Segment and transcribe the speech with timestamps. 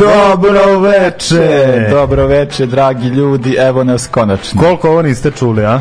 [0.00, 1.86] Dobro veče!
[1.90, 4.60] Dobro veče, dragi ljudi, evo nas konačno.
[4.62, 5.80] Koliko ovo niste čuli, a?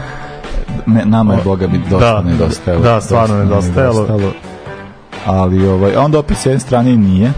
[0.86, 2.84] Me, nama je, boga mi, dosta Da, nedostajalo.
[2.84, 4.02] da, stvarno nedostajalo.
[4.02, 4.34] nedostajalo.
[5.26, 7.32] Ali, ovaj, onda opet s jedne strane i nije.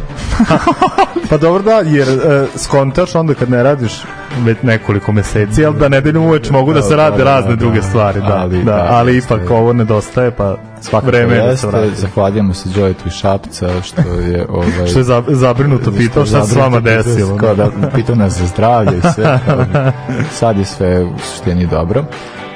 [1.30, 3.94] Pa dobro da, jer e, skontaš onda kad ne radiš
[4.38, 7.56] već nekoliko meseci, ali da nedeljom uveče mogu da se rade Da, da, razne da,
[7.56, 7.84] druge da.
[7.84, 12.54] stvari, da, Ali, da, da, ali ipak ovo nedostaje, pa Svakako vreme da se zahvaljujemo
[12.54, 14.46] se Đojetu i Šapca, što je...
[14.50, 17.38] Ovaj, Što je za- zabrinuto pitao šta se s vama desilo.
[17.38, 19.40] Kao da, pitao nas za zdravlje i sve.
[20.40, 22.04] sad je sve u suštini dobro.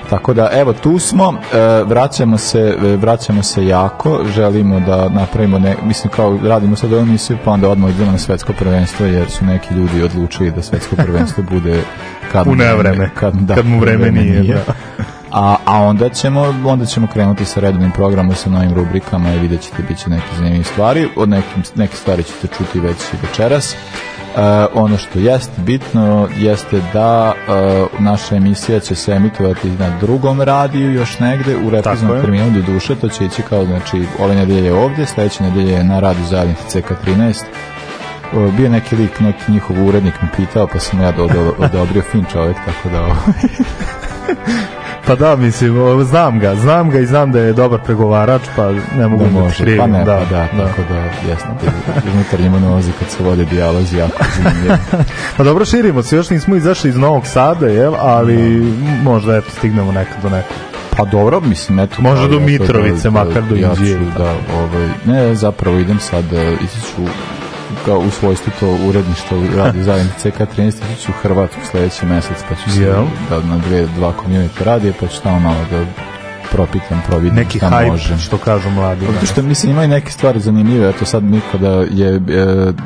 [0.09, 5.59] Tako da, evo, tu smo, e, vraćamo se, e, vraćamo se jako, želimo da napravimo,
[5.59, 9.29] ne, mislim kao radimo sad ovu emisiju, pa onda odmah idemo na svetsko prvenstvo, jer
[9.29, 11.81] su neki ljudi odlučili da svetsko prvenstvo bude
[12.31, 13.09] kad, U nevreme.
[13.15, 14.73] kad, da, Kad mu vreme nije, da.
[15.35, 19.61] A, a onda ćemo onda ćemo krenuti sa redovnim programom sa novim rubrikama i vidjet
[19.61, 21.09] ćete bit će neke zanimljive stvari.
[21.15, 23.75] Od nekim, neke stvari ćete čuti već i večeras.
[23.75, 24.41] Uh,
[24.73, 30.93] ono što jeste bitno jeste da uh, naša emisija će se emitovati na drugom radiju
[30.93, 34.73] još negde u repriznom terminu do duše, to će ići kao znači ove nedelje je
[34.73, 37.43] ovdje, sledeće nedelje je na radiju zajednici CK13
[38.33, 42.01] O, bio neki lik, neki njihov urednik me pitao, pa sam ja do, do, odobrio
[42.11, 43.15] fin čovjek, tako da ovaj,
[45.07, 49.07] Pa da, mislim, znam ga, znam ga i znam da je dobar pregovarač, pa ne
[49.07, 49.79] mogu da da može, krivim.
[49.79, 51.47] pa ne, da, pa da, tako da, jeste,
[52.13, 54.77] unutarnji monolozi kad se vode dijalozi jako zanimljivi.
[55.37, 58.37] Pa dobro, širimo se, još nismo izašli iz Novog Sada, jel, ali
[59.03, 60.57] možda eto stignemo nekad do nekog.
[60.97, 62.01] Pa dobro, mislim, eto...
[62.01, 63.81] Može kao, do Mitrovice, makar do ja ću.
[64.17, 67.01] Da, ovaj, ne, zapravo idem sad, e, ići ću
[67.85, 72.55] kao u svojstvu to uredništvo radi zajedno CK13, ići ću u Hrvatsku sledeći mesec, pa
[72.55, 72.85] ću se
[73.29, 75.85] da, na dve, dva community radije, pa ću tamo malo da
[76.51, 78.17] propitam, providim Neki šta hype, može.
[78.17, 79.05] što kažu mladi.
[79.13, 82.19] Zato što mislim ima i neke stvari zanimljive, eto sad mi kada je e,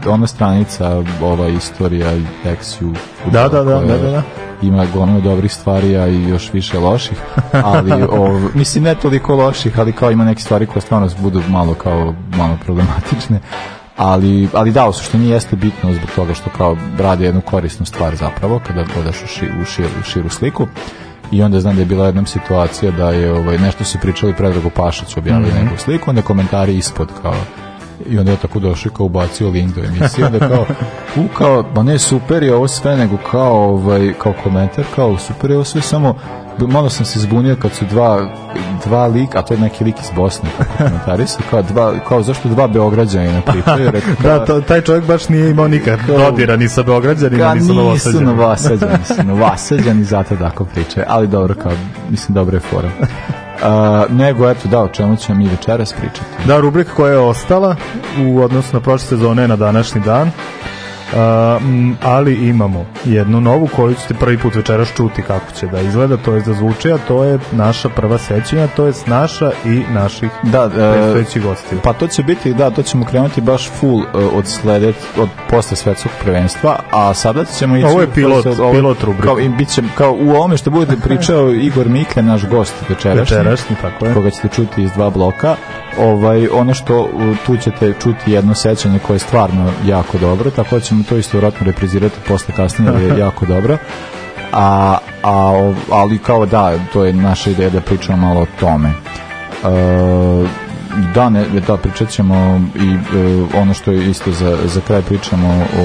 [0.07, 2.11] ona stranica ova istorija
[2.46, 2.96] Exu
[3.31, 4.22] Da, da, da, da, da, da.
[4.61, 7.17] ima gomilu dobrih stvari, a i još više loših,
[7.73, 11.73] ali ov, mislim ne toliko loših, ali kao ima neke stvari koje stvarno budu malo
[11.73, 13.40] kao malo problematične.
[14.00, 18.16] Ali, ali da, u suštini jeste bitno zbog toga što kao radi jednu korisnu stvar
[18.16, 20.68] zapravo kada gledaš u, ši, u, širu, u širu sliku
[21.32, 24.70] i onda znam da je bila jedna situacija da je ovaj, nešto su pričali Predragu
[24.70, 25.66] Pašić objavili Mhm.
[25.66, 27.36] neku sliku, onda komentari ispod kao
[28.06, 30.66] i onda je tako došao kao ubacio link do emisije onda kao,
[31.16, 35.50] u kao, ma ne super je ovo sve nego kao, ovaj, kao komentar kao super
[35.50, 36.16] je ovo sve samo
[36.68, 38.30] malo sam se zbunio kad su dva
[38.86, 42.50] dva lika, a to je neki lik iz Bosne kako komentarisao, kao dva, kao zašto
[42.50, 43.78] dva Beograđanina kao,
[44.24, 47.74] Da, to, taj čovjek baš nije imao nikad dodira ni sa Beograđanima, ni sa nisu
[47.74, 48.32] Novosađanima.
[48.32, 51.72] novosađani, su novosađani, zato tako pričaju, ali dobro, kao,
[52.09, 52.90] mislim, dobro je fora.
[53.62, 56.47] Uh, nego, eto, da, o čemu ćemo mi večeras pričati?
[56.47, 57.75] Da, rubrika koja je ostala
[58.25, 60.31] u odnosu na prošle sezone na današnji dan.
[61.14, 61.18] Uh,
[61.62, 66.18] m, ali imamo jednu novu koju ćete prvi put večeras čuti kako će da izgleda,
[66.18, 70.30] to je da zvuči, a to je naša prva sećanja, to je naša i naših
[70.44, 71.80] Da, e, predstojećih gostiju.
[71.84, 74.03] Pa to će biti, da, to ćemo krenuti baš full uh,
[74.34, 77.86] od sledet, od posle svetskog prvenstva, a sada ćemo ići...
[77.86, 79.28] Ovo je pilot- posle- ovo- pilot rubrika.
[79.28, 83.38] Kao, i bit će, kao u ovome što bude pričao Igor Mikle, naš gost večerašnji,
[83.38, 84.14] Večerašnji, tako je.
[84.14, 85.56] koga ćete čuti iz dva bloka,
[86.00, 87.10] ovaj, ono što
[87.46, 91.38] tu ćete čuti jedno sećanje koje je stvarno jako dobro, tako da ćemo to isto
[91.38, 93.78] vjerojatno reprizirati posle kasnije, jer je jako dobro.
[94.54, 98.90] A, a, ali kao da, to je naša ideja da pričamo malo o tome.
[98.90, 100.69] E,
[101.16, 105.66] da, ne, da, pričat ćemo i e, ono što je isto za, za kraj pričamo
[105.80, 105.84] o,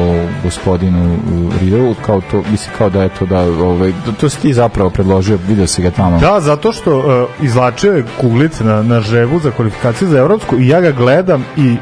[0.00, 1.16] o gospodinu
[1.60, 4.90] Riddle, kao to, mislim kao da je to da, ovaj, to, to si ti zapravo
[4.90, 6.18] predložio, vidio si ga tamo.
[6.18, 7.04] Da, zato što uh,
[7.44, 11.76] izlačio je kuglice na, na ževu za kvalifikaciju za Evropsku i ja ga gledam i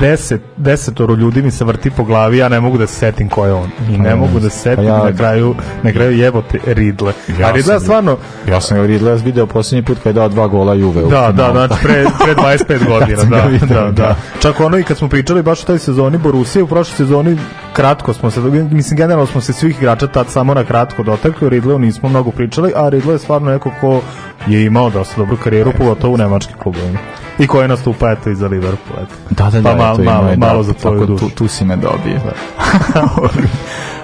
[0.00, 3.46] deset, desetoro ljudi mi se vrti po glavi, ja ne mogu da se setim ko
[3.46, 3.70] je on.
[3.90, 7.12] I ne Pa, mogu da se setim pa ja- na kraju, na kraju jebote Ridle.
[7.40, 8.16] Ja A Ridle stvarno,
[8.48, 11.02] Ja sam ga Riddle video posljednji put kada je dao dva gola Juve.
[11.02, 13.90] Da, da, znači pre, pre 25 godina, ga da, video, da, da.
[13.90, 14.16] da.
[14.40, 17.38] Čak ono i kad smo pričali baš o toj sezoni Borusije, u prošloj sezoni
[17.72, 18.40] kratko smo se,
[18.70, 22.72] mislim generalno smo se svih igrača tad samo na kratko dotakli, Ridleu nismo mnogo pričali,
[22.76, 24.00] a Ridle je stvarno neko ko
[24.46, 26.98] je imao dosta dobru karijeru, pogotovo u nemačkim klubovima.
[27.38, 28.98] I koje nastupa eto i za Liverpool.
[28.98, 29.14] Eto.
[29.30, 31.28] Da, da, da, Pa malo- ima malo- je, malo da, za tvoju dušu.
[31.28, 32.20] Tu, tu si me dobio.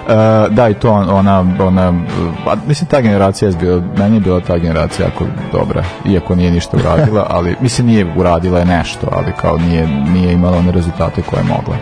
[0.07, 0.09] Uh,
[0.55, 1.97] da, i to on- ona, ona, uh,
[2.47, 6.51] a, mislim, ta generacija je bila, meni je bila ta generacija jako dobra, iako nije
[6.51, 11.21] ništa uradila, ali, mislim, nije uradila je nešto, ali kao nije, nije imala one rezultate
[11.21, 11.75] koje je mogla.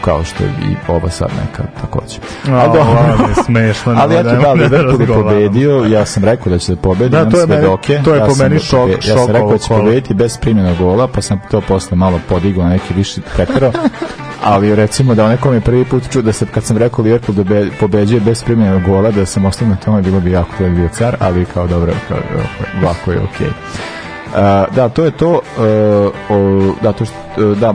[0.00, 2.16] Kao što je i ova sad neka takođe.
[2.48, 3.34] A, dobro.
[3.44, 3.94] smešno.
[4.00, 5.22] Ali eto ne, da, Liverpool je razgovaramo.
[5.22, 8.00] pobedio, ja sam rekao da će da pobedi, Da, imam to je svedoke.
[8.04, 10.14] to je ja po meni da šok- pobe- Ja šok sam rekao da će pobediti
[10.14, 13.72] bez primjena gola, pa sam to posle malo podigao na neki viši preterao.
[14.44, 17.36] ali recimo da onaj kom je prvi put čuo da se kad sam rekao Liverpool
[17.36, 20.74] dobe, pobeđuje bez primljenog gola da sam ostao na tome bilo bi jako da bi
[20.74, 22.18] bio car ali kao dobro kao,
[22.82, 23.48] ovako je okej
[24.28, 24.42] Uh,
[24.74, 25.30] da, to je to.
[25.30, 25.40] Uh,
[26.30, 27.74] o, da, to što, uh, da,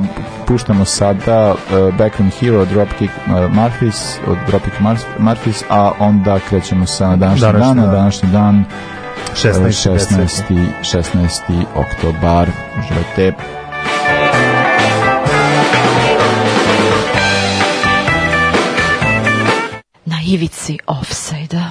[0.51, 6.85] puštamo sada uh, Backroom Hero, Dropkick uh, Murphys, od Dropkick Murphys, Murphys, a onda krećemo
[6.85, 7.91] sa današnji Današnji dan, a dan.
[7.91, 8.65] današnji dan
[9.35, 9.97] 16.
[9.99, 10.67] 16.
[10.81, 11.63] 16.
[11.75, 12.49] oktobar.
[12.79, 13.33] Uživajte.
[20.05, 21.69] Na ivici offside-a.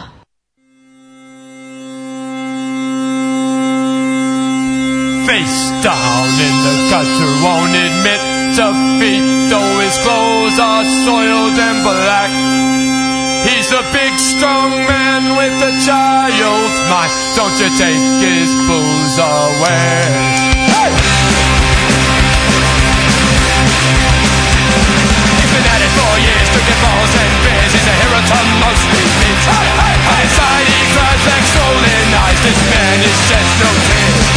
[5.26, 12.30] Face down in the gutter, won't admit defeat, though his clothes are soiled and black.
[13.46, 17.12] He's a big, strong man with a child's mind.
[17.36, 20.04] Don't you take his booze away.
[20.68, 20.90] Hey!
[25.40, 27.72] He's been at it for years, drinking balls and beers.
[27.72, 29.44] He's a hero to most meets.
[29.48, 30.22] Hey, hey, hey.
[30.26, 32.38] Inside he cries like stolen eyes.
[32.44, 34.29] This man is sheds no tears.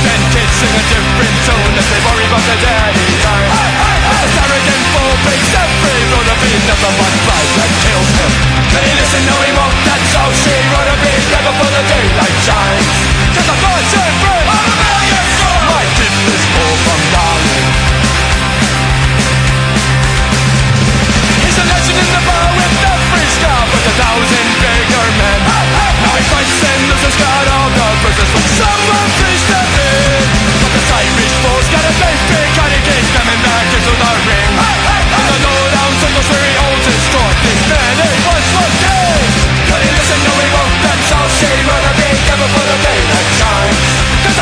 [0.00, 3.48] And kids sing a different tune as they worry about their daddy time.
[3.52, 4.24] Hey, hey, hey.
[4.24, 8.32] As arrogant fool breaks every road of being nothing but pride that kills him.
[8.72, 9.22] Can he listen?
[9.28, 9.76] No, he won't.
[9.84, 12.88] That's how she wrote a beat never for the daylight shines.
[13.36, 14.48] Cause the thoughts and friends.
[14.48, 15.64] I'm a million souls.
[15.68, 16.49] My gift is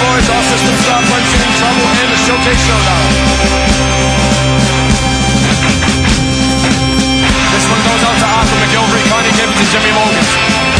[0.00, 1.04] boys, all systems stop.
[1.04, 3.06] I'm in trouble and the showcase showdown.
[7.52, 9.04] This one goes out to Arthur McGilvery.
[9.12, 10.24] kindly given to Jimmy Morgan.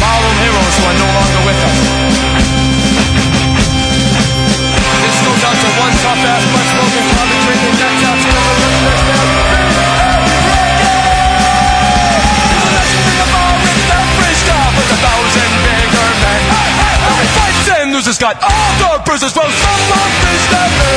[0.01, 1.77] Ballroom heroes who are no longer with us.
[5.01, 7.30] This goes out to one tough ass, much spoken
[18.01, 20.89] bruises got all the bruises from someone please let me.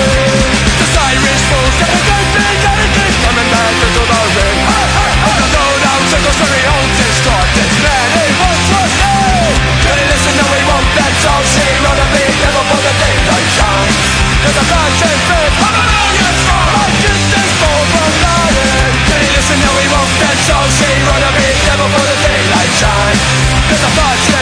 [0.81, 4.57] The siren fools got a great big attitude coming back into the ring.
[4.65, 5.37] Hey, hey, hey.
[5.37, 7.69] The lowdown circles very own distorted.
[7.85, 9.53] Man, he wants what they.
[9.85, 10.89] Better listen, no, he won't.
[10.97, 12.25] That's all she wrote to be.
[12.41, 13.97] devil for the daylight shines.
[14.41, 15.53] Cause the fashion fit.
[15.61, 16.73] I'm a million strong.
[16.73, 18.97] I get this for from lying.
[19.13, 20.13] Better listen, no, he won't.
[20.25, 21.53] That's all she wrote to be.
[21.69, 23.21] devil for the daylight shines.
[23.69, 24.34] Cause the fashion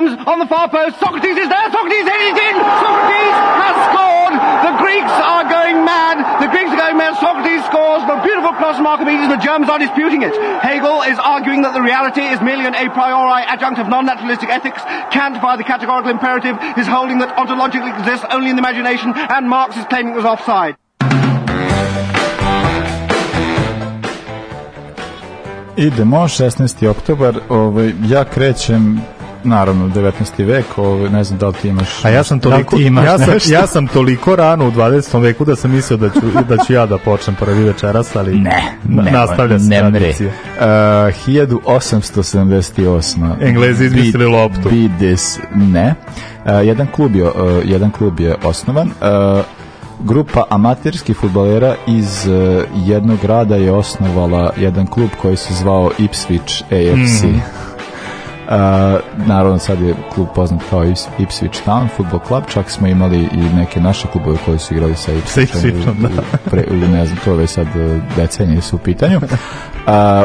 [0.00, 0.98] comes on the far post.
[0.98, 1.68] Socrates is there.
[1.68, 2.56] Socrates headed in.
[2.56, 4.34] Socrates has scored.
[4.64, 6.16] The Greeks are going mad.
[6.40, 7.20] The Greeks are going mad.
[7.20, 8.00] Socrates scores.
[8.08, 9.28] The beautiful cross from Archimedes.
[9.28, 10.32] The Germans are disputing it.
[10.64, 14.80] Hegel is arguing that the reality is merely an a priori adjunct of non-naturalistic ethics.
[15.12, 19.12] Kant, by the categorical imperative, is holding that ontologically exists only in the imagination.
[19.14, 20.76] And Marx is claiming it was offside.
[25.76, 26.88] Idemo, 16.
[26.88, 29.00] oktobar, ovaj, ja krećem
[29.44, 30.46] naravno 19.
[30.46, 32.86] vek, ovaj, ne znam da li ti imaš A ja sam toliko, da li ti
[32.86, 33.52] imaš ja sam, nešto?
[33.52, 35.20] ja sam toliko rano u 20.
[35.20, 38.72] veku da sam mislio da ću, da ću ja da počnem prvi večeras, ali Ne,
[38.84, 40.28] ne, nastavlja se ne tradicija.
[40.28, 43.34] Uh, 1878.
[43.40, 44.70] Englezi izmislili loptu.
[44.70, 45.94] Be this, ne.
[46.44, 47.32] Uh, jedan klub je, uh,
[47.64, 48.88] jedan klub je osnovan.
[48.88, 48.94] Uh,
[50.04, 56.62] grupa amaterskih futbolera iz uh, jednog grada je osnovala jedan klub koji se zvao Ipswich
[56.64, 57.22] AFC.
[57.22, 57.40] Mm.
[59.26, 63.56] Naravno sad je klub poznat kao Ips- Ipswich Town Football Club, čak smo imali i
[63.56, 66.22] neke naše klubove koji su igrali sa Ipswichom, da.
[66.50, 69.16] pre, ne znam, to je već sad uh, decenije su u pitanju.
[69.16, 69.22] Uh,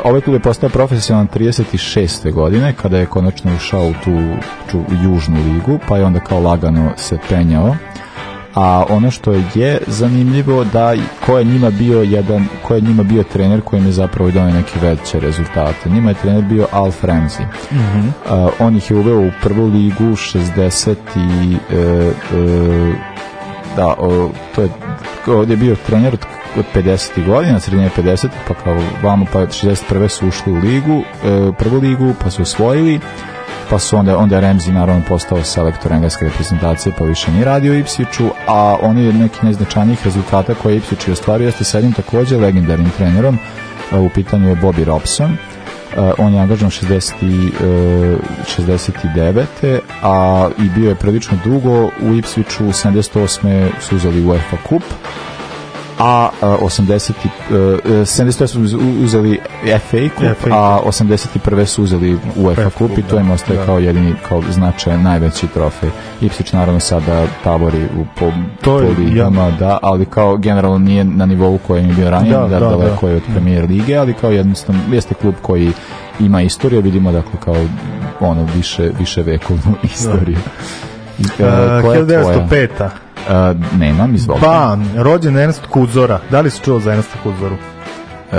[0.03, 2.31] ovaj klub je postao profesionalan 36.
[2.31, 4.19] godine kada je konačno ušao u tu,
[4.71, 7.75] tu južnu ligu, pa je onda kao lagano se penjao
[8.55, 10.93] a ono što je zanimljivo da
[11.25, 14.53] ko je njima bio jedan ko je njima bio trener koji im je zapravo donio
[14.53, 17.45] neke veće rezultate njima je trener bio Alf Ramsey
[18.29, 22.93] A, on ih je uveo u prvu ligu 60 i e, e,
[23.75, 24.69] da, o, to je
[25.27, 26.25] ovdje je bio trener od,
[26.57, 27.25] od 50.
[27.25, 28.27] godina, srednje 50.
[28.47, 30.07] pa kao vamo pa 61.
[30.07, 32.99] su ušli u ligu, e, prvu ligu, pa su osvojili,
[33.69, 37.73] pa su onda, onda je Ramsey naravno postao selektor engleske reprezentacije, pa više nije radio
[37.73, 41.77] u Ipswichu, a on je neki najznačajnijih rezultata koje je Ipswich i ostvario jeste sa
[41.77, 43.37] jednim takođe legendarnim trenerom,
[43.91, 45.37] u pitanju je Bobby Robson,
[46.17, 48.19] on je angažan 60, i, uh,
[48.57, 49.79] 69.
[50.03, 53.69] a i bio je prilično dugo u Ipswichu 78.
[53.81, 54.83] su uzeli UEFA kup
[55.99, 57.57] a uh, 80 i, uh,
[58.01, 59.39] 78 su uz- uzeli
[59.89, 61.65] FA kup, FA a 81.
[61.65, 63.65] su uzeli UEFA kup i to im da, ostaje da.
[63.65, 65.89] kao jedini kao značajan najveći trofej.
[66.21, 71.03] Ipswich naravno sada tabori u po, To je, po ligama, da, ali kao generalno nije
[71.03, 73.11] na nivou koji je bio ranije, Da, da, da, daleko da.
[73.11, 75.71] je od premier lige, ali kao jednostavno jeste klub koji
[76.19, 77.55] ima istoriju, vidimo dakle kao
[78.19, 80.37] ono više više vekovnu istoriju.
[81.19, 82.47] I, Uh, e, koja je tvoja?
[82.47, 82.89] 1905.
[83.29, 84.45] E, nemam, izvolite.
[84.45, 86.19] Pa, rođen Ernst Kuzora.
[86.31, 87.55] Da li si čuo za Ernsta Kuzoru?
[88.31, 88.37] E,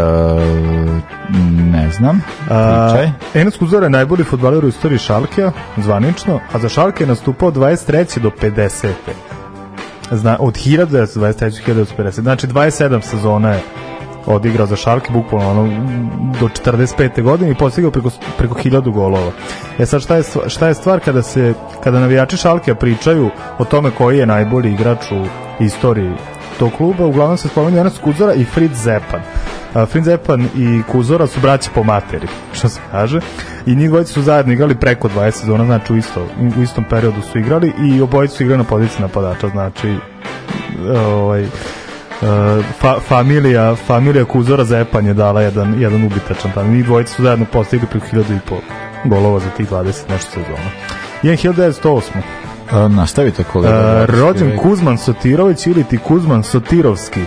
[1.72, 2.22] ne znam.
[2.44, 3.10] Pričaj.
[3.34, 8.20] Ernst Kuzora je najbolji futbaler u istoriji Šalkija, zvanično, a za Šalke je nastupao 23.
[8.20, 8.92] do 50.
[10.10, 11.74] Zna, od 1923.
[11.74, 12.20] do 1950.
[12.20, 13.62] Znači 27 sezona je
[14.26, 15.62] odigrao za Šalke, bukvalno ono,
[16.40, 17.22] do 45.
[17.22, 19.32] godine i postigao preko, preko 1000 golova.
[19.78, 21.54] E sad šta je, šta je stvar kada se
[21.84, 25.26] kada navijači Šalke pričaju o tome koji je najbolji igrač u
[25.64, 26.12] istoriji
[26.58, 29.20] tog kluba, uglavnom se spominje Ernst Kuzora i Fritz Zepan.
[29.86, 33.20] Fritz Zepan i Kuzora su braći po materi, što se kaže.
[33.66, 36.26] I njih dvojica su zajedno igrali preko 20 sezona, znači u, isto,
[36.58, 39.94] u istom periodu su igrali i obojica su igrali na poziciji napadača, znači
[40.96, 41.46] ovaj,
[42.80, 46.70] fa, familija, familija Kuzora Zepan je dala jedan, jedan ubitačan tam.
[46.72, 48.58] Njih dvojica su zajedno postigli preko 1000 i pol
[49.04, 50.70] golova za tih 20 nešto sezona.
[51.22, 52.00] 1908.
[52.72, 53.76] E, nastavite kolega.
[53.76, 54.20] E, 20.
[54.20, 54.58] rođen.
[54.58, 57.20] Kuzman Sotirović ili ti Kuzman Sotirovski.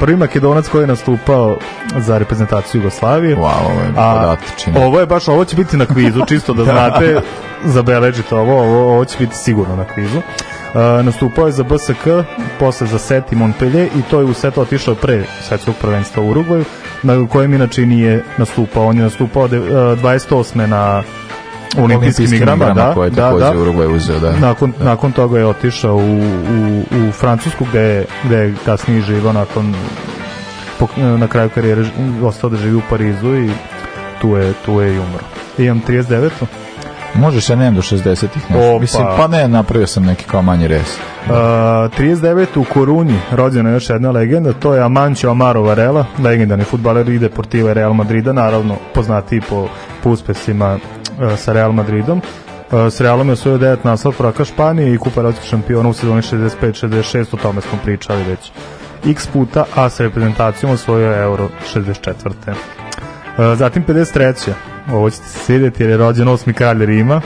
[0.00, 1.56] Prvi makedonac koji je nastupao
[1.96, 3.36] za reprezentaciju Jugoslavije.
[3.36, 7.20] Wow, ovo je A ovo je baš, ovo će biti na kvizu, čisto da znate,
[7.64, 10.20] zabeležite ovo, ovo, ovo će biti sigurno na kvizu.
[10.74, 12.06] Nastupao je za BSK,
[12.58, 16.30] posle za Set i Montpellier i to je u Set otišao pre svetskog prvenstva u
[16.30, 16.64] Urugvaju,
[17.02, 18.86] na kojem inače nije nastupao.
[18.86, 20.66] On je nastupao de, uh, 28.
[20.66, 21.02] na
[21.78, 23.52] olimpijskim igrama, da, koje je da, da.
[23.60, 24.32] Urugvaj uzeo, da.
[24.36, 29.32] Nakon, nakon toga je otišao u, u, u Francusku gde je, gde je kasnije živao
[29.32, 29.74] nakon
[30.78, 31.84] po, na kraju karijere
[32.22, 33.50] ostao da živi u Parizu i
[34.20, 35.24] tu je, tu je i umro.
[35.58, 36.30] Imam 39.
[37.14, 38.58] Možeš, ja nemam do 60-ih Opa.
[38.58, 38.78] nešto.
[38.78, 40.98] Mislim, pa ne, napravio sam neki kao manji res.
[41.26, 42.46] Uh, 39.
[42.56, 47.18] u Korunji rođena je još jedna legenda, to je Amancio Amaro Varela, legendarni futbaler i
[47.18, 49.68] Deportiva Real Madrida, naravno poznatiji po,
[50.02, 52.18] po uspesima uh, sa Real Madridom.
[52.72, 56.22] Uh, s Realom je osvojio devet naslov prvaka Španije i kupa evropskih šampiona u sezoni
[56.22, 58.52] 65-66, o tome smo pričali već
[59.06, 62.28] x puta, a sa reprezentacijom osvojio Euro 64.
[62.28, 64.52] Uh, zatim 53.
[64.92, 67.20] Ovo ćete se svidjeti jer je rođen osmi kralj Rima,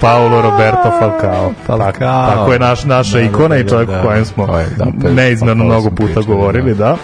[0.00, 1.52] Paolo Roberto Falcao.
[1.66, 1.92] Falcao.
[1.92, 4.46] Tak, tako je naš, naša Da, da, ikona da, i čovjek da, o kojem smo
[4.46, 4.52] da.
[4.52, 6.96] Ovaj, da, neizmjerno mnogo puta pričali, govorili, da.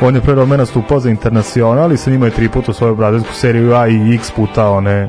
[0.00, 3.34] On je pre Rome nastupao za Internacional i sa njima je tri puta osvojio brazilsku
[3.34, 5.08] seriju A i x puta one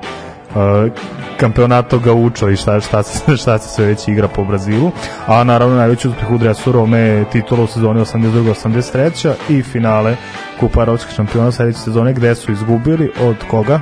[0.55, 0.91] uh,
[1.39, 4.91] kampionato Gaucho i šta, šta, se, šta se sve već igra po Brazilu.
[5.27, 10.15] A naravno najveći uspeh u dresu Rome je titula u sezoni 82-83 i finale
[10.59, 13.79] Kupa Evropskih šampiona sledeće sezone gde su izgubili od koga?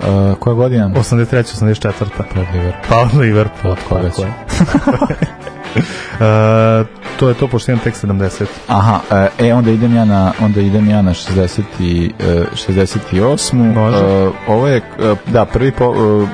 [0.00, 0.88] Uh, koja godina?
[0.88, 2.04] 83-84.
[2.18, 2.72] Od Liverpoola.
[2.88, 3.72] Pa od Liverpool.
[3.72, 4.26] Od koga će?
[6.20, 6.84] E,
[7.18, 8.44] to je to, pošto imam tek 70.
[8.66, 13.74] Aha, e, e, onda idem ja na onda idem ja na 60 i, e, 68.
[13.74, 13.98] Može.
[13.98, 14.82] E, ovo je e,
[15.26, 16.26] da prvi po, e,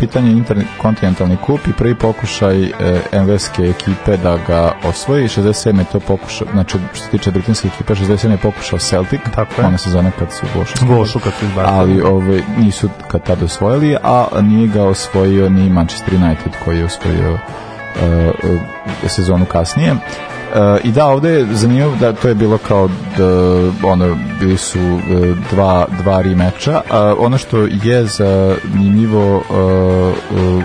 [0.00, 2.70] pitanje interkontinentalni kup i prvi pokušaj e,
[3.12, 7.94] engleske ekipe da ga osvoji 67 je to pokušao znači što se tiče britanske ekipe
[7.94, 9.66] 67 je pokušao Celtic Tako je.
[9.66, 11.78] ona sezona kad su Gošu Gošu kad su izbacili.
[11.78, 16.84] ali ovaj, nisu kad tada osvojili, a nije ga osvojio ni Manchester United koji je
[16.84, 17.40] osvojio uh,
[18.50, 18.60] uh,
[19.06, 19.94] sezonu kasnije.
[20.84, 25.34] I da, ovde je zanimljivo da to je bilo kao da, ono, bili su e,
[25.50, 26.80] dva, dva remeča.
[27.18, 30.64] Ono što je zanimljivo uh,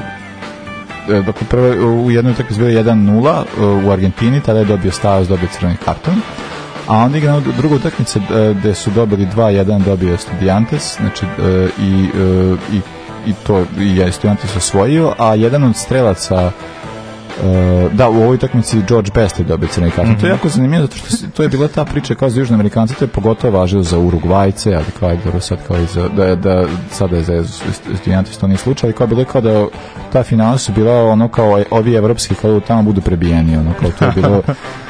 [1.07, 5.47] dakle prvo u jednoj utakmici bilo 1-0 uh, u Argentini, tada je dobio Stavos, dobio
[5.59, 6.21] crveni karton.
[6.87, 7.41] A onda igra
[7.75, 11.25] utakmicu uh, gde su dobili 2-1 dobio Studiantes, znači
[11.79, 12.09] i,
[12.73, 12.81] i,
[13.25, 16.51] i to i Studiantes osvojio, a jedan od strelaca
[17.43, 20.11] Uh, da, u ovoj utakmici George Best je dobio crni karton.
[20.11, 20.19] Mm -hmm.
[20.19, 22.93] To je jako zanimljivo zato što to je bila ta priča kao za Južne Amerikance,
[22.93, 26.35] to je pogotovo važilo za Urugvajce, ali kao je dobro sad kao i za, da,
[26.35, 27.43] da sada je za
[27.95, 29.65] Studiantis to nije slučaj, ali kao bilo kao da
[30.13, 34.05] ta finala su bila ono kao ovi evropski kao tamo budu prebijeni, ono kao to
[34.05, 34.41] je bilo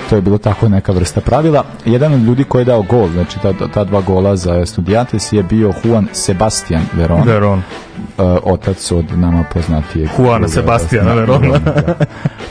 [0.09, 1.63] to je bilo tako neka vrsta pravila.
[1.85, 5.43] Jedan od ljudi koji je dao gol, znači ta, ta dva gola za Studiantes je
[5.43, 7.63] bio Juan Sebastian Veron, Veron.
[8.17, 11.59] Uh, otac od nama poznatijeg Juana Sebastiana zna- Verona.
[11.59, 11.95] da.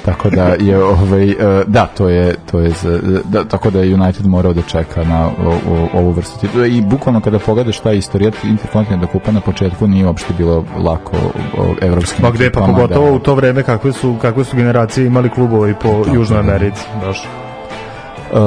[0.05, 1.37] tako da je ovaj uh,
[1.67, 5.27] da to je to je za- da, tako da je United morao da čeka na
[5.27, 5.31] o,
[5.69, 10.07] o, ovu vrstu titula i bukvalno kada pogledaš taj istorijat Interkontinentalna kupa na početku nije
[10.07, 11.17] uopšte bilo lako
[11.59, 15.07] o, evropskim Pa gde, pa pogotovo da- u to vreme kakve su, kakve su generacije
[15.07, 17.23] imali klubovi po Južnoj Americi, baš.
[18.35, 18.41] Uh,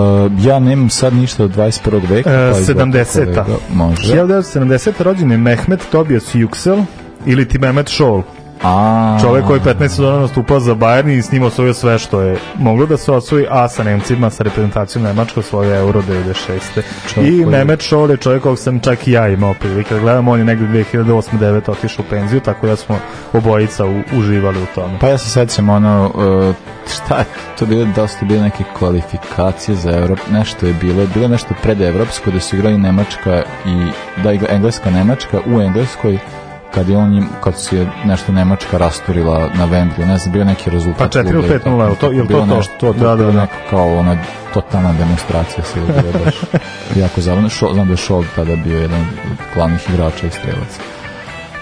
[0.46, 2.10] ja nemam sad ništa od 21.
[2.10, 2.51] veka.
[2.60, 3.44] Izgleda 70-a.
[3.44, 4.13] kolega, Može.
[4.15, 4.91] 1970.
[5.00, 6.84] rođen je Mehmet Tobias Yüksel
[7.25, 8.22] ili ti Mehmet Šol.
[8.63, 12.21] A, Čovek koji je 15 sezona nastupao za Bayern i s njim osvojio sve što
[12.21, 16.81] je moglo da se osvoji, a sa Nemcima, sa reprezentacijom Nemačka osvojio Euro 96.
[17.07, 19.99] Čovjek I koji- Mehmet Šol je čovjek kog sam čak i ja imao prilike da
[19.99, 22.99] gledam, on je negde 2008-2009 otišao u penziju, tako da smo
[23.33, 24.97] obojica u, uživali u tome.
[25.01, 26.55] Pa ja se sećam ono, uh,
[26.95, 27.25] šta je
[27.59, 32.31] to bilo, da su bile neke kvalifikacije za Evropu, nešto je bilo, bilo nešto predevropsko
[32.31, 33.91] da su igrali Nemačka i
[34.23, 36.17] da igra Engleska Nemačka u Engleskoj
[36.77, 40.69] kad je on kad se je nešto Nemačka rasturila na Wembley, ne znam, bio neki
[40.69, 41.13] rezultat.
[41.13, 41.84] Pa 4 ili kluba i 5:0, tako.
[41.84, 42.57] jel to- jel to to?
[42.57, 43.41] Nešto, to, to, Da, da, da.
[43.41, 44.17] neko kao ona
[44.53, 45.86] totalna demonstracija se je
[46.25, 46.36] baš
[47.03, 47.50] jako zabavno.
[47.50, 50.81] Šo, znam da je Šol tada bio jedan od glavnih igrača i strelaca.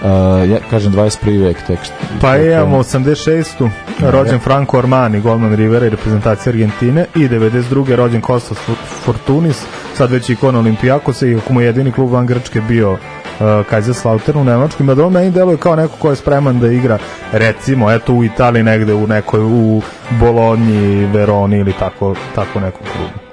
[0.02, 0.10] Uh,
[0.50, 1.42] ja kažem 21.
[1.44, 1.78] vek tek.
[2.20, 3.70] Pa imamo 86.
[4.00, 7.94] rođen Franco Armani, golman Rivera i reprezentacija Argentine i 92.
[7.94, 8.58] rođen Kostas
[9.04, 9.62] Fortunis,
[9.94, 12.98] sad već ikon Olimpijakosa i ako mu je jedini klub van Grčke bio
[13.40, 16.68] uh, Kaiserslautern u Nemačkoj, ima da on meni deluje kao neko ko je spreman da
[16.68, 16.98] igra
[17.32, 19.82] recimo eto u Italiji negde u nekoj u
[20.20, 23.25] Bolonji, Veroni ili tako, tako nekom klubu.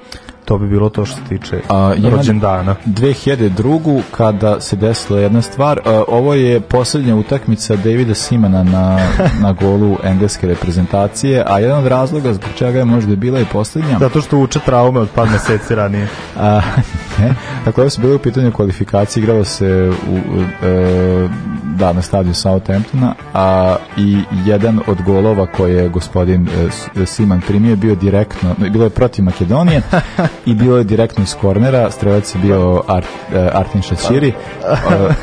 [0.53, 2.75] To bi bilo to što se tiče A, rođendana.
[2.85, 4.01] 2002.
[4.11, 8.99] kada se desila jedna stvar, a, ovo je poslednja utakmica Davida Simana na,
[9.41, 13.99] na golu engleske reprezentacije, a jedan od razloga zbog čega je možda bila i poslednja,
[13.99, 16.07] Zato što uče traume od par meseci ranije.
[16.37, 16.61] A,
[17.19, 17.35] ne.
[17.65, 21.27] Dakle, ovo su bile u pitanju kvalifikacije, igralo se u, u, e,
[21.73, 27.41] da, na stadiju Southamptona, a i jedan od golova koje je gospodin e, S- Siman
[27.41, 29.81] primio je bio direktno, bilo je protiv Makedonije
[30.45, 34.33] i bilo je direktno iz kornera, strelac je bio Art, e, Artin Šačiri, e,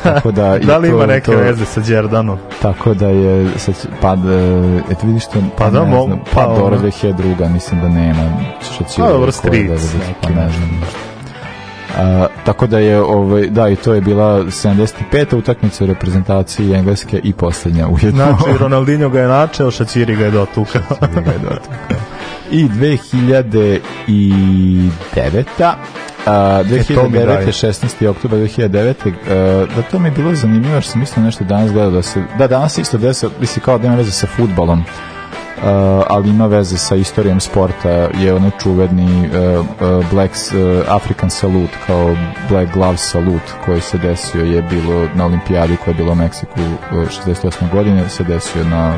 [0.03, 0.57] tako da...
[0.57, 2.37] i Da li to- ima neke to- veze sa Đerdanom?
[2.61, 4.15] Tako da je, sad, pa, e,
[4.91, 6.77] eto vidiš što, Pa da, ne znam, pa pa, dobro, ono.
[6.79, 7.49] 2002.
[7.49, 8.23] mislim da nema
[8.67, 8.97] Šačiri.
[8.97, 9.71] Pa dobro, stric
[10.21, 10.29] pa
[11.97, 15.35] A, tako da je ovaj da i to je bila 75.
[15.37, 18.25] utakmica u reprezentaciji engleske i poslednja ujedno.
[18.25, 20.81] Znači, Ronaldinho ga je načeo, Šačiri ga je dotukao.
[21.01, 21.97] Ga je dotakao.
[22.51, 23.79] I 2009.
[26.25, 27.25] A, E, to mi 2009.
[27.25, 27.47] daje.
[27.47, 28.07] 16.
[28.07, 28.93] oktober 2009.
[29.29, 32.23] a, da to mi je bilo zanimljivo što sam mislio nešto danas gledao da se,
[32.37, 34.83] da danas isto desa, misli kao da ima veze sa futbalom
[35.61, 41.29] uh, ali ima veze sa istorijom sporta je ono čuveni uh, uh, Black uh, African
[41.29, 42.15] Salute kao
[42.49, 46.59] Black Glove Salute koji se desio je bilo na olimpijadi koja je bila u Meksiku
[46.59, 46.97] uh,
[47.27, 47.71] 68.
[47.71, 48.97] godine se desio na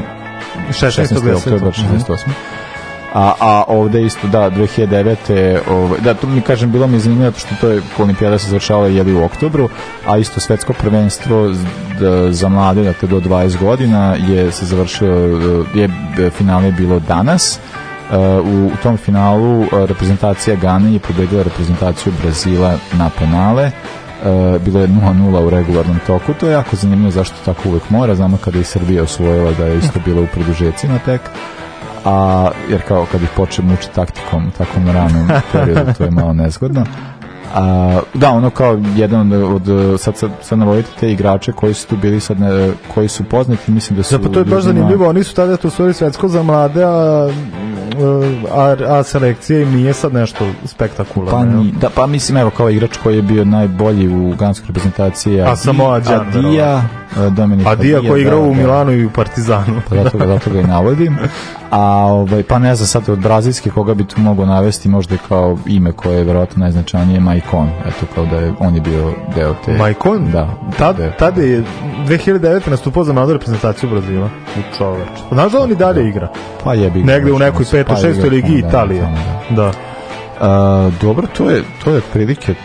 [0.70, 1.36] 16.
[1.38, 2.63] oktober 68.
[3.14, 5.60] A, a ovde isto, da, 2009.
[5.70, 9.14] Ovaj, da, to mi kažem, bilo mi zanimljivo što to je olimpijada se završavala jeli
[9.14, 9.70] u oktobru,
[10.08, 11.64] a isto svetsko prvenstvo z-
[12.00, 17.00] d- za mlade, dakle do 20 godina je se završilo, eh, je eh, finale bilo
[17.00, 17.60] danas.
[18.04, 23.72] Uh, u, u tom finalu uh, reprezentacija Gane je pobedila reprezentaciju Brazila na penale
[24.24, 28.16] Uh, bilo je 0-0 u regularnom toku, to je jako zanimljivo zašto tako uvek mora,
[28.16, 31.22] znamo kada je Srbija osvojila da je isto bilo u produžecima tek,
[32.06, 36.86] a jer kao kad ih počne muči taktikom takvom ranom periodu to je malo nezgodno.
[37.56, 41.88] A, da ono kao jedan od, od sad, sad, sad navodite te igrače koji su
[41.88, 44.64] tu bili sad ne, koji su poznati mislim da su Da, pa to je baš
[44.64, 47.30] zanimljivo, oni su tada to stvari svetsko za mlade, a,
[48.52, 51.32] a, a selekcija im nije sad nešto spektakularno.
[51.32, 55.42] Pa, ni, da, pa mislim, evo, kao igrač koji je bio najbolji u ganskoj reprezentaciji
[55.42, 56.84] A Samoa Gyan, Adija,
[57.18, 58.62] e, Dominik A Dija koji je igrao da, u da.
[58.62, 59.82] Milanu i u Partizanu.
[59.90, 61.18] pa zato ga, zato ga i navodim.
[61.70, 65.58] A ovaj, pa ne znam sad od brazilske koga bi tu mogao navesti možda kao
[65.68, 67.70] ime koje je verovatno najznačajnije Maicon.
[67.86, 69.74] Eto kao da je on je bio deo te.
[69.78, 70.32] Maicon?
[70.32, 70.50] Da.
[70.78, 71.64] Tad, deo- tada je
[72.08, 72.70] 2009.
[72.70, 74.30] nastupao za mladu reprezentaciju Brazila.
[74.58, 75.10] U čoveč.
[75.32, 76.28] Znaš da on i dalje igra?
[76.64, 79.02] Pa jebi Negde u znači, nekoj petoj, šestoj ligi da, Italije.
[79.02, 79.16] tamo,
[79.50, 79.64] da.
[79.64, 79.72] Da.
[80.42, 82.56] A, dobro, to je, to je otprilike e,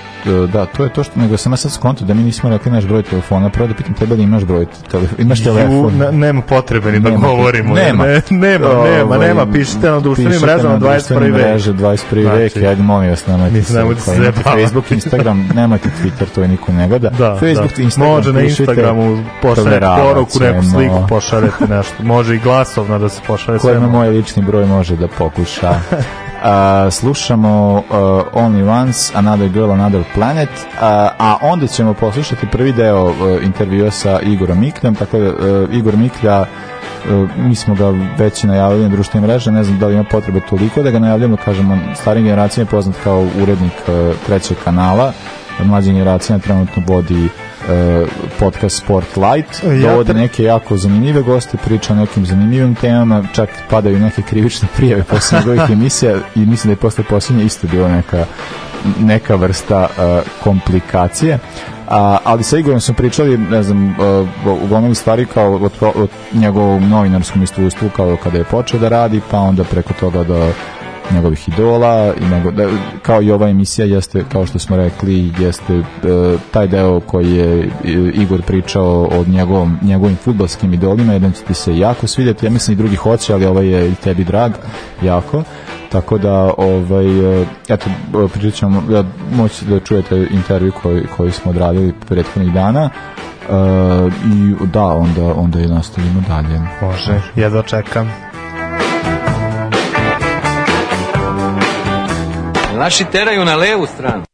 [0.46, 2.84] da, to je to što, nego sam ja sad skonto da mi nismo rekli naš
[2.84, 5.92] broj telefona, prvo da pitam tebe da imaš broj, telefona, imaš Ju, telefon?
[5.94, 7.26] ne- nema potrebe ni da Nema.
[7.28, 7.74] govorimo.
[7.74, 8.04] Nema.
[8.04, 9.46] Ne, nema, nema, Ovaj, nema.
[9.46, 10.92] Pišite na društvenim mrežama na 21.
[10.92, 11.42] društvenim vek.
[11.44, 12.32] mreže 21.
[12.32, 14.32] vek, Znači, ajde molim vas, nemojte mislim, se, nemojte se.
[14.42, 17.10] Facebook, Instagram, nemojte Twitter, to je niko ne gleda.
[17.10, 17.82] Da, Facebook, da.
[17.82, 22.02] Instagram, Može na Instagramu pošaljete poruku, neku sliku pošaljete nešto.
[22.02, 23.76] Može i glasovna da se pošalje ko sve.
[23.76, 25.74] ima moj lični broj može da pokuša.
[26.42, 30.48] A, slušamo uh, Only Once, Another Girl, Another Planet,
[30.80, 35.74] a, a onda ćemo poslušati prvi deo uh, intervjua sa Igorom Mikljom, tako da uh,
[35.74, 39.94] Igor Miklja uh, mi smo ga već najavili na društvenim mreže, ne znam da li
[39.94, 44.56] ima potrebe toliko da ga najavljamo, kažemo, starim generacijama je poznat kao urednik uh, trećeg
[44.64, 45.12] kanala,
[45.64, 47.47] mlađim generacijama trenutno vodi uh,
[48.38, 53.24] podcast Sport Light, Ja dovodi tre- neke jako zanimljive goste, priča o nekim zanimljivim temama,
[53.34, 57.66] čak padaju neke krivične prijave posle njegovih emisija i mislim da je posle posljednje isto
[57.66, 58.24] bila neka
[59.00, 61.38] neka vrsta uh, komplikacije.
[61.88, 66.88] A, ali sa Igorom smo pričali, ne znam, uh, gomili stvari kao od, od njegovom
[66.88, 70.52] novinarskom iskustvu kao kada je počeo da radi, pa onda preko toga do
[71.14, 72.68] njegovih idola i nego, da,
[73.02, 75.82] kao i ova emisija jeste, kao što smo rekli, jeste e,
[76.50, 77.68] taj deo koji je e,
[78.14, 82.72] Igor pričao o njegovom, njegovim futbalskim idolima, jedan će ti se jako svidjeti, ja mislim
[82.72, 84.52] i drugi hoće, ali ovaj je i tebi drag,
[85.02, 85.42] jako.
[85.92, 87.90] Tako da, ovaj, e, eto,
[88.34, 92.90] pričat ja, moći da čujete intervju koji, koji smo odradili prethodnih dana.
[93.48, 93.52] E,
[94.26, 96.60] I da, onda, onda je nastavimo dalje.
[96.82, 98.27] Može, jedva čekam.
[102.78, 104.24] Naši teraju na levu stranu.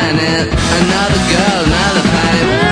[0.00, 2.69] Planet, another girl, another planet.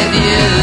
[0.00, 0.59] With you.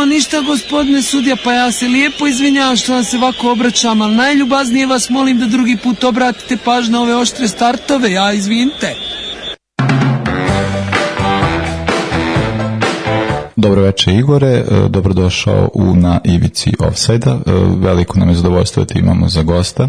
[0.00, 4.16] Kako, ništa gospodine sudija, pa ja se lijepo izvinjavam što vam se ovako obraćam, ali
[4.16, 8.94] najljubaznije vas molim da drugi put obratite pažnju na ove oštre startove, ja izvinite.
[13.56, 17.32] Dobro večer Igore, e, dobrodošao u Na ivici Offside-a.
[17.32, 19.88] E, Veliko nam je zadovoljstvo da te imamo za gosta.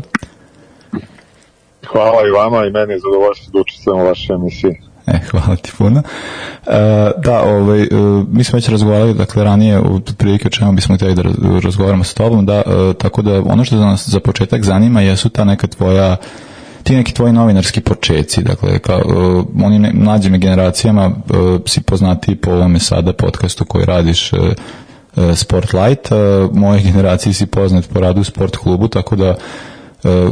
[1.88, 4.91] Hvala i vama i meni je zadovoljstvo da učestvujem u vašoj emisiji.
[5.12, 6.00] E, hvala ti puno.
[6.00, 7.88] E, da, ovaj, e,
[8.32, 12.04] mi smo već razgovarali, dakle, ranije, u prilike o čemu bismo htjeli da raz- razgovaramo
[12.04, 15.68] sa tobom, da, e, tako da ono što nas za početak zanima jesu ta neka
[15.68, 16.18] tvoja
[16.84, 19.02] ti neki tvoji novinarski počeci, dakle, ka, e,
[19.64, 21.12] oni ne, mlađim generacijama e,
[21.66, 26.10] si poznati po ovome sada podcastu koji radiš e, e, Sportlight,
[26.54, 29.36] moje generaciji si poznat po radu u sport klubu, tako da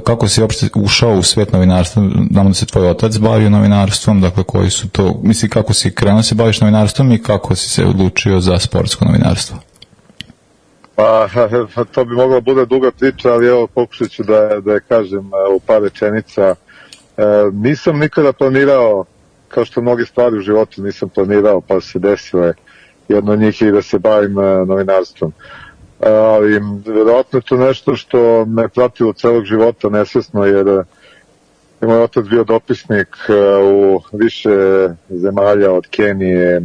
[0.04, 4.44] kako si uopšte ušao u svet novinarstva, znamo da se tvoj otac bavio novinarstvom, dakle
[4.44, 7.86] koji su to, misli kako si krenuo da se baviš novinarstvom i kako si se
[7.86, 9.58] odlučio za sportsko novinarstvo?
[10.96, 11.28] Pa,
[11.94, 15.54] to bi mogla bude duga priča, ali evo pokušat ću da, da je kažem e,
[15.56, 16.56] u par rečenica.
[17.18, 19.06] E, nisam nikada planirao,
[19.48, 22.54] kao što mnoge stvari u životu nisam planirao, pa se desile
[23.08, 25.32] jedno od njih i da se bavim e, novinarstvom.
[25.32, 25.69] E,
[26.00, 30.84] ali verovatno to nešto što me pratilo celog života nesvesno, jer e,
[31.82, 33.34] je moj otac bio dopisnik e,
[33.64, 34.50] u više
[35.10, 36.62] zemalja od Kenije, e,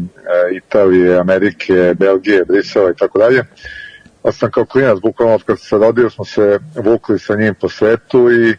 [0.57, 3.45] Italije, Amerike, Belgije, Brisela i tako dalje.
[4.23, 7.69] Pa sam kao klinac, bukvalno od kad se rodio, smo se vukli sa njim po
[7.69, 8.57] svetu i,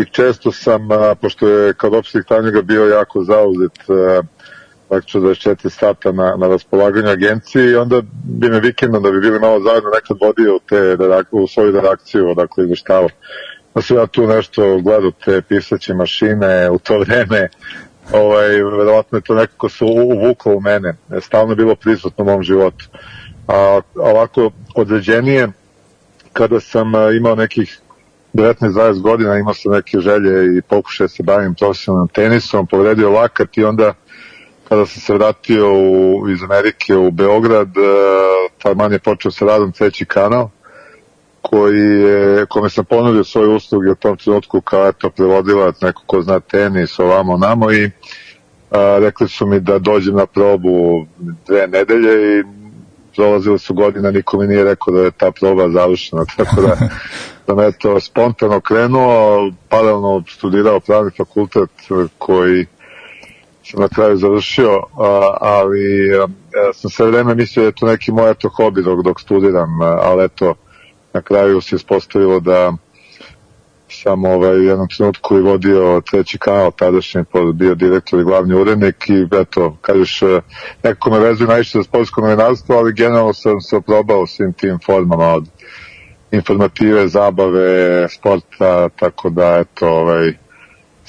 [0.00, 3.78] i često sam, a, pošto je kao dopisnik Tanjuga bio jako zauzet,
[4.90, 9.38] praktično 24 sata na, na raspolaganju agenciji i onda bi me vikendom da bi bili
[9.40, 13.08] malo zajedno nekad vodio te, redak- u svoju redakciju, odakle izveštavao.
[13.74, 17.48] Da sam ja tu nešto gledao te pisaće mašine u to vreme,
[18.12, 22.42] ovaj, verovatno je to nekako se uvuklo u mene, stalno je bilo prisutno u mom
[22.42, 22.88] životu.
[23.48, 25.48] A ovako određenije,
[26.32, 27.80] kada sam imao nekih
[28.34, 33.56] 19-20 godina, imao sam neke želje i pokušaje da se bavim profesionalnim tenisom, povredio lakat
[33.56, 33.94] i onda
[34.70, 37.80] kada sam se vratio u, iz Amerike u Beograd, e,
[38.62, 40.48] taman je počeo sa radom treći kanal,
[41.42, 46.22] koji je, kome sam ponudio svoje usluge u tom trenutku kao eto prevodilac, neko ko
[46.22, 47.90] zna tenis, ovamo, namo i
[48.70, 51.06] a, rekli su mi da dođem na probu
[51.46, 52.44] dve nedelje i
[53.16, 56.76] prolazile su godina, niko mi nije rekao da je ta proba završena, tako da
[57.46, 61.70] sam eto spontano krenuo, paralelno studirao pravni fakultet
[62.18, 62.66] koji
[63.64, 64.82] sam na kraju završio,
[65.40, 66.26] ali a,
[66.72, 69.98] sam sve vreme mislio da je to neki moj eto hobi dok, dok studiram, a,
[70.02, 70.54] ali eto
[71.12, 72.72] na kraju se ispostavilo da
[73.90, 79.08] sam ovaj, u jednom trenutku i vodio treći kanal tadašnji, bio direktor i glavni urednik
[79.08, 80.40] i eto, kažeš, e,
[80.82, 85.26] nekako me vezuje najviše za sportsko novinarstvo, ali generalno sam se oprobao svim tim formama
[85.26, 85.48] od
[86.30, 90.32] informative, zabave, sporta, tako da eto, ovaj,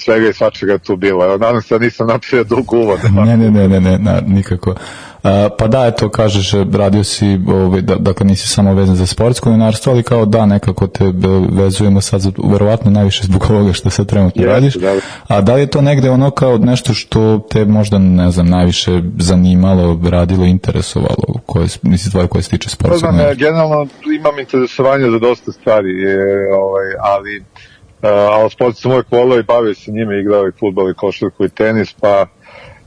[0.04, 1.24] svega i svačega tu bilo.
[1.24, 2.98] Evo, nadam se da nisam napravio dug uvod.
[3.26, 4.74] Ne, ne, ne, ne, ne, na, nikako.
[5.22, 9.48] A, pa da, eto, kažeš, radio si, ovaj, da, dakle, nisi samo vezan za sportsko
[9.48, 11.12] novinarstvo, ali kao da, nekako te e,
[11.50, 14.74] vezujemo sad, verovatno najviše zbog ovoga što sad trenutno Jeste, radiš.
[14.74, 14.92] da.
[15.28, 19.02] A da li je to negde ono kao nešto što te možda, ne znam, najviše
[19.18, 23.86] zanimalo, radilo, interesovalo, koje, misli tvoje koje se tiče Pa sportskog znam, ja generalno
[24.18, 27.71] imam interesovanje za dosta stvari, je, ovaj, ali uh,
[28.08, 31.48] ali sport sam uvek volao i bavio se njime, igrao i futbol i košarku i
[31.48, 32.26] tenis, pa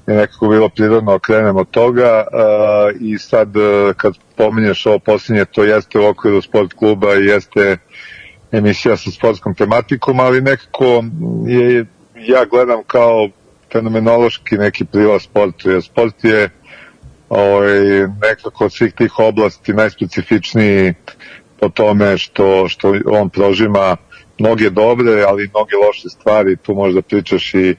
[0.08, 2.24] je nekako bilo prirodno okrenem od toga.
[2.32, 7.26] Uh, i sad uh, kad pominješ ovo posljednje, to jeste u okviru sport kluba i
[7.26, 7.78] jeste
[8.52, 11.04] emisija sa sportskom tematikom, ali nekako
[11.48, 13.30] je, ja gledam kao
[13.72, 16.50] fenomenološki neki prilaz sportu, jer sport je
[17.30, 17.80] ovaj,
[18.22, 20.94] nekako od svih tih oblasti najspecifičniji
[21.60, 23.98] po tome što, što on prožima
[24.40, 26.58] mnoge dobre, ali i mnoge loše stvari.
[26.58, 27.76] Tu možda pričaš i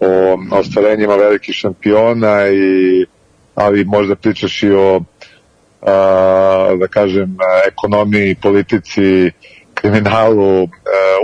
[0.00, 3.06] o ostvarenjima velikih šampiona, i,
[3.54, 5.00] ali možda pričaš i o
[5.82, 7.36] a, da kažem,
[7.68, 9.30] ekonomiji, politici,
[9.74, 10.68] kriminalu, e,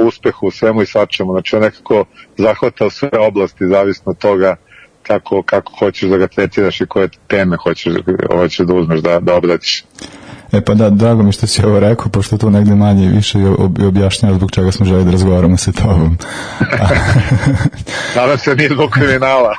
[0.05, 1.33] uspehu, svemu i svačemu.
[1.33, 2.05] Znači on nekako
[2.37, 4.57] zahvata sve oblasti, zavisno od toga
[5.03, 7.95] kako, kako hoćeš da ga tretiraš i koje teme hoćeš,
[8.33, 9.85] hoćeš da uzmeš da, da obradiš.
[10.53, 13.39] E pa da, drago mi što si ovo rekao, pošto tu negde manje i više
[13.87, 16.19] objašnjava zbog čega smo želi da razgovaramo sa tobom.
[18.17, 19.57] Nadam se da nije zbog kriminala.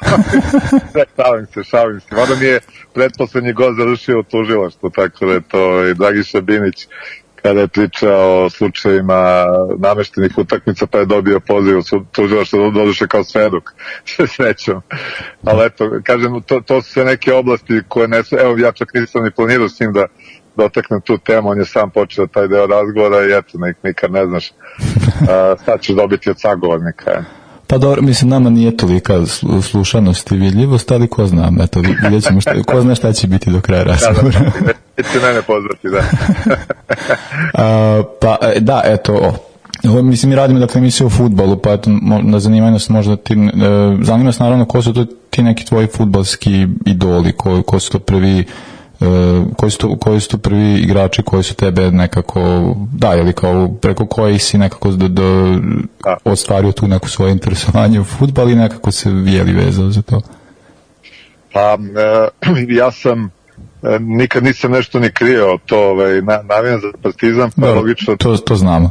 [1.17, 2.15] šalim se, šalim se.
[2.15, 2.59] Mada mi je
[2.93, 6.87] pretposlednji gost završio u tužilaštvu, tako da je to i Dragiša Binić
[7.41, 9.45] kada je pričao o slučajevima
[9.77, 13.63] nameštenih utakmica pa je dobio poziv od tužilaštva da doduše kao svedok
[14.15, 14.81] sa srećom.
[15.43, 18.93] Ali eto, kažem, to, to su sve neke oblasti koje ne su, evo ja čak
[18.93, 20.05] nisam ni planirao s njim da
[20.57, 24.25] dotaknem tu temu, on je sam počeo taj deo razgovora i eto, nik, nikad ne
[24.25, 24.51] znaš
[25.21, 27.11] a, šta ćeš dobiti od sagovornika.
[27.11, 27.23] je.
[27.67, 32.03] Pa dobro, mislim, nama nije tolika slu- slušanost i vidljivost, ali ko zna, eto, vid-
[32.03, 34.39] vidjet ćemo šta, ko zna šta će biti do kraja Da, da, razgovora.
[34.97, 36.01] neće mene pozvati, da.
[37.55, 39.33] A, pa, e, da, eto, o,
[39.85, 41.89] Ovo, mislim, mi radimo dakle emisiju o futbolu, pa eto,
[42.23, 43.37] na zanima nas možda ti, e,
[44.01, 47.99] zanima nas naravno ko su to ti neki tvoji futbalski idoli, ko, ko su to
[47.99, 48.43] prvi
[49.57, 52.39] koji su, to, koji su to prvi igrači koji su tebe nekako,
[52.93, 55.59] da, ili kao preko kojih si nekako do, do,
[56.23, 60.21] ostvario tu neko svoje interesovanje u futbal i nekako se vijeli vezao za to.
[61.53, 62.27] Pa, e,
[62.81, 63.31] ja sam
[63.83, 68.15] e, nikad nisam nešto ni krio to, ovaj, na, navijam za partizan, pa Da, logično
[68.15, 68.89] to, to znamo.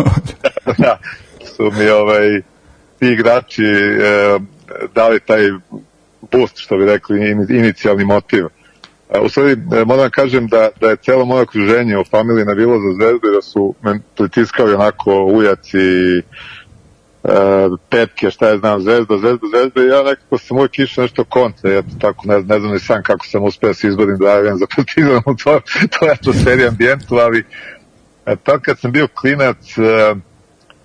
[0.78, 0.98] da,
[1.56, 2.40] su mi ovaj,
[2.98, 4.38] ti igrači e,
[4.94, 5.42] dali taj
[6.32, 8.44] boost, što bi rekli, ini- inicijalni motiv.
[8.44, 8.57] E,
[9.22, 12.78] u stvari, e, moram da kažem da, da je celo moje okruženje u familiji navilo
[12.78, 16.22] za zvezdu i da su me pritiskali onako ujaci e,
[17.90, 21.72] petke, šta je znam, zvezda, zvezda, zvezda i ja nekako sam uvijek išao nešto kontra,
[21.72, 24.56] eto tako, ne, ne znam ni sam kako sam uspeo da se izborim da javim
[24.56, 25.60] za partizan u to,
[25.98, 27.44] toj atmosferi ambijentu, ali
[28.26, 30.14] e, tad kad sam bio klinac, e,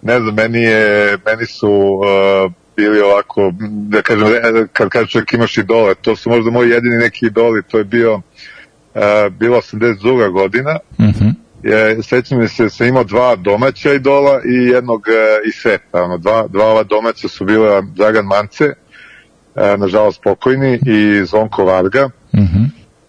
[0.01, 5.33] ne znam, meni, je, meni su uh, bili ovako, da kažem, e, kad kaže čovjek
[5.33, 10.29] imaš idole, to su možda moji jedini neki idoli, to je bio, uh, bilo 82.
[10.31, 11.27] godina, Mhm.
[11.63, 16.17] je, sećam mi se, sam imao dva domaća idola i jednog uh, iz sveta, ono,
[16.17, 22.63] dva, dva ova domaća su bila Dragan Mance, uh, nažalost pokojni, i Zvonko Varga, Mhm.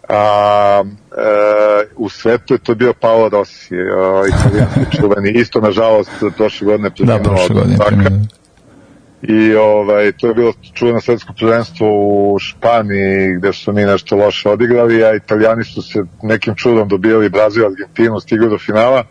[0.08, 0.82] a
[1.16, 6.90] e, u svetu je to bio Paolo Rossi, uh, italijanski čuveni, isto nažalost prošle godine
[6.98, 8.26] Da, prošle od godine.
[9.28, 14.48] I ovaj, to je bilo čuveno svetsko prvenstvo u Španiji gde su mi nešto loše
[14.48, 19.04] odigrali, a italijani su se nekim čudom dobijali Brazil, Argentinu, stigli do finala.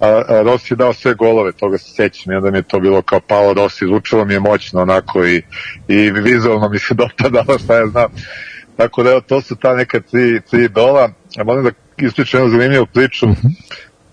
[0.00, 2.80] A, a Rossi je dao sve golove, toga se sećam, i onda mi je to
[2.80, 5.42] bilo kao Paolo Rossi, zvučalo mi je moćno onako i,
[5.88, 8.10] i vizualno mi se dopadalo, šta ja znam.
[8.76, 11.10] Tako da evo, to su ta neka tri, tri dola.
[11.38, 13.26] A moram da ispričam jednu zanimljivu priču.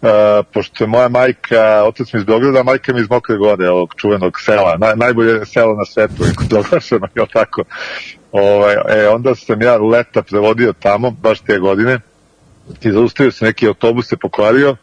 [0.04, 0.10] Uh,
[0.54, 4.40] pošto je moja majka, otac mi iz Beograda, majka mi iz Mokre Gore, ovog čuvenog
[4.40, 7.64] sela, Naj, najbolje selo na svetu, je proglašeno, tako.
[8.32, 12.00] Ovaj, e, onda sam ja leta prevodio tamo, baš te godine,
[12.82, 14.76] i zaustavio se neki autobus se pokvario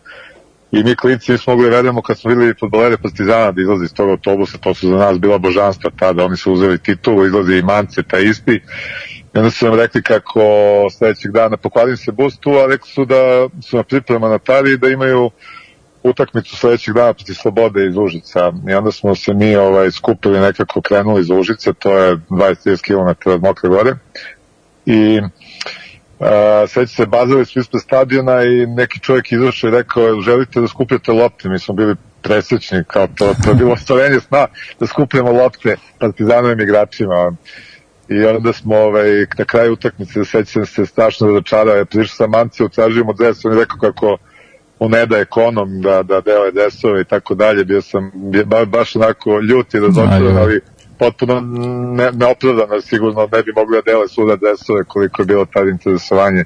[0.73, 3.93] i mi klinci nismo mogli da verujemo kad smo videli futbolere Partizana da izlazi iz
[3.95, 7.63] tog autobusa, to su za nas bila božanstva tada, oni su uzeli titulu, izlazi i
[7.63, 8.61] Mance, taj isti.
[9.35, 10.41] I onda su nam rekli kako
[10.99, 14.79] sledećeg dana pokvarim se bus tu, a rekli su da su na priprema na Tari
[14.79, 15.31] da imaju
[16.03, 18.53] utakmicu sledećeg dana protiv Slobode iz Užica.
[18.69, 23.31] I onda smo se mi ovaj, skupili nekako krenuli iz Užice, to je 20-30 km
[23.31, 23.95] od Mokre Gore.
[24.87, 25.21] I
[26.21, 26.27] Uh,
[26.69, 31.13] sveći se bazali su ispred stadiona i neki čovjek izašao i rekao želite da skupljate
[31.13, 34.47] lopte, mi smo bili presrećni kao to, to je bilo ostvarenje sna
[34.81, 37.33] da skupljamo lopte partizanovim igračima
[38.11, 42.65] i onda smo ovaj, na kraju utakmice sećam se strašno razočarao je prišao sam Mance,
[42.65, 44.17] utražio mu dres on je rekao kako
[44.81, 48.13] mu ne da ekonom da, da dele dresove i tako dalje bio sam
[48.47, 50.61] ba, baš onako ljut i razočaran ali
[50.99, 51.41] potpuno
[51.97, 56.45] ne, neopravdano sigurno ne bi mogli da dele svuda dresove koliko je bilo tad interesovanje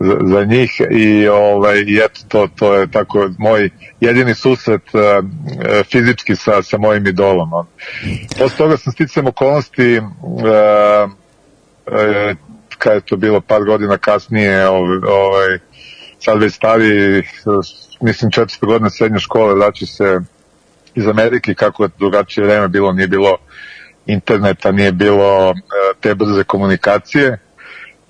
[0.00, 5.00] za, za njih i ovaj i eto to to je tako moj jedini susret uh,
[5.90, 7.50] fizički sa sa mojim idolom.
[8.38, 10.06] Posle toga sam sticam okolnosti uh,
[11.86, 12.36] uh,
[12.78, 15.58] kad je to bilo par godina kasnije ovaj, ovaj
[16.18, 17.22] sad već stari
[18.00, 20.20] mislim četvrte godine srednje škole vraća se
[20.94, 23.36] iz Amerike kako je drugačije vreme bilo nije bilo
[24.06, 25.54] interneta nije bilo
[26.00, 27.38] te brze komunikacije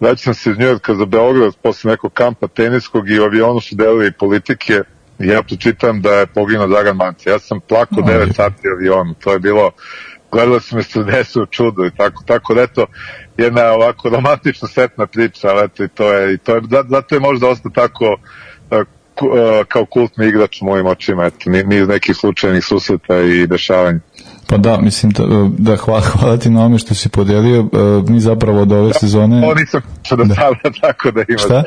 [0.00, 4.12] Vraćam se iz Njujorka za Beograd posle nekog kampa teniskog i u avionu su delili
[4.12, 4.82] politike
[5.18, 7.30] i ja pročitam da je poginuo Dragan Mance.
[7.30, 8.12] Ja sam plakao Oj.
[8.14, 9.70] 9 sati u avionu, to je bilo
[10.32, 12.86] gledalo se me se desu u čudu i tako, tako da eto,
[13.36, 17.14] jedna ovako romantično setna priča, ali eto i to je, i to je, za- zato
[17.14, 18.16] je možda ostao tako
[19.14, 19.34] ku- uh,
[19.68, 23.98] kao kultni igrač u mojim očima, eto, ni- niz nekih slučajnih susreta i dešavanja.
[24.50, 25.24] Pa da, mislim da,
[25.58, 27.60] da hvala, hvala ti na ome što si podelio.
[27.60, 29.44] E, Mi zapravo od ove sezone...
[29.44, 31.38] Ovo nisam čuo do sada, tako da ima.
[31.38, 31.62] Šta?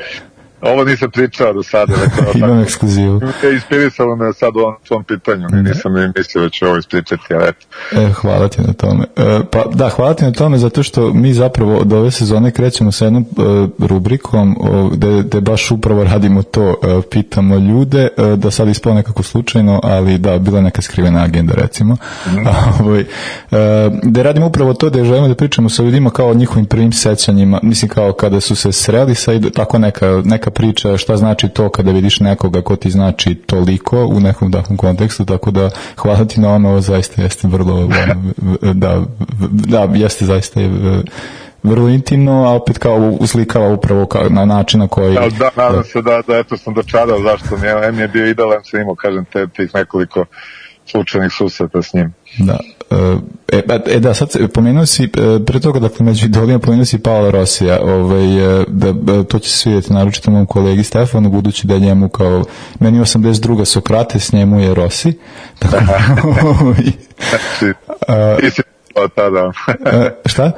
[0.61, 1.93] Ovo nisam pričao do sada.
[1.95, 3.21] Dakle, Imam ekskluzivu.
[3.43, 5.47] Je inspirisalo me sad u ovom tvom pitanju.
[5.51, 7.67] Nisam ni mislio da ću ovo ispričati, ali eto.
[7.91, 9.05] E, hvala ti na tome.
[9.17, 12.91] E, pa da, hvala ti na tome zato što mi zapravo od ove sezone krećemo
[12.91, 18.35] sa jednom e, rubrikom o, gde, gde baš upravo radimo to, e, pitamo ljude, e,
[18.35, 21.97] da sad ispao nekako slučajno, ali da, bila je neka skrivena agenda recimo,
[22.79, 23.05] ovaj, e,
[24.03, 27.59] gde radimo upravo to da želimo da pričamo sa ljudima kao o njihovim prvim sećanjima,
[27.63, 31.91] mislim kao kada su se sreli sa tako neka, neka priča šta znači to kada
[31.91, 36.53] vidiš nekoga ko ti znači toliko u nekom takvom kontekstu, tako da hvala ti na
[36.53, 38.33] ono, zaista jeste vrlo, ono,
[38.73, 39.01] da,
[39.51, 40.69] da, jeste zaista e,
[41.63, 45.13] vrlo intimno, a opet kao uslikava upravo kao na način na koji...
[45.13, 48.63] Da, da, nadam se da, da eto sam dočarao zašto mi je, je bio idealan
[48.63, 50.25] sam imao, kažem, te, tih nekoliko
[50.85, 52.13] slučajnih susreta s njim.
[52.39, 52.57] Da.
[52.91, 56.99] E, e, e da, sad pomenuo si, e, pre toga, dakle, među idolima pomenuo si
[56.99, 61.67] Paola Rosija, ovaj, e, da, da, to će se svidjeti naročito mom kolegi Stefanu, budući
[61.67, 62.43] da je njemu kao,
[62.79, 63.65] meni je 82.
[63.65, 65.17] Sokrates, njemu je Rosi,
[65.59, 65.99] tako da,
[66.61, 66.91] ovaj,
[67.29, 67.73] Znači,
[68.41, 68.61] ti si
[69.15, 69.51] tada.
[69.85, 70.51] e, šta?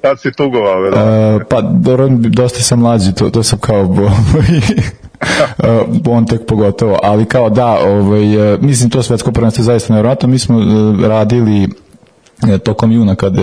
[0.00, 0.86] Tad si tugovao?
[0.86, 4.90] E, pa, dobro, dosta sam mlađi, to, to sam kao, ovaj, e,
[6.16, 10.28] on tek pogotovo, ali kao da, ovaj, e, mislim to svetsko prvenstvo je zaista nevjerojatno,
[10.28, 10.64] mi smo e,
[11.08, 11.68] radili
[12.64, 13.42] tokom juna kada,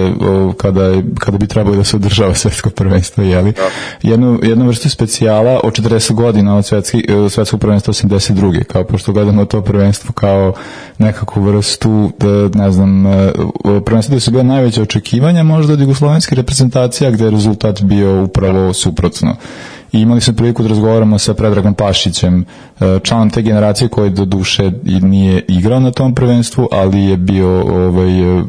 [0.58, 3.54] kada, kada bi trebalo da se održava svetsko prvenstvo, jeli?
[4.02, 8.64] Jednu, jednu vrstu specijala od 40 godina od svetski, svetskog prvenstva 82.
[8.64, 10.54] Kao pošto gledamo to prvenstvo kao
[10.98, 13.06] nekakvu vrstu, da, ne znam,
[13.86, 18.74] prvenstvo gde su bile najveće očekivanja možda od jugoslovenske reprezentacija gde je rezultat bio upravo
[18.74, 19.36] suprotno.
[19.92, 22.46] I imali smo priliku da razgovaramo sa Predragom Pašićem,
[22.80, 27.62] e, članom te generacije koji do duše nije igrao na tom prvenstvu, ali je bio
[27.62, 28.44] ovaj, e,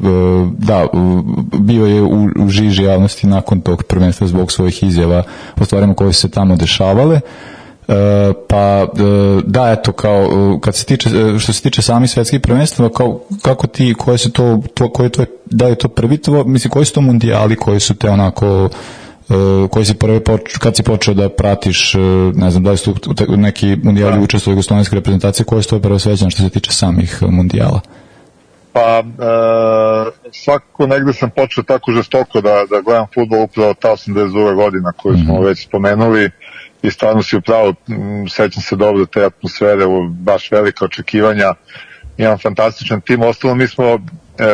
[0.58, 1.22] da, u-
[1.52, 5.22] bio je u, u žiži javnosti nakon tog prvenstva zbog svojih izjava
[5.60, 7.20] o stvarima koje se tamo dešavale.
[7.88, 7.92] E,
[8.48, 8.86] pa e,
[9.44, 13.20] da eto kao e, kad se tiče e, što se tiče samih svetskih prvenstava kao
[13.42, 16.70] kako ti koje su to, to koje je tvoj da je to prvi tvo, mislim
[16.70, 18.68] koji su to mundijali koji su te onako e,
[19.70, 21.98] koji si prvi poč, kad si počeo da pratiš e,
[22.34, 22.94] ne znam da li su
[23.36, 27.18] neki mundijali učestvovali u jugoslovenske reprezentacije koje su to prvo svećane što se tiče samih
[27.22, 27.80] e, mundijala
[28.72, 29.04] Pa, e,
[30.32, 34.54] svakako negde sam počeo tako žestoko da, da gledam futbol upravo ta 82.
[34.54, 36.30] godina koju smo već spomenuli
[36.82, 37.74] i stvarno si upravo,
[38.28, 41.54] sećam se dobro te atmosfere, baš velika očekivanja,
[42.16, 43.98] imam fantastičan tim, ostalo mi smo e,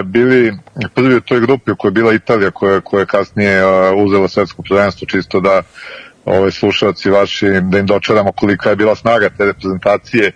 [0.04, 0.52] bili
[0.94, 3.64] prvi u toj grupi u kojoj je bila Italija koja, koja je kasnije e,
[3.96, 5.62] uzela svetsko prvenstvo čisto da
[6.24, 10.32] ove slušalci vaši, da im dočaramo kolika je bila snaga te reprezentacije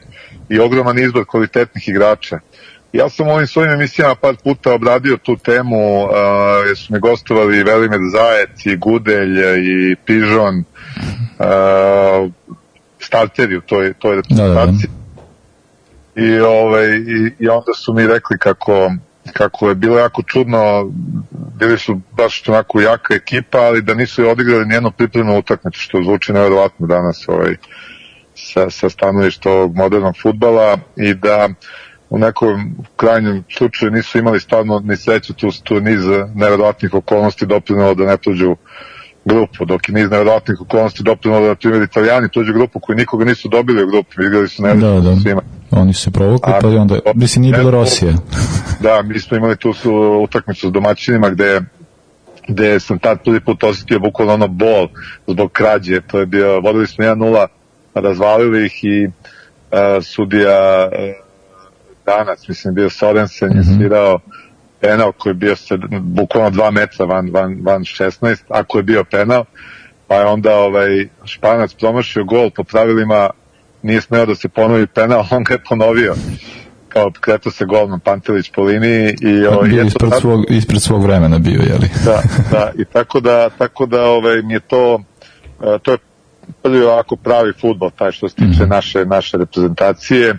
[0.49, 2.39] i ogroman izbor kvalitetnih igrača.
[2.93, 6.11] Ja sam u ovim svojim emisijama par puta obradio tu temu, uh,
[6.67, 12.31] jer su mi gostovali Velimir Zajec i Gudelj i Pižon, uh,
[12.99, 14.91] starteri u toj, toj reprezentaciji.
[16.17, 18.91] I, ovaj, i, I onda su mi rekli kako,
[19.33, 20.91] kako je bilo jako čudno,
[21.31, 26.33] bili su baš onako jaka ekipa, ali da nisu odigrali nijednu pripremnu utakmicu, što zvuči
[26.33, 27.57] nevjerovatno danas ovaj,
[28.35, 31.49] sa, sa stanovišta ovog modernog futbala i da
[32.11, 36.01] u nekom krajnjem slučaju nisu imali stvarno ni sreću tu, tu niz
[36.35, 38.57] nevjerovatnih okolnosti doprinalo da ne prođu
[39.29, 43.49] grupu, dok je niz nevjerovatnih okolnosti doprinalo da, primjer, italijani prođu grupu koji nikoga nisu
[43.49, 45.43] dobili u grupu, igrali su da, nevjerovatno da, svima.
[45.71, 48.15] oni su se provukli pa onda mislim nije bilo Rosije.
[48.81, 51.61] Da, mi smo imali tu su utakmicu s domaćinima gde
[52.49, 54.89] gde sam tad prvi put osetio bukvalno ono bol
[55.27, 57.47] zbog krađe, to je bio, vodili smo 1-0,
[57.95, 59.13] razvalili ih i uh,
[60.03, 61.29] sudija uh,
[62.07, 64.19] danas, mislim bio Sorensen je svirao
[64.81, 69.05] penal koji je bio se, bukvalno 2 metra van, van, van 16, ako je bio
[69.05, 69.45] penal,
[70.07, 73.31] pa je onda ovaj Španac promašio gol po pravilima
[73.83, 76.15] nije smeo da se ponovi penal, on ga je ponovio
[76.89, 80.83] kao kretao se golman Pantelić po liniji i ovaj, bio eto, ispred tad- svog, ispred
[80.83, 81.89] svog vremena bio, jeli?
[82.05, 85.03] da, da, i tako da, tako da ovaj, mi je to,
[85.63, 85.99] e, to je
[86.63, 90.35] prvi ovako pravi futbol, taj što se tiče naše, naše reprezentacije.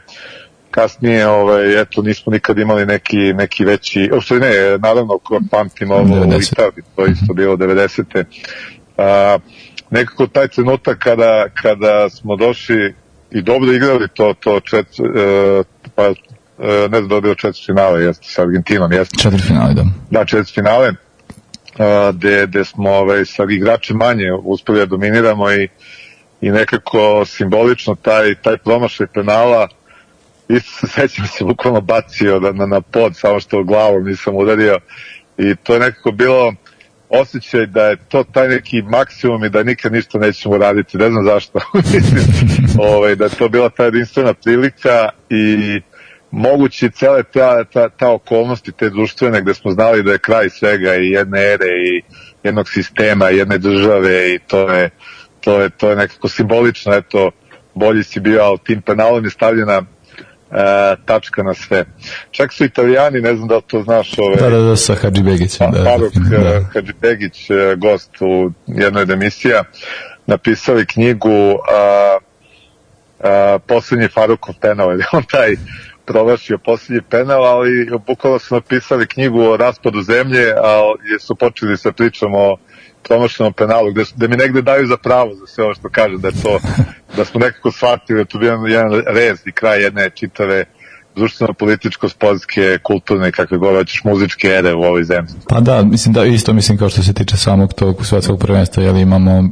[0.72, 5.20] Kasnije, ovaj, eto, nismo nikad imali neki, neki veći, stvari ne, naravno,
[5.52, 6.54] pamtim ovo u 90.
[6.54, 8.24] Italiji, to je isto bilo 90.
[8.98, 9.38] A,
[9.90, 12.96] nekako taj trenutak kada, kada smo došli
[13.32, 15.64] i dobro igrali to, to čet, e,
[15.96, 16.14] pa, e,
[16.90, 19.86] ne znam da je bilo četiri finale, jeste, sa Argentinom, jeste Četiri finale, da.
[20.10, 20.94] da, četiri finale,
[21.78, 25.68] a, gde, gde smo ovaj, sa igračem manje uspeli da dominiramo i,
[26.42, 29.68] i nekako simbolično taj, taj promašaj penala
[30.50, 34.80] isto se sećam se bukvalno bacio da, na, na pod, samo što glavom nisam udario.
[35.38, 36.54] I to je nekako bilo
[37.10, 41.26] osjećaj da je to taj neki maksimum i da nikad ništa nećemo raditi, ne znam
[41.26, 41.60] zašto.
[41.94, 42.24] Mislim,
[42.80, 45.82] ovaj, da je to bila ta jedinstvena prilika i
[46.32, 50.96] mogući cele ta, ta, ta okolnosti, te društvene, gde smo znali da je kraj svega
[50.96, 52.02] i jedne ere i
[52.44, 54.90] jednog sistema, jedne države i to je,
[55.42, 57.32] to je, to je nekako simbolično, eto,
[57.74, 59.82] bolji si bio, ali tim penalom je stavljena
[60.52, 61.86] e, tačka na sve.
[62.32, 65.24] Čak su italijani, ne znam da li to znaš, ove, Da, da, da, sa Hadži
[65.24, 65.72] Begićem.
[65.72, 66.38] Da, Faruk da.
[66.38, 66.62] da.
[66.74, 69.64] Hadžibegić, e, gost u jednoj od emisija,
[70.28, 72.18] napisali knjigu a,
[73.20, 75.56] a, Poslednji Farukov penal, ili on taj
[76.06, 81.78] provašio poslednji penal, ali bukvalno su napisali knjigu o raspadu zemlje, a jer su počeli
[81.78, 82.58] sa pričom o
[83.04, 86.32] promašenom penalu, gde, gde mi negde daju za pravo za sve ovo što kažem, da
[86.32, 86.60] to,
[87.18, 90.66] da smo nekako shvatili da to bio jedan rez i kraj jedne čitave
[91.20, 95.34] društveno, političko, sportske, kulturne, kakve god hoćeš, muzičke ere u ovoj zemlji.
[95.48, 98.98] Pa da, mislim da isto mislim kao što se tiče samog tog svetskog prvenstva, jel
[98.98, 99.44] imamo e,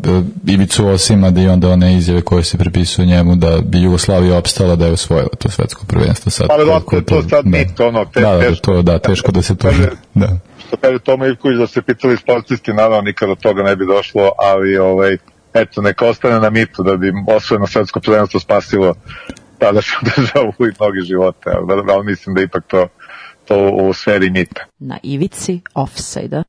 [0.47, 4.75] Ivicu Osima da i onda one izjave koje se pripisuju njemu da bi Jugoslavija opstala
[4.75, 6.47] da je osvojila to svetsko prvenstvo sad.
[6.47, 7.57] Pa verovatno koliko je to sad da.
[7.57, 8.65] mit, ono, te- da, da, da, teško.
[8.65, 9.69] to, da, teško da se to...
[10.13, 10.27] Da.
[10.67, 14.77] Što kaže Toma Ivković da se pitali sportisti, naravno nikada toga ne bi došlo, ali
[14.77, 15.17] ovaj,
[15.53, 18.93] eto, neka ostane na mitu da bi osvojeno svetsko prvenstvo spasilo
[19.59, 22.87] tadašnju državu i mnogi živote, ali, ali mislim da ipak to,
[23.45, 24.65] to u sferi mita.
[24.79, 26.43] Na ivici offside-a.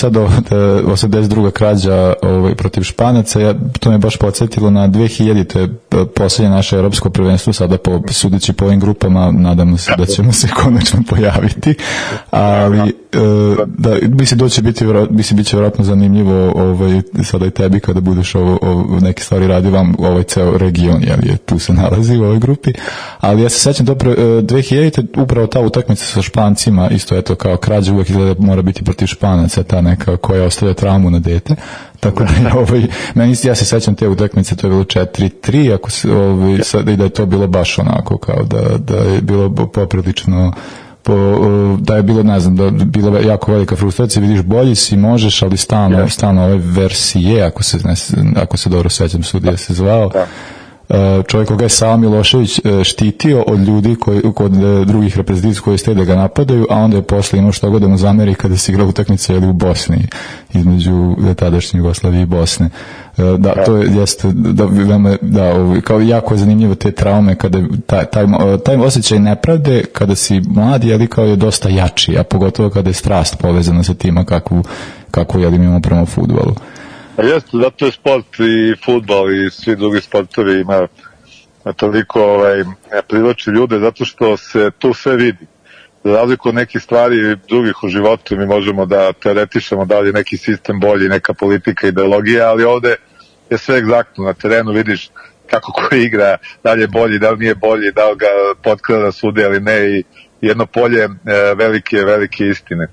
[0.00, 1.50] Sad ovo, da, 82.
[1.50, 5.68] krađa ovaj, protiv Španaca, ja, to me baš podsjetilo na 2000.
[6.00, 10.06] Je e, poslednje naše evropsko prvenstvo, sada po, sudeći po ovim grupama, nadamo se da
[10.06, 11.74] ćemo se konačno pojaviti,
[12.30, 13.18] ali e,
[13.66, 18.00] da, mislim, to će biti, mislim, bit će vjerojatno zanimljivo ovaj, sada i tebi kada
[18.00, 22.16] budeš ovo, ovo, neke stvari radio vam, ovaj ceo region, jel je tu se nalazi
[22.16, 22.72] u ovoj grupi,
[23.20, 25.22] ali ja se sećam dobro, e, 2000.
[25.22, 29.06] upravo ta utakmica sa Špancima, isto eto kao krađa uvek izgleda da mora biti protiv
[29.06, 31.54] Španaca, ta neka koja ostavlja traumu na dete,
[32.00, 35.90] tako da je ovaj, meni, ja se sećam te utakmice, to je bilo 4-3, ako
[35.90, 39.66] se, ovaj, sad, i da je to bilo baš onako, kao da, da je bilo
[39.66, 40.52] poprilično
[41.02, 41.14] po,
[41.80, 45.42] da je bilo, ne znam, da je bila jako velika frustracija, vidiš bolji si, možeš,
[45.42, 47.94] ali stalno, stalno ove versije, ako se, ne,
[48.36, 50.24] ako se dobro sećam, sudija se zvao, E,
[51.26, 55.78] čovjek koga je Sava Milošević e, štitio od ljudi koji, kod e, drugih reprezentacija koji
[55.78, 58.56] ste da ga napadaju, a onda je posle imao što god da mu zameri kada
[58.56, 60.08] se igra utakmica ili u Bosni,
[60.54, 62.70] između tadašnje Jugoslavije i Bosne.
[63.38, 64.66] Da, to je, jeste, da,
[65.20, 68.26] da, ovaj, kao jako je zanimljivo te traume kada taj, taj,
[68.64, 72.94] taj osjećaj nepravde kada si mlad, jeli kao je dosta jači, a pogotovo kada je
[72.94, 74.64] strast povezana sa tima kakvu,
[75.10, 76.54] kakvu jeli imamo prema futbolu.
[77.16, 80.88] A jeste, zato je sport i futbal i svi drugi sportovi ima
[81.76, 82.64] toliko ovaj,
[83.08, 85.46] privlači ljude zato što se tu sve vidi.
[86.04, 90.12] Za razliku od nekih stvari drugih u životu mi možemo da teoretišemo da li je
[90.12, 92.96] neki sistem bolji, neka politika, ideologija, ali ovde
[93.50, 94.24] je sve egzaktno.
[94.24, 95.10] Na terenu vidiš
[95.50, 98.26] kako ko igra, da li je bolji, da li nije bolji, da li ga
[98.62, 100.04] potkrada sude ili ne i
[100.40, 101.08] jedno polje e,
[101.54, 102.86] velike, velike istine.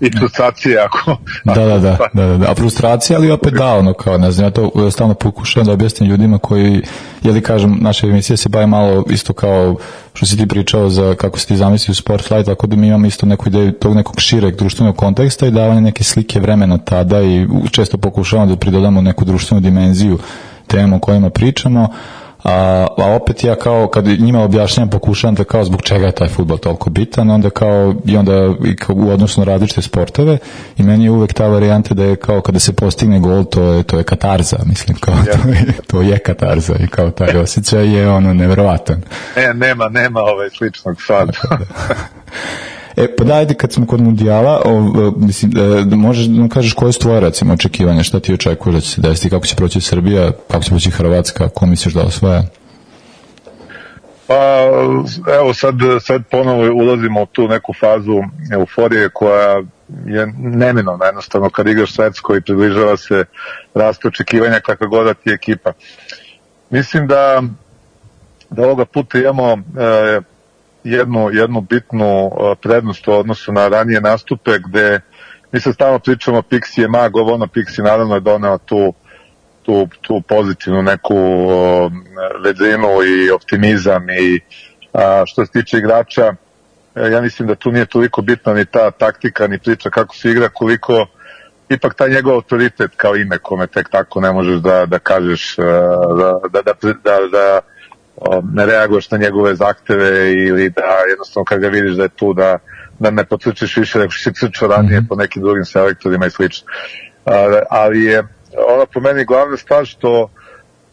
[0.06, 1.16] I frustracije ako...
[1.44, 2.50] Da, da, da, da, da, da.
[2.50, 5.72] A frustracija, ali opet da, ono kao, ne znam, ja to e, stalno pokušavam da
[5.72, 6.82] objasnim ljudima koji,
[7.22, 9.76] jeli kažem, naša emisija se bavi malo isto kao
[10.14, 13.26] što si ti pričao za kako si ti zamislio Sportlight, tako da mi imamo isto
[13.26, 17.98] neku ideju tog nekog šireg društvenog konteksta i davanje neke slike vremena tada i često
[17.98, 20.18] pokušavamo da pridodamo neku društvenu dimenziju
[20.66, 21.88] tema o kojima pričamo,
[22.42, 26.28] a, a opet ja kao kad njima objašnjam pokušavam da kao zbog čega je taj
[26.28, 30.38] futbol toliko bitan onda kao i onda i kao u odnosu na različite sportove
[30.76, 33.82] i meni je uvek ta varijanta da je kao kada se postigne gol to je,
[33.82, 38.10] to je katarza mislim kao to, je, to je katarza i kao taj osjećaj je
[38.10, 39.02] ono neverovatan.
[39.36, 41.28] Ne, nema, nema ovaj sličnog sad.
[42.96, 44.80] E, pa da, ajde, kad smo kod mundijala, o,
[45.16, 48.74] mislim, e, da možeš da nam kažeš koje su tvoje, recimo, očekivanja, šta ti očekuješ
[48.74, 52.02] da će se desiti, kako će proći Srbija, kako će proći Hrvatska, ko misliš da
[52.02, 52.42] osvaja?
[54.26, 54.64] Pa
[55.34, 58.22] evo sad, sad ponovo ulazimo u tu neku fazu
[58.52, 59.62] euforije koja
[60.06, 61.06] je neminovna.
[61.06, 63.24] Jednostavno kad igraš svetsko i približava se
[63.74, 65.72] rast očekivanja kakva god da ti ekipa.
[66.70, 67.42] Mislim da
[68.50, 70.20] da ovoga puta imamo e,
[70.84, 72.30] jednu, jednu bitnu
[72.62, 75.00] prednost u odnosu na ranije nastupe gde
[75.52, 78.94] mi se stalno pričamo Pixi je mag, ovo ono Pixi naravno je doneo tu
[79.62, 81.90] tu, tu pozitivnu neku o,
[82.44, 84.40] vedrinu i optimizam i
[84.92, 86.34] a, što se tiče igrača
[86.94, 90.30] e, ja mislim da tu nije toliko bitna ni ta taktika ni priča kako se
[90.30, 91.06] igra koliko
[91.68, 95.62] ipak taj njegov autoritet kao ime kome tek tako ne možeš da, da kažeš e,
[96.18, 97.60] da, da, da, da, da o,
[98.52, 102.58] ne reaguješ na njegove zahteve ili da jednostavno kad ga vidiš da je tu da,
[102.98, 106.68] da ne potrčiš više nego što si crčao ranije po nekim drugim selektorima i slično.
[107.26, 108.22] A, ali je
[108.72, 110.28] ona po meni glavna stvar što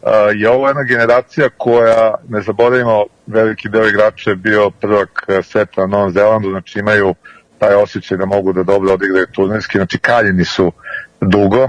[0.02, 5.42] a, je ovo jedna generacija koja, ne zaboravimo, veliki deo igrača je bio prvak e,
[5.42, 7.14] sveta na Novom Zelandu, znači imaju
[7.58, 10.72] taj osjećaj da mogu da dobro odigraju turnirski, znači kaljeni su
[11.20, 11.68] dugo.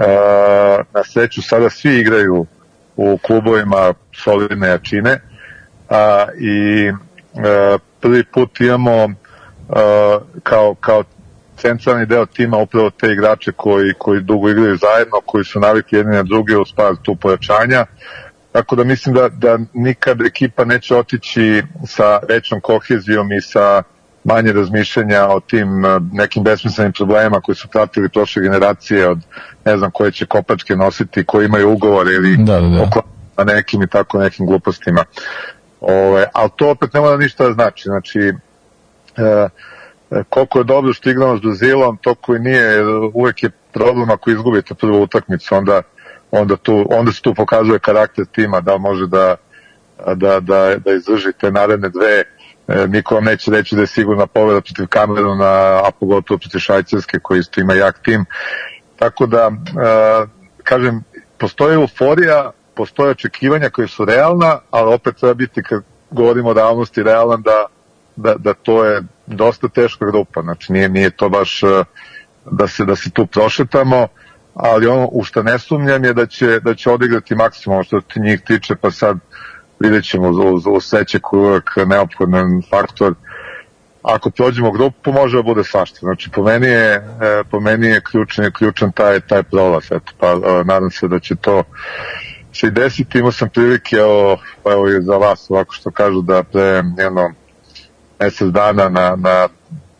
[0.00, 2.46] A, na sreću sada svi igraju
[2.96, 5.20] u klubovima solidne jačine
[5.88, 9.08] a, i a, prvi put imamo
[9.68, 11.02] a, kao, kao
[11.56, 16.16] centralni deo tima upravo te igrače koji, koji dugo igraju zajedno, koji su navikli jedni
[16.16, 17.86] na druge uz par tu pojačanja.
[18.52, 23.82] Tako da mislim da, da nikad ekipa neće otići sa većom kohezijom i sa
[24.24, 29.18] manje razmišljanja o tim uh, nekim besmislenim problemima koji su pratili prošle generacije od
[29.64, 32.82] ne znam koje će kopačke nositi, koji imaju ugovor ili Da, da, da.
[32.82, 33.02] oko
[33.36, 35.04] na nekim i tako nekim glupostima.
[35.80, 37.82] Ove, ali to opet ne mora ništa da znači.
[37.84, 38.32] Znači,
[39.16, 39.48] e,
[40.28, 42.84] koliko je dobro što igramo s Brazilom, toliko i nije,
[43.14, 45.82] uvek je problem ako izgubite prvu utakmicu, onda,
[46.30, 49.36] onda, tu, onda se tu pokazuje karakter tima, da može da,
[50.14, 52.24] da, da, da izdrži te naredne dve,
[52.68, 57.18] e, niko vam neće reći da je sigurna pobeda protiv Kameruna, a pogotovo protiv Švajcarske
[57.18, 58.24] koji isto ima jak tim.
[59.00, 60.26] Tako da, e,
[60.62, 61.02] kažem,
[61.38, 67.02] postoji euforija, postoje očekivanja koje su realna, ali opet treba biti, kad govorimo o realnosti,
[67.02, 67.64] realan da,
[68.16, 71.84] da, da to je dosta teška grupa, znači nije, nije to baš e,
[72.50, 74.08] da se, da se tu prošetamo,
[74.54, 78.20] ali ono u što ne sumnjam je da će, da će odigrati maksimum što ti
[78.20, 79.18] njih tiče, pa sad
[79.78, 80.90] vidjet ćemo uz, uz
[81.22, 83.14] koji je uvek neophodan faktor.
[84.02, 85.98] Ako prođemo grupu, može da bude svašta.
[86.00, 87.02] Znači, po meni je, e,
[87.50, 89.84] po meni je ključan, ključan taj, taj prolaz.
[89.84, 91.62] Eto, pa e, nadam se da će to
[92.52, 93.18] se i desiti.
[93.18, 97.32] Imao sam prilike, evo, pa evo i za vas, ovako što kažu da pre jedno
[98.20, 99.48] mesec dana na, na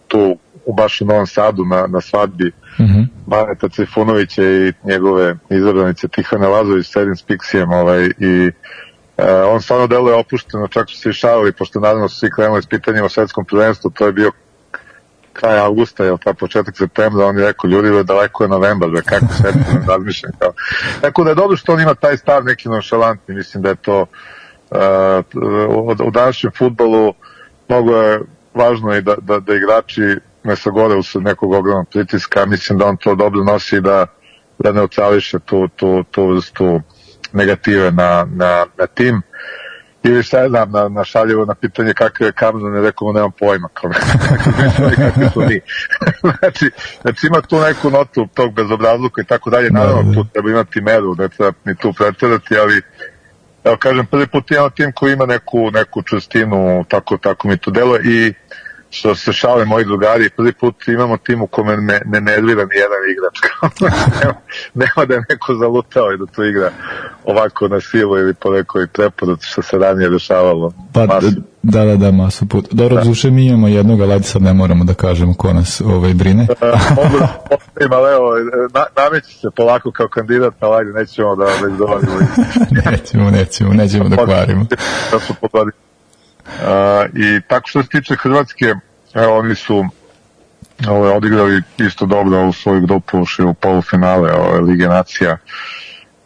[0.09, 0.37] tu
[0.67, 3.03] u baš u Novom Sadu na, na svadbi Mhm.
[3.27, 8.51] Baneta Trifunovića i njegove izabranice Tihane Lazović s Edim Spiksijem ovaj, i
[9.21, 12.63] e, on stvarno deluje opušteno, čak su se i šalili, pošto naravno su svi krenuli
[12.63, 14.33] s pitanjima o svetskom prvenstvu, to je bio
[15.33, 19.03] kraj avgusta, je ta početak septembra, on je rekao, ljudi, be, daleko je novembar, be,
[19.03, 19.53] kako se
[19.89, 20.33] razmišljam.
[20.39, 20.53] Kao.
[21.01, 24.07] Tako da je dobro što on ima taj stav neki nonšalantni, mislim da je to
[24.71, 24.79] uh,
[26.07, 27.15] u, današnjem futbolu
[27.69, 28.21] mnogo je
[28.55, 32.97] važno i da, da, da igrači ne sagore usled nekog ogromnog pritiska, mislim da on
[32.97, 34.07] to dobro nosi i da,
[34.59, 36.81] da neutrališe tu, tu, tu vrstu
[37.33, 39.23] negative na, na, na tim.
[40.03, 43.69] Ili šta znam, na, na šaljevo na pitanje kakav je Kamzan, je rekao, nemam pojma,
[43.81, 43.91] kao
[44.97, 45.61] kakvi su mi.
[46.41, 46.71] znači,
[47.03, 51.15] znači ima tu neku notu tog bezobrazluka i tako dalje, naravno tu treba imati meru,
[51.19, 52.83] ne treba ni tu pretjerati, ali
[53.65, 57.71] evo kažem, prvi put imamo tim koji ima neku, neku čustinu, tako, tako mi to
[57.71, 58.35] deluje i
[58.91, 62.75] što se šale moji drugari, prvi put imamo tim u kome ne, ne nervira ni
[62.75, 63.39] jedan igrač.
[64.21, 64.35] nema,
[64.75, 66.71] nema da je neko zalutao i da to igra
[67.25, 70.73] ovako na silu ili po nekoj preporuci što se ranije dešavalo.
[70.93, 71.31] Pa, Masu.
[71.63, 72.69] da, da, da, masu put.
[72.71, 73.03] Dobro, da.
[73.03, 76.47] duše mi imamo jednog, ali sad ne moramo da kažemo ko nas ovaj, brine.
[76.97, 77.19] Mogu
[77.91, 78.31] da ali evo,
[78.75, 82.19] na, nameći se polako kao kandidat, ali ajde, nećemo da već dolazimo.
[82.91, 84.67] nećemo, nećemo, nećemo da kvarimo.
[85.13, 85.90] Da su pogodili.
[87.15, 88.75] I tako što se tiče Hrvatske,
[89.15, 89.85] evo, oni su
[90.89, 95.37] ove, odigrali isto dobro u svoju grupu, u polufinale ove, Lige nacija.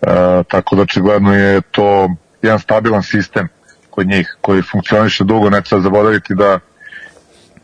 [0.01, 2.09] Uh, tako da očigledno je to
[2.43, 3.49] jedan stabilan sistem
[3.91, 6.59] kod njih koji funkcioniše dugo, ne treba zaboraviti da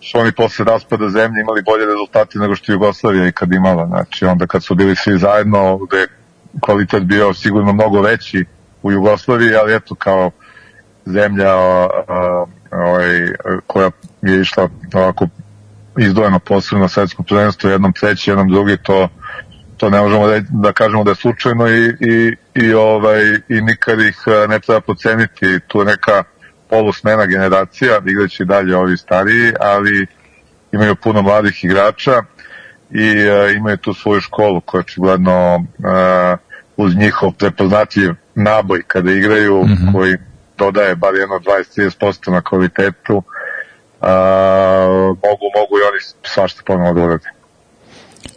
[0.02, 3.86] su oni posle raspada zemlje imali bolje rezultate nego što je Jugoslavija ikad imala.
[3.86, 6.06] Znači onda kad su bili svi zajedno, gde je
[6.60, 8.44] kvalitet bio sigurno mnogo veći
[8.82, 10.30] u Jugoslaviji, ali eto kao
[11.06, 11.54] zemlja
[12.70, 13.32] ovaj,
[13.66, 13.90] koja
[14.22, 15.28] je išla ovako
[15.98, 19.08] izdvojeno posebno na svetskom prvenstvu, jednom treći, jednom drugi, to
[19.80, 24.00] to ne možemo da, da kažemo da je slučajno i, i, i, ovaj, i nikad
[24.00, 24.16] ih
[24.48, 25.60] ne treba poceniti.
[25.66, 26.24] Tu je neka
[26.70, 30.06] polusmena generacija, igraći dalje ovi stariji, ali
[30.72, 32.22] imaju puno mladih igrača
[32.90, 36.36] i a, imaju tu svoju školu koja očigledno a,
[36.76, 39.92] uz njihov prepoznatljiv naboj kada igraju, mm -hmm.
[39.92, 40.16] koji
[40.60, 43.22] dodaje bar jedno 20-30% na kvalitetu,
[44.00, 44.14] a,
[45.24, 47.28] mogu, mogu i oni svašta ponovno da urade.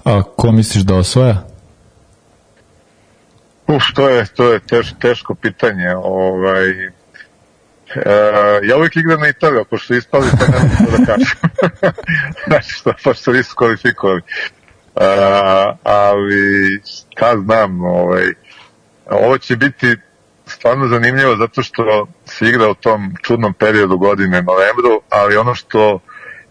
[0.06, 1.44] A ko misliš da osvaja?
[3.68, 5.96] Uf, to je, to je teš, teško pitanje.
[5.96, 6.92] Ovaj, e,
[8.64, 11.38] ja uvijek igram na Italiju, pošto ispali, pa ne mogu da kažem.
[12.48, 14.22] znači što, pošto nisu kvalifikovali.
[14.22, 15.06] E,
[15.84, 18.26] ali, šta znam, ovaj,
[19.10, 19.98] ovo će biti
[20.46, 26.00] stvarno zanimljivo zato što se igra u tom čudnom periodu godine, novembru, ali ono što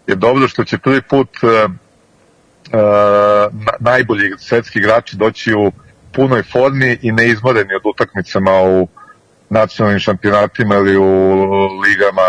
[0.07, 1.71] je dobro što će prvi put uh,
[2.71, 5.71] uh, najbolji svetski igrači doći u
[6.13, 8.87] punoj formi i neizmoreni od utakmicama u
[9.49, 11.33] nacionalnim šampionatima ili u
[11.81, 12.21] ligama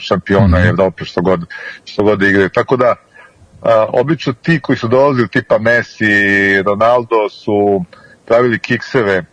[0.00, 0.66] šampiona mm.
[0.66, 1.40] Evrope što god,
[1.84, 2.48] što god igraju.
[2.48, 7.84] Tako da uh, obično ti koji su dolazili tipa Messi, Ronaldo su
[8.26, 9.24] pravili kikseve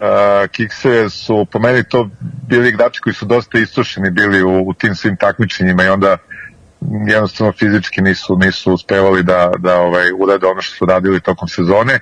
[0.00, 2.10] uh, kikse su po meni to
[2.48, 6.16] bili igrači koji su dosta istošeni bili u, u tim svim takmičenjima i onda
[7.06, 12.00] jednostavno fizički nisu nisu uspevali da, da ovaj, urade ono što su radili tokom sezone.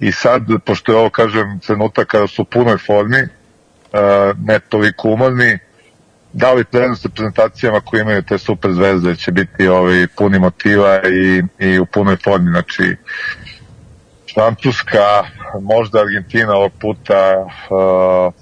[0.00, 3.28] I sad, pošto je ovo, kažem, trenutak kada su u punoj formi,
[4.38, 5.58] ne toliko umorni,
[6.32, 11.42] da li prednost reprezentacijama koji imaju te super zvezde će biti ovi puni motiva i,
[11.58, 12.96] i u punoj formi, znači
[14.34, 15.24] Francuska,
[15.60, 18.32] možda Argentina ovog puta, uh,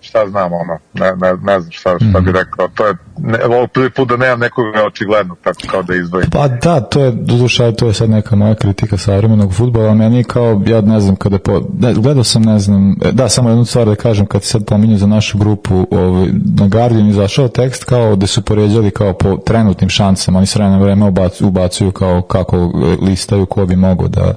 [0.00, 3.66] šta znam ono, ne, ne, ne znam šta, šta bi rekao, to je, ne, ovo
[3.66, 6.30] prvi put da nemam nekoga očigledno, tako kao da izdvojim.
[6.30, 10.62] Pa da, to je, doduše, to je sad neka moja kritika savremenog futbola, meni kao,
[10.66, 13.86] ja ne znam, kada po, da, gledao sam, ne znam, e, da, samo jednu stvar
[13.86, 16.28] da kažem, kad se sad pominju za našu grupu, ovaj,
[16.58, 20.76] na Guardian izašao tekst kao da su poređali kao po trenutnim šansama, oni s vremena
[20.76, 22.56] na vreme ubacuju, kao kako
[23.02, 24.34] listaju ko bi mogo da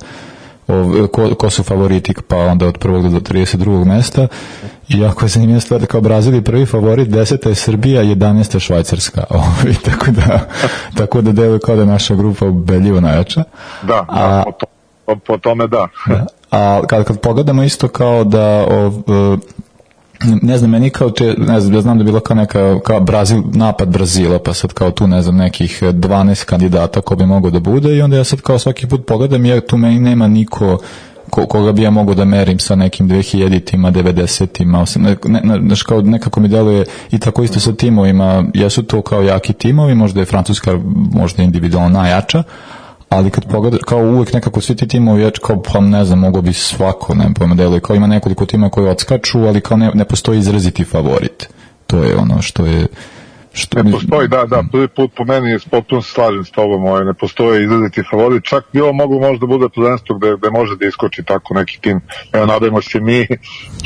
[1.11, 3.85] ko, ko su favoriti pa onda od prvog do 32.
[3.85, 4.27] mesta
[4.89, 8.59] i jako je zanimljiva stvar da kao Brazil je prvi favorit, deseta je Srbija, 11.
[8.59, 10.39] Švajcarska ovaj, tako da
[10.97, 13.43] tako da deluje kao da je naša grupa ubedljivo najjača
[13.81, 14.65] Da, A- da po, to,
[15.05, 15.87] po, po tome da.
[16.51, 19.37] a kad, kad pogledamo isto kao da ov, e,
[20.41, 22.99] ne znam, meni kao te, ne znam, ja znam da je bilo kao neka, kao
[22.99, 27.51] Brazil, napad Brazila, pa sad kao tu, ne znam, nekih 12 kandidata ko bi mogao
[27.51, 30.77] da bude i onda ja sad kao svaki put pogledam, jer tu meni nema niko
[31.29, 35.75] ko, koga bi ja mogao da merim sa nekim 2000-tima, 90-tima, osam- ne, ne, ne,
[35.85, 40.19] kao nekako mi deluje i tako isto sa timovima, jesu to kao jaki timovi, možda
[40.19, 40.79] je Francuska
[41.11, 42.43] možda individualno najjača,
[43.13, 46.41] ali kad pogledaš, kao uvek nekako svi ti timovi, ja kao, pa ne znam, mogo
[46.41, 50.05] bi svako, ne pojma deluje, kao ima nekoliko tima koji odskaču, ali kao ne, ne
[50.05, 51.49] postoji izraziti favorit.
[51.87, 52.87] To je ono što je...
[53.53, 57.05] Što Ne postoji, da, da, prvi put po meni potpuno se slažem s tobom, ovaj,
[57.05, 60.87] ne postoje izraziti favorit, čak bi ovo mogu možda bude prvenstvo gde, gde može da
[60.87, 62.01] iskoči tako neki tim.
[62.31, 63.27] Evo, nadajmo se mi,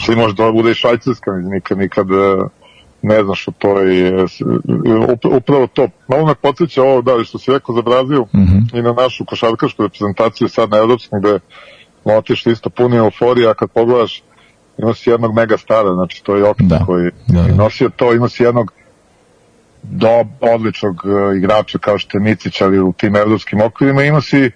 [0.05, 2.15] svi može da bude i švajcarska, nikad, nikad e,
[3.01, 4.41] ne znaš o toj, e, s-
[5.07, 5.87] up- upravo to.
[6.07, 8.23] Malo me podsjeća ovo, da, što si rekao za Brazil
[8.73, 11.39] i na našu košarkašku reprezentaciju sad na evropskom gde
[12.01, 14.23] smo otišli isto puni euforija, kad pogledaš
[14.77, 17.47] ima si jednog mega stara, znači to je Jokić Da, koji da, da.
[17.47, 18.71] je nosio to, ima si jednog
[19.83, 20.09] do
[20.41, 24.51] odličnog e, igrača kao što je Micić, ali u tim evropskim okvirima ima si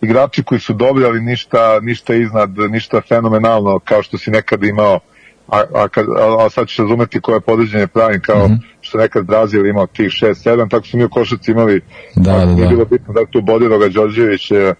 [0.00, 5.00] igrači koji su dobri, ali ništa, ništa iznad, ništa fenomenalno kao što si nekad imao
[5.48, 8.54] a, a, kad, a, a sad ćeš razumeti koje podređenje pravim kao Mhm.
[8.80, 11.80] što je nekad Brazil imao tih 6-7, tako su mi u košarci imali
[12.16, 12.70] Da, da, nije da.
[12.70, 14.74] bilo bitno da tu Bodiroga, Đorđević, e,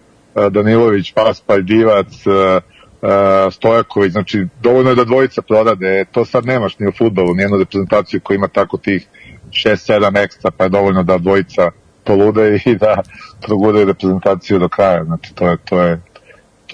[0.49, 2.61] Danilović, Paspalj, Divac, e, e,
[3.51, 8.21] Stojaković, znači dovoljno je da dvojica prorade, to sad nemaš ni u futbolu, nijednu reprezentaciju
[8.23, 9.07] koja ima tako tih
[9.49, 11.71] 6-7 ekstra, pa je dovoljno da dvojica
[12.03, 13.01] polude i da
[13.45, 16.01] progudaju reprezentaciju do kraja, znači to je, to je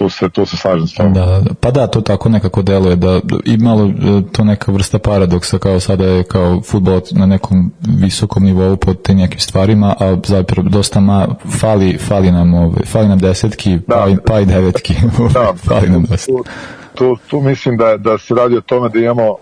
[0.02, 1.12] tu se, tu se slažem s tobom.
[1.14, 1.54] Da, da, da.
[1.60, 5.80] pa da, to tako nekako deluje da i malo e, to neka vrsta paradoksa kao
[5.80, 11.00] sada je kao futbol na nekom visokom nivou pod tim nekim stvarima, a zapravo dosta
[11.00, 11.28] ma,
[11.60, 14.94] fali, fali nam ove, fali nam desetki, pa, i, pa i devetki,
[15.34, 16.32] Da, fali nam dosta.
[16.32, 16.44] tu,
[16.94, 19.36] tu, tu mislim da, da se radi o tome da imamo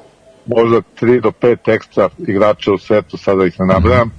[0.47, 4.11] možda 3 do 5 ekstra igrača u svetu, sada ih ne nabrajam,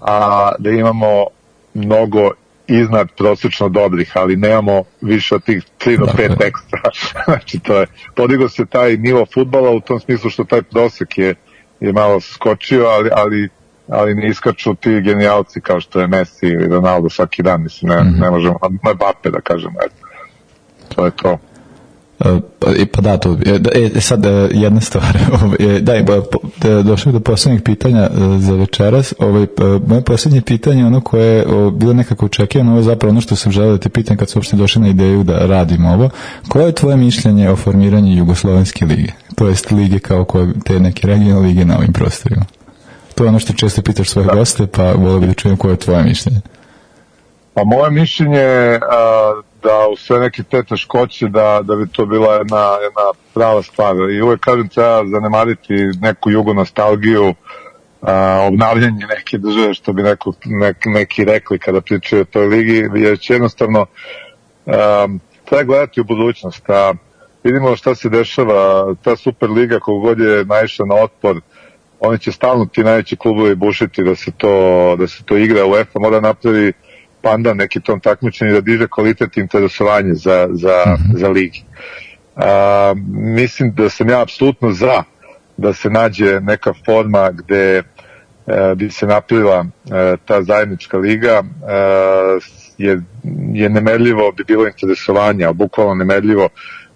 [0.00, 1.26] a da imamo
[1.74, 2.30] mnogo
[2.66, 6.46] iznad prosečno dobrih, ali nemamo više od tih 3 do 5 Dakle.
[6.46, 6.80] ekstra.
[7.24, 11.34] znači to je, podigo se taj nivo futbala u tom smislu što taj prosek je,
[11.80, 13.48] je malo skočio, ali, ali
[13.88, 18.04] ali ne iskaču ti genijalci kao što je Messi ili Ronaldo svaki dan, mislim, ne,
[18.20, 18.58] ne možemo,
[18.94, 20.06] Mbappe da kažemo, eto.
[20.94, 21.38] To je to.
[22.24, 25.56] E, Pa, pa da, to, e, da, e, sad e, jedna stvar, ovaj,
[25.98, 29.46] e, po, da, došli do posljednjeg pitanja za večeras, ovaj,
[29.86, 33.36] moje posljednje pitanje, je ono koje je bilo nekako očekivano, ovo je zapravo ono što
[33.36, 36.10] sam želeo da te pitam kad su uopšte došli na ideju da radim ovo,
[36.48, 39.12] koje je tvoje mišljenje o formiranju Jugoslovenske lige?
[39.34, 42.44] To jest lige kao koje, te neke regionalne lige na ovim prostorima.
[43.14, 45.76] To je ono što često pitaš svoje goste, pa volio bih da čujem koje je
[45.76, 46.40] tvoje mišljenje.
[47.54, 52.06] Pa moje mišljenje je a, da u sve neke te teškoće da, da bi to
[52.06, 53.04] bila jedna, jedna
[53.34, 53.96] prava stvar.
[54.10, 57.34] I uvek kažem treba zanemariti neku jugo nostalgiju,
[58.02, 62.88] a, obnavljanje neke države, što bi neko, nek, neki rekli kada pričaju o toj ligi,
[62.94, 63.86] jer će jednostavno
[64.66, 65.06] a,
[65.44, 66.70] treba gledati u budućnost.
[66.70, 66.94] A,
[67.44, 71.40] vidimo šta se dešava, ta super liga kogod je naišla na otpor,
[72.00, 76.00] oni će stalno ti najveći klubovi bušiti da se to, da se to igra UEFA
[76.00, 76.72] mora napravi
[77.24, 81.64] pandan neki tom takmičenju da diže kvalitet interesovanje za, za, za ligi.
[82.36, 82.94] A,
[83.36, 85.02] mislim da sam ja apsolutno za
[85.56, 87.82] da se nađe neka forma gde
[88.46, 91.44] e, bi se napravila e, ta zajednička liga e,
[92.78, 93.00] jer
[93.52, 96.48] je nemerljivo bi bilo interesovanja, bukvalno nemerljivo.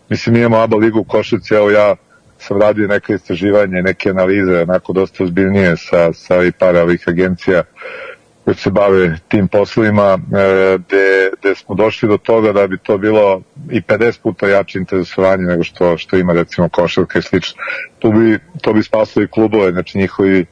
[0.09, 1.97] Mislim, mi imamo ABA ligu u Košici, evo ja
[2.39, 7.62] sam radio neke istraživanje, neke analize, onako dosta ozbiljnije sa, sa i par ovih agencija
[8.49, 12.99] koji se bave tim poslovima, e, gde, gde smo došli do toga da bi to
[12.99, 17.62] bilo i 50 puta jače interesovanje nego što, što ima recimo košarka i slično.
[17.99, 20.46] To bi, to bi spaslo i klubove, znači njihovi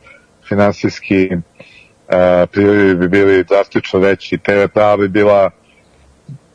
[0.48, 5.50] finansijski e, prilivi bi bili drastično veći, TV prava bi bila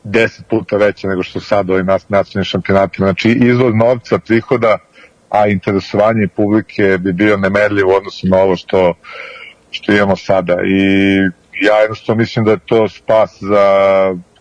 [0.04, 3.06] 10 puta veća nego što sad ovim nacionalnim šampionatima.
[3.06, 4.78] Znači izvod novca, prihoda,
[5.28, 8.94] a interesovanje publike bi bio nemerljiv u odnosu na ovo što,
[9.72, 10.52] što imamo sada.
[10.52, 11.16] I
[11.66, 13.66] ja jednostavno mislim da je to spas za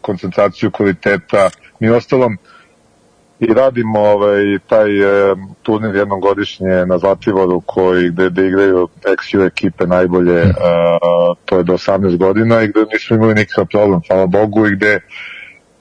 [0.02, 1.50] koncentraciju kvaliteta.
[1.80, 2.38] Mi ostalom
[3.40, 9.46] i radimo ovaj, taj e, turnir jednom godišnje na Zlativoru koji gde, gde igraju ex
[9.48, 10.54] ekipe najbolje, e,
[11.46, 15.00] to je do 18 godina i gde nismo imali nikakav problem, hvala Bogu, i gde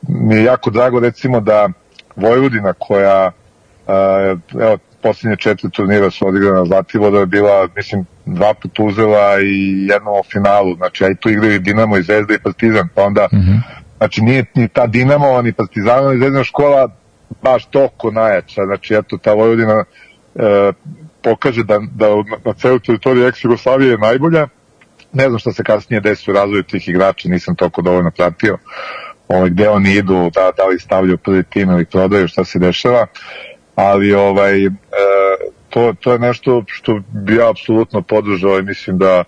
[0.08, 1.68] mi je jako drago recimo da
[2.16, 3.32] Vojvodina koja
[3.88, 3.92] e,
[4.60, 9.86] evo, posljednje četiri turnira su odigrana na Zlativoru je bila, mislim, dva puta uzela i
[9.86, 13.02] jednom u finalu, znači, a i tu igraju i Dinamo i Zvezda i Partizan, pa
[13.02, 13.28] onda,
[13.96, 16.88] znači, nije ni ta Dinamo, ni Partizanova, ni Zvezdana škola
[17.42, 19.84] baš toko najjača, znači, eto, ta Vojvodina
[20.34, 20.72] e,
[21.22, 24.48] pokaže da, da na, na celu teritoriju ex-Jugoslavije je najbolja,
[25.12, 28.58] ne znam šta se kasnije desi u razvoju tih igrača, nisam toliko dovoljno pratio,
[29.28, 33.06] ovaj, gde oni idu, da, da li stavljaju prvi tim ili prodaju, šta se dešava,
[33.74, 34.70] ali ovaj, e,
[35.68, 39.24] to, to je nešto što bi ja apsolutno podržao i mislim da,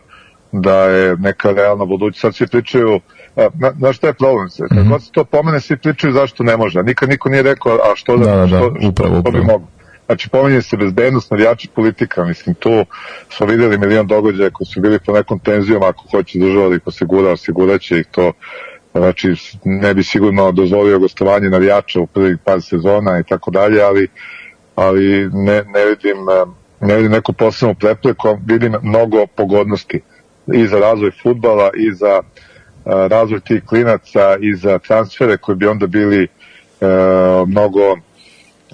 [0.53, 2.20] da je neka realna budućnost.
[2.20, 3.01] Sad svi pričaju,
[3.36, 4.49] a, na, znaš šta je problem?
[4.49, 4.62] Se?
[4.68, 6.82] Kad god se to pomene, svi pričaju zašto ne može.
[6.82, 9.38] Nikad niko nije rekao, a što da, Da, da, da, što, što, upravo, što bi
[9.38, 9.45] upravo.
[9.45, 9.68] moglo.
[10.07, 12.84] Znači, pominje se bezbednost, navijači politika, mislim, tu
[13.28, 16.82] smo videli milion događaja koji su bili po nekom tenzijom, ako hoće država da ih
[16.86, 18.32] osigura, osiguraće ih to,
[18.95, 19.34] znači,
[19.64, 24.09] ne bi sigurno dozvolio gostovanje navijača u prvih par sezona i tako dalje, ali,
[24.74, 26.45] ali ne, ne vidim, eh,
[26.80, 30.01] ne vidim neku posebnu prepreku, vidim mnogo pogodnosti
[30.55, 35.66] i za razvoj futbala i za eh, razvoj tih klinaca i za transfere koji bi
[35.66, 36.86] onda bili eh,
[37.47, 37.80] mnogo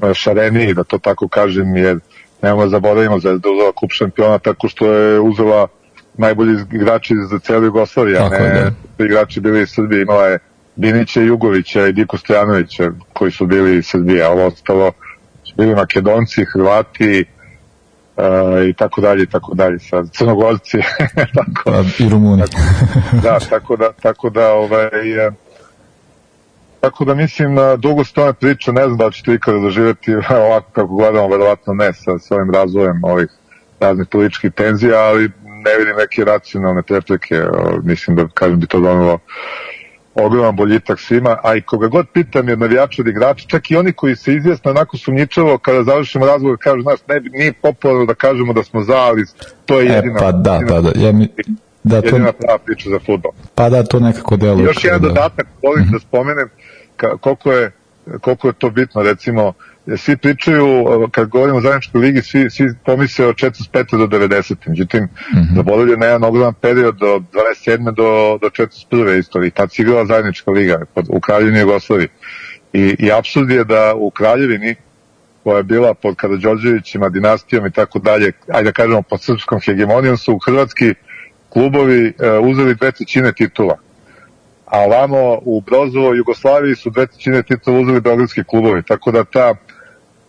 [0.02, 1.98] e, šareniji, da to tako kažem, jer
[2.42, 5.68] nemamo da zaboravimo da je uzela kup šampiona tako što je uzela
[6.18, 9.04] najbolji igrači za cijelu Jugoslaviju, a ne da.
[9.04, 10.38] igrači bili iz Srbije, imala je
[10.76, 14.92] Binića, Jugovića i Diko Stojanovića koji su bili iz Srbije, a ovo ostalo
[15.44, 17.24] su bili Makedonci, Hrvati
[18.16, 20.78] e, i tako dalje i tako dalje, sad Crnogorci,
[21.38, 22.42] tako, Pa, I Rumuni.
[23.22, 25.30] da, tako da, tako da, ovaj, e,
[26.80, 30.14] tako da mislim, dugo se tome priča, ne znam da ćete ikada doživjeti
[30.48, 33.28] ovako kako gledamo, verovatno ne sa, sa ovim razvojem ovih
[33.80, 35.30] raznih političkih tenzija, ali
[35.68, 37.42] ne vidim neke racionalne prepreke,
[37.82, 39.18] mislim da, kažem, bi to donalo
[40.14, 43.92] ogroman boljitak svima, a i koga god pitam je navijač od igrača, čak i oni
[43.92, 48.52] koji se izjasne onako sumnjičavo, kada završimo razgovor, kažu, znaš, ne, nije popularno da kažemo
[48.52, 49.24] da smo za, ali
[49.66, 51.06] to je E, jedina, pa da, jedina, da, da.
[51.06, 51.28] Ja mi,
[51.84, 53.32] da, to, jedina prava priča za futbol.
[53.54, 54.64] pa da, to nekako deluje.
[54.64, 56.48] Još jedan da- dodatak, volim da spomenem
[56.96, 57.70] ka, koliko, je,
[58.20, 59.52] koliko je to bitno, recimo, jer
[59.96, 63.98] svi pričaju, kad govorimo o zajedničkoj ligi, svi, svi pomisle od 45.
[63.98, 64.54] do 90.
[64.66, 65.08] Međutim,
[65.56, 67.22] zaboravljaju na jedan ogroman period od
[67.66, 67.94] 27.
[67.94, 69.18] do, do 41.
[69.18, 69.50] istoriji.
[69.50, 72.08] Tad se igrala zajednička liga pod, u Kraljevini Jugoslaviji.
[72.72, 74.74] I, I apsurd je da u Kraljevini,
[75.44, 80.16] koja je bila pod Karadžorđevićima, dinastijom i tako dalje, ajde da kažemo pod srpskom hegemonijom,
[80.16, 80.94] su hrvatski
[81.48, 83.78] klubovi uh, uzeli dve trećine titula
[84.70, 89.48] a ovamo u Brozovo Jugoslaviji su dve trećine titula uzeli beogradski klubovi, tako da ta
[89.48, 89.54] e,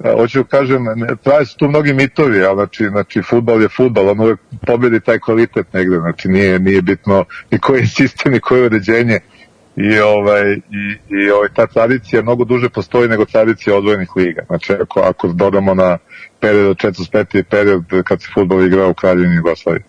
[0.04, 4.20] hoću da kažem, ne- su tu mnogi mitovi, ali znači, znači futbal je futbal, on
[4.20, 8.66] uvek pobedi taj kvalitet negde, znači nije, nije bitno ni koji sistem, ni koje je
[8.66, 9.20] uređenje
[9.76, 14.41] i ovaj i, i ovaj ta tradicija mnogo duže postoji nego tradicija odvojenih liga.
[14.47, 15.97] Znači ako ako dodamo na
[16.39, 17.43] period od 45.
[17.43, 19.84] period kad se fudbal igrao u Kraljevini Jugoslaviji.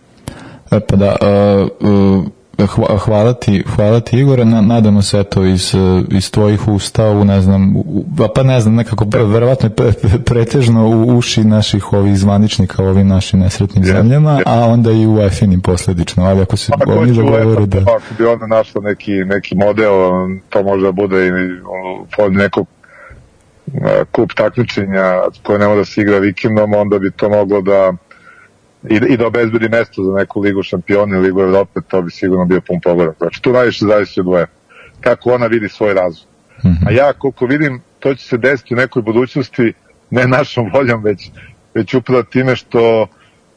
[0.71, 2.25] E, pa da, uh, uh,
[2.67, 5.75] hva- hvala ti, hvala ti Igore, Na, nadamo se eto iz,
[6.11, 8.05] iz tvojih usta u ne znam, u,
[8.35, 12.87] pa ne znam, nekako verovatno je pre, pre- pretežno u uši naših ovih zvaničnika u
[12.87, 17.13] ovim našim nesretnim zemljama, a onda i u EFINI posledično, ali ako se Ako oni
[17.13, 17.85] dogovore da...
[17.85, 19.93] pa Ako bi onda našla neki, neki model,
[20.49, 21.31] to može da bude i
[22.17, 22.67] formi nekog
[23.75, 27.93] e, kup takmičenja koje ne mora da se igra vikendom, onda bi to moglo da
[28.89, 32.45] i, i da obezbedi mesto za neku ligu šampiona i ligu Evrope, to bi sigurno
[32.45, 33.17] bio pun pogodak.
[33.19, 34.53] Znači, tu najviše zavisi od UEFA.
[35.01, 36.31] Kako ona vidi svoj razvoj.
[36.87, 39.73] A ja, koliko vidim, to će se desiti u nekoj budućnosti,
[40.11, 41.31] ne našom voljom, već,
[41.75, 43.07] već upravo time što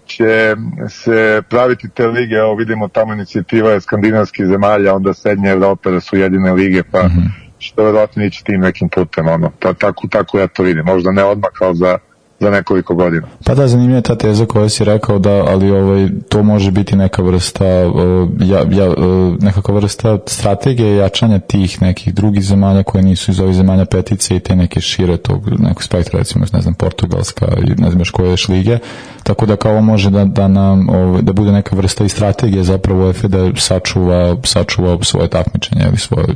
[0.06, 0.56] će
[0.90, 6.00] se praviti te lige, evo vidimo tamo inicijativa je skandinavskih zemalja, onda srednje Evrope da
[6.00, 7.10] su jedine lige, pa
[7.58, 11.24] što verovatno ići tim nekim putem, ono, ta, tako, tako ja to vidim, možda ne
[11.24, 11.98] odmah kao za
[12.40, 13.28] za nekoliko godina.
[13.46, 16.96] Pa da, zanimljiva je ta teza koja si rekao da, ali ovaj, to može biti
[16.96, 18.96] neka vrsta, uh, ja, ja, uh,
[19.40, 24.40] nekakva vrsta strategije jačanja tih nekih drugih zemalja koje nisu iz ovih zemalja petice i
[24.40, 28.30] te neke šire tog nekog spektra, recimo, ne znam, Portugalska i ne znam još koje
[28.30, 28.78] još lige,
[29.24, 33.06] tako da kao može da, da nam, ovaj, da bude neka vrsta i strategije zapravo
[33.06, 36.28] UEFA da sačuva, sačuva svoje takmičenje ili svoje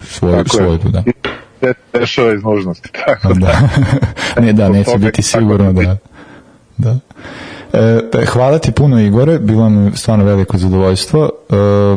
[0.00, 0.78] svoju, Tako je.
[0.78, 1.02] svoju, da.
[1.60, 3.46] Se dešava iz nužnosti, tako da.
[4.36, 4.42] da.
[4.42, 5.96] ne, da, neće biti sigurno da.
[6.76, 6.98] Da.
[7.72, 11.30] E, pa, hvala ti puno Igore, bilo mi stvarno veliko zadovoljstvo.
[11.50, 11.54] E,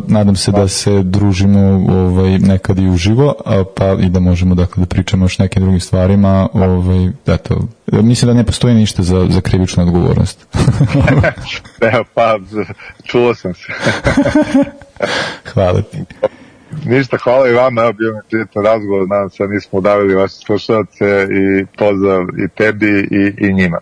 [0.08, 1.60] nadam se da se družimo
[1.90, 5.80] ovaj, nekad i uživo, a, pa i da možemo dakle, da pričamo još nekim drugim
[5.80, 6.48] stvarima.
[6.54, 10.48] Ovaj, eto, mislim da ne postoji ništa za, za krivičnu odgovornost.
[11.94, 12.38] Evo, pa,
[13.04, 13.74] čuo sam se.
[15.54, 15.98] hvala ti.
[16.86, 20.36] Ništa, hvala i vama, evo bio mi prijatan razgovor, nadam se da nismo udavili vaše
[20.36, 23.80] slušalce i pozdrav i tebi i, i njima.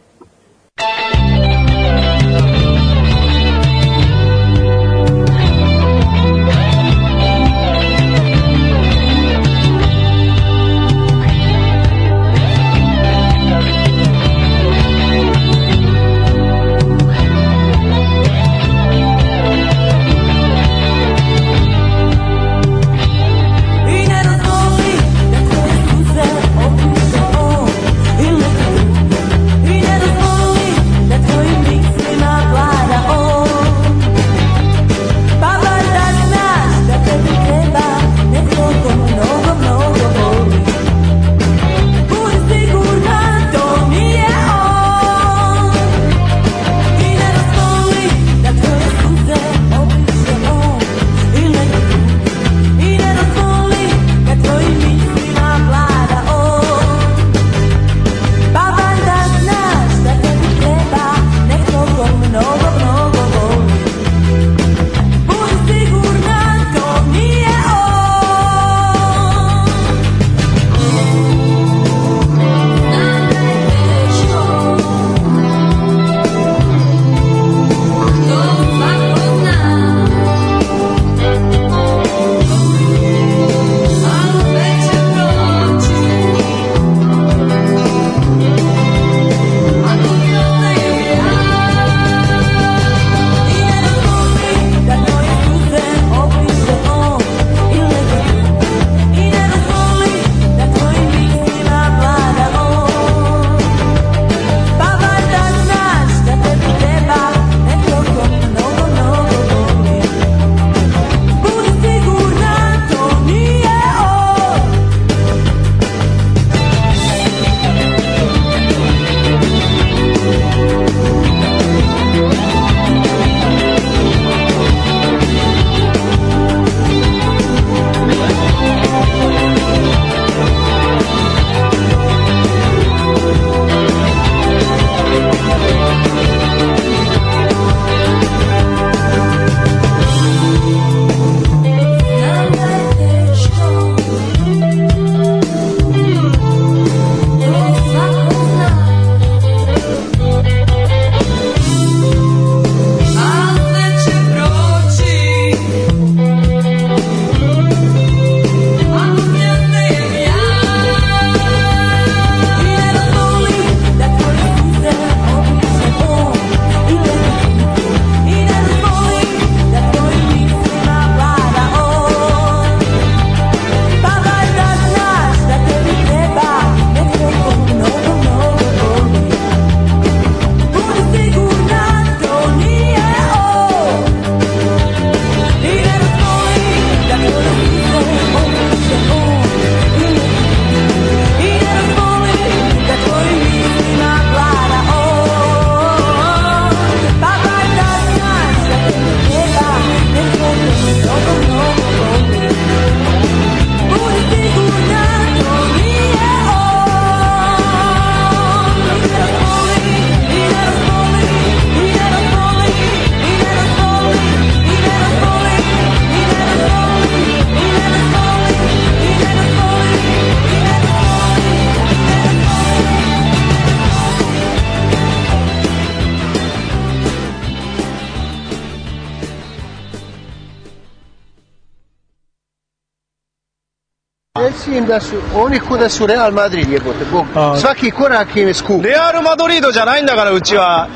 [235.34, 237.26] oni ko da su Real Madrid jebote, Bog.
[237.61, 238.83] Svaki korak im je skup.
[238.83, 240.88] レアル・マドリードじゃないんだからうちは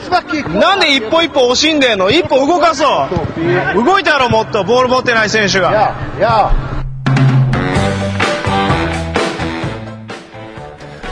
[0.61, 3.09] なんで一歩一歩惜しんでんの一歩動かそ
[3.75, 5.95] う動いたやろもっとボール持ってない選手が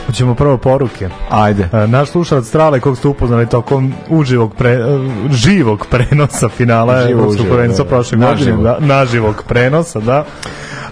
[0.07, 1.09] Hoćemo prvo poruke.
[1.29, 1.69] Ajde.
[1.73, 4.79] E, Naš slušalac Strale, kog ste upoznali tokom uživog pre, e,
[5.31, 7.89] živog prenosa finala Živo Evropskog uživo, prvenstva da.
[7.89, 8.63] prošle godine, Naživo.
[8.63, 10.25] da, naživog prenosa, da.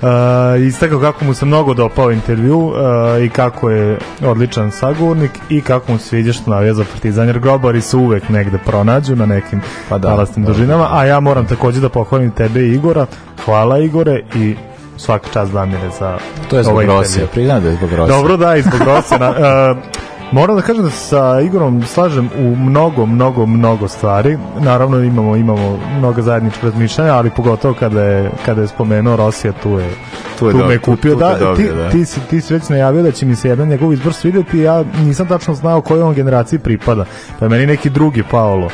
[0.03, 2.73] Uh, istakao kako mu se mnogo dopao intervju
[3.17, 7.27] e, i kako je odličan sagovornik i kako mu se sviđa što navija za partizan
[7.27, 11.21] jer grobari se uvek negde pronađu na nekim Pa da, talasnim da, dužinama a ja
[11.21, 13.07] moram takođe da pohvalim tebe i Igora
[13.45, 14.55] hvala Igore i
[14.97, 16.19] svaka čast Damire za
[16.51, 18.17] To je zbog ovaj Rosija, priznam da je zbog Rosija.
[18.17, 19.31] Dobro, da, i zbog Rosena.
[19.41, 20.00] Uh,
[20.33, 24.39] moram da kažem da sa Igorom slažem u mnogo, mnogo, mnogo stvari.
[24.61, 29.71] Naravno imamo imamo mnogo zajedničkih razmišljanja, ali pogotovo kada je, kada je spomenuo Rosija, tu
[29.71, 29.91] je
[30.39, 31.13] Tu je tu me tu- kupio.
[31.15, 31.91] tu te da, dobio, ti, da.
[31.91, 34.85] Ti, si, ti si već najavio da će mi se jedan njegov izbor svidjeti, ja
[34.99, 37.05] nisam tačno znao kojoj on generaciji pripada.
[37.39, 38.69] Pa je meni neki drugi Paolo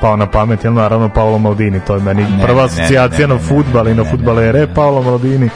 [0.00, 3.88] pao na pamet, jel naravno Paolo Maldini, to je meni Ne, prva asocijacija na futbal
[3.88, 4.66] i na futbalere.
[4.74, 5.48] Paolo Maldini.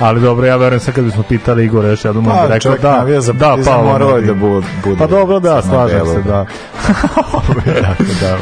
[0.00, 3.32] Ali dobro, ja verujem sad kad bismo pitali Igora još jednom, Pa, rekao da, za
[3.32, 6.46] da, Paolo morao je da bu- bude Pa dobro, da, slažem se, da.
[8.20, 8.36] da.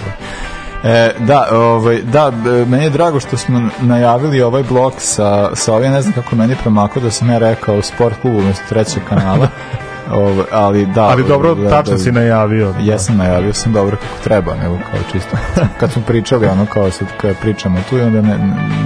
[0.84, 5.74] E, da, ovaj, da, e, meni je drago što smo najavili ovaj blok sa, sa
[5.74, 9.48] ovim, ne znam kako meni promako da sam ja rekao sport klubu umjesto trećeg kanala.
[10.12, 11.04] Ovaj, ali da.
[11.04, 12.72] Ali dobro, da, tačno da, si najavio.
[12.72, 12.78] Da.
[12.78, 15.36] Jesam najavio sam dobro kako treba, nego kao čisto.
[15.80, 18.38] Kad smo pričali, ono kao sad kada pričamo tu i onda ne,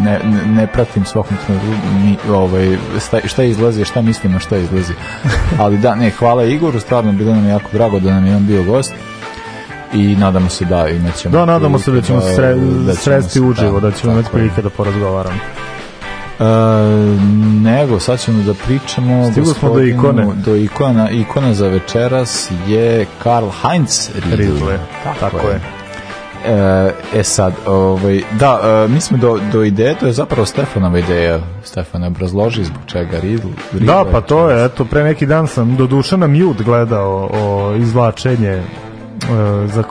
[0.03, 1.69] ne, ne, pratim svakom trenutku
[2.05, 2.77] ni, ovaj,
[3.07, 4.93] šta, šta izlazi, šta mislimo šta izlazi.
[5.63, 8.63] Ali da, ne, hvala Igoru, stvarno bilo nam jako drago da nam je on bio
[8.63, 8.93] gost
[9.93, 12.95] i nadamo se da imat ćemo Da, nadamo se da ćemo se sre, da ćemo
[12.95, 15.70] sresti uživo, da ćemo imati prilike da porazgovaramo.
[16.41, 16.45] E,
[17.63, 20.27] nego, sad ćemo da pričamo Stigli smo do ikone.
[20.45, 24.37] do ikona, ikona za večeras je Karl Heinz Riedl.
[24.37, 24.79] Riedle,
[25.21, 25.61] tako je.
[26.47, 30.99] E, e sad, ovaj, da, e, mi smo do, do ideje, to je zapravo Stefanova
[30.99, 31.41] ideja.
[31.65, 33.49] Stefan obrazloži zbog čega Riedl.
[33.73, 37.31] Riedl Da, pa to je, eto, pre neki dan sam do duše na mute gledao
[37.33, 38.63] o izvlačenje
[39.67, 39.83] za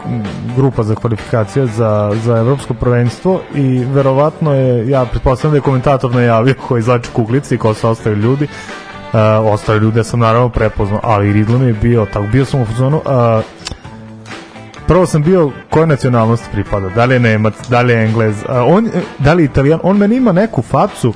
[0.55, 6.15] grupa za kvalifikacije za, za evropsko prvenstvo i verovatno je, ja pretpostavljam da je komentator
[6.15, 8.47] najavio ko izvlači kuglice i ko su ostali ljudi.
[9.13, 12.65] E, ostali ljude sam naravno prepoznao, ali Riedl mi je bio tako, bio sam u
[12.65, 13.41] fazonu e,
[14.89, 18.63] prvo sam bio koje nacionalnosti pripada, da li je Nemac, da li je Englez, a
[18.63, 18.89] on, e,
[19.19, 21.13] da li je Italijan, on meni ima neku facu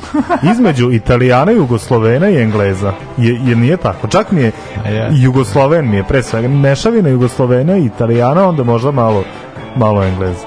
[0.52, 4.52] između Italijana, Jugoslovena i Engleza, je, je nije tako, čak mi je
[4.86, 5.10] je.
[5.12, 9.24] Jugosloven mi je pre svega, mešavina Jugoslovena i Italijana, onda možda malo
[9.76, 10.46] malo Engleza.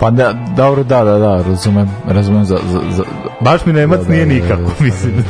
[0.00, 3.04] Pa da, dobro, da, da, da, razumem, razumem za, za, za
[3.40, 4.84] Baš mi Nemac Da, da, nije da, nikako, da, da.
[4.84, 5.24] mislim.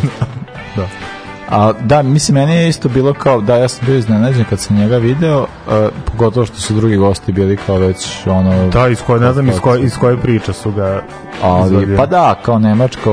[0.77, 1.12] da.
[1.53, 4.77] A, da, mislim, meni je isto bilo kao, da, ja sam bio iznenađen kad sam
[4.77, 8.69] njega video, e, pogotovo što su drugi gosti bili kao već, ono...
[8.69, 11.03] Da, iz koje, ne znam iz koje, iz koje priče su ga
[11.43, 11.97] Ali, izvadio.
[11.97, 13.11] pa da, kao Nemačka,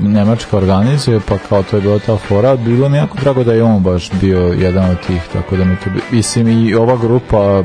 [0.00, 3.62] Nemačka organizuje, pa kao to je bila ta fora, bilo mi jako drago da je
[3.62, 7.62] on baš bio jedan od tih, tako da mi to, mislim i ova grupa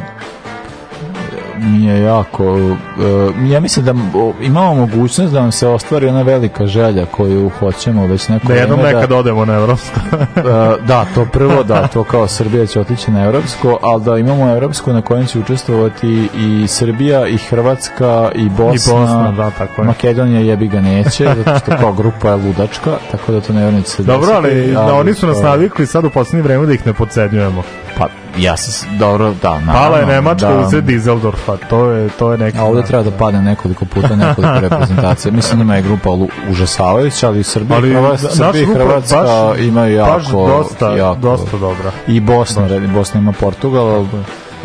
[1.62, 3.94] mi je jako uh, ja mislim da
[4.42, 8.80] imamo mogućnost da nam se ostvari ona velika želja koju hoćemo već neko Da jednom
[8.80, 10.00] nekad odemo na evropsko.
[10.36, 10.44] Uh,
[10.90, 14.94] da, to prvo, da, to kao Srbija će otići na evropsko, ali da imamo evropsko
[14.94, 19.86] na kojem će učestvovati i Srbija, i Hrvatska, i Bosna, I Bosna, da, tako je.
[19.88, 23.84] Makedonija jebi ga neće, zato što kao grupa je ludačka, tako da to ne da
[23.84, 26.88] se Dobro, ali, desiti, da, oni su nas navikli sad u poslednje vreme da ih
[26.88, 27.64] ne podcenjujemo.
[28.00, 28.08] Pa,
[28.38, 29.74] ja sam, dobro, da, naravno.
[29.74, 32.58] Pala je Nemačka da, usred Dizeldorfa, to je, to je neki...
[32.58, 35.32] A ovde treba da padne nekoliko puta nekoliko reprezentacija.
[35.32, 36.10] Mislim da je grupa
[36.50, 41.92] užasavajuća, ali Srbija, Ali Hrvatska, Srbija Hrvatska baš- imaju jako, baš dosta- jako, dosta dobra.
[42.08, 44.08] I Bosna, Bosna ima Portugal, ali-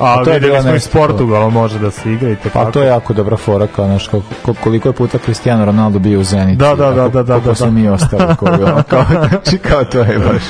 [0.00, 2.80] A, to je bila smo iz Portugala, može da se igra i te Pa to
[2.82, 6.24] je jako dobra fora, kao znaš, kako, ko- koliko je puta Cristiano Ronaldo bio u
[6.24, 6.56] Zenici.
[6.56, 7.72] Da, da, da, tako- da, da, koliko da, smo da.
[7.72, 10.42] mi ostali, koji, ono, kao, znači, kao to je baš.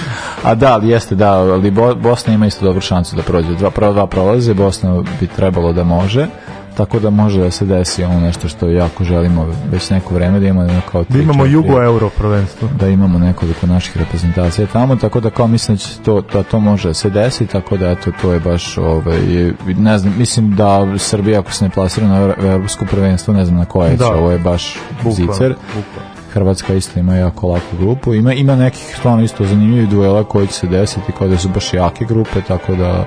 [0.45, 3.55] A da, ali jeste, da, ali Bo- Bosna ima isto dobru šansu da prođe.
[3.55, 6.27] Dva, prva dva prolaze, Bosna bi trebalo da može,
[6.77, 10.47] tako da može da se desi ono nešto što jako želimo već neko vreme da
[10.47, 12.69] imamo kao Da imamo Jugo Euro prvenstvo.
[12.71, 16.89] da imamo nekoliko naših reprezentacija tamo, tako da kao mislim da to, da to može
[16.89, 19.19] da se desi, tako da eto, to je baš, ovaj,
[19.69, 23.65] ne znam, mislim da Srbija ako se ne plasira na evropsko prvenstvo, ne znam na
[23.65, 23.97] koje Da.
[23.99, 25.55] će, ovo je baš Bukvalno, zicer.
[25.67, 26.11] bukvalno.
[26.33, 28.15] Hrvatska isto ima jako laku grupu.
[28.15, 31.75] Ima, ima nekih stvarno isto zanimljivih duela koji će se desiti kao da su baš
[31.75, 33.05] jake grupe, tako da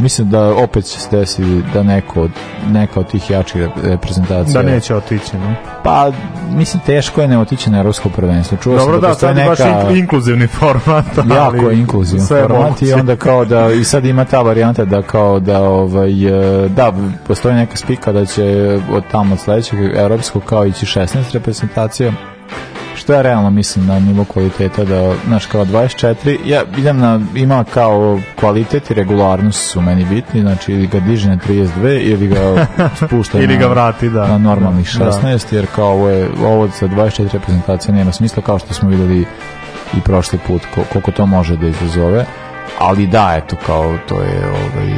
[0.00, 2.30] mislim da opet će se desiti da neko od,
[2.68, 5.54] neka od tih jačih rep- reprezentacija Da neće otići, ne?
[5.84, 6.12] pa
[6.50, 9.58] mislim teško je ne otići na evropsko prvenstvo čuo Dobro, sam da, da, sad baš
[9.58, 11.04] neka ink- inkluzivni format.
[11.18, 14.42] ali jako je inkluzivan sve je format i onda kao da i sad ima ta
[14.42, 16.26] varijanta da kao da ovaj
[16.64, 16.92] e, da
[17.26, 18.44] postoji neka spika da će
[18.92, 22.12] od tamo od sledećeg evropskog kao ići 16 reprezentacija
[23.00, 27.64] što ja realno mislim na nivo kvaliteta da znaš kao 24 ja idem na ima
[27.64, 32.66] kao kvalitet i regularnost su meni bitni znači ili ga diže na 32 ili ga
[33.06, 34.26] spušta Ili na, ga vrati, da.
[34.26, 35.04] na normalnih Da.
[35.12, 39.20] 16 jer kao ovo je ovo sa 24 reprezentacija nema smisla kao što smo videli
[39.96, 42.24] i prošli put ko- koliko to može da izazove
[42.78, 44.92] ali da eto kao to je ovaj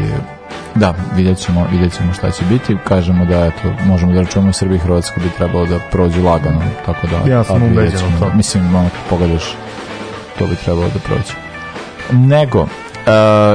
[0.74, 4.76] da vidjet ćemo, vidjet ćemo šta će biti kažemo da eto možemo da računamo Srbija
[4.76, 8.30] i Hrvatska bi trebalo da prođu lagano tako da Ja sam ubeđen u to.
[8.34, 9.44] mislim ono kad pogledaš
[10.38, 11.34] to bi trebalo da prođe
[12.10, 12.66] nego
[13.06, 13.08] Uh,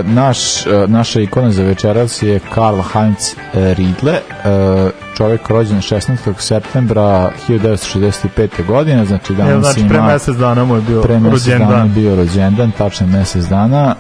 [0.06, 6.34] naš, uh, naša ikona za večeras je Karl Heinz uh, Riedle uh, čovjek rođen 16.
[6.38, 8.66] septembra 1965.
[8.68, 11.64] godine znači danas Evo, znači, ima pre mesec dana mu je bio pre mesec dana
[11.64, 11.94] je rođendan.
[11.94, 13.96] bio rođendan, tačno mesec dana.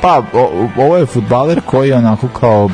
[0.00, 2.70] Pa, o, ovo je futbaler koji je onako kao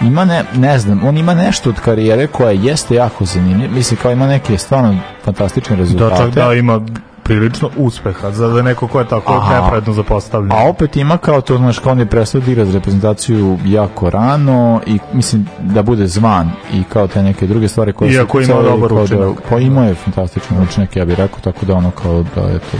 [0.00, 3.72] ima ne, ne znam, on ima nešto od karijere koja jeste jako zanimljiva.
[3.74, 6.16] Mislim, kao ima neke stvarno fantastične Da, rezultate.
[6.16, 6.80] čak da ima
[7.22, 9.60] prilično uspeha za da neko ko je tako Aha.
[9.64, 10.52] nepredno zapostavljen.
[10.52, 14.10] A opet ima kao to, znaš, kao on je prestao da igra za reprezentaciju jako
[14.10, 18.40] rano i mislim da bude zvan i kao te neke druge stvari koje su Iako
[18.40, 19.28] ima dobar kao učinak.
[19.28, 22.58] Da, pa imao je fantastičan učinak, ja bih rekao, tako da ono kao da je
[22.58, 22.76] to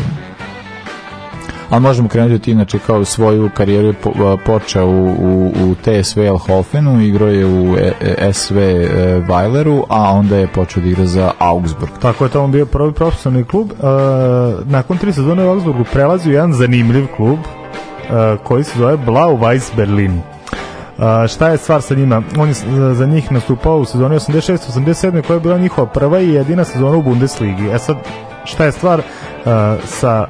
[1.71, 3.95] a možemo krenuti znači kao svoju karijeru je
[4.47, 8.89] počeo u, u, u TSV Elhofenu, igrao je u e, e, SV e,
[9.29, 11.93] Weileru, a onda je počeo da igra za Augsburg.
[12.03, 13.71] Tako je tamo bio prvi profesionalni klub.
[13.71, 13.75] E,
[14.65, 19.39] nakon tri sezone u Augsburgu prelazi u jedan zanimljiv klub e, koji se zove Blau
[19.39, 20.21] Weiss Berlin.
[20.99, 22.23] Uh, šta je stvar sa njima?
[22.39, 22.55] On je
[22.95, 27.03] za njih nastupao u sezoni 86-87 koja je bila njihova prva i jedina sezona u
[27.03, 27.69] Bundesligi.
[27.69, 27.97] E sad,
[28.45, 29.05] šta je stvar uh,
[29.85, 30.27] sa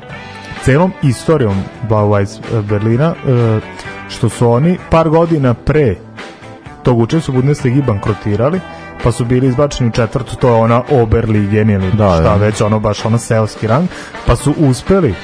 [0.67, 3.11] celom istorijom Weiss eh, Berlina?
[3.11, 3.63] Uh,
[4.09, 5.95] što su oni par godina pre
[6.83, 8.61] tog učestva u Bundesligi bankrotirali,
[9.03, 12.35] pa su bili izbačeni u četvrtu, to je ona Oberligen ili Da, šta da.
[12.35, 13.89] već, ono baš ono seoski rang,
[14.27, 15.15] pa su uspeli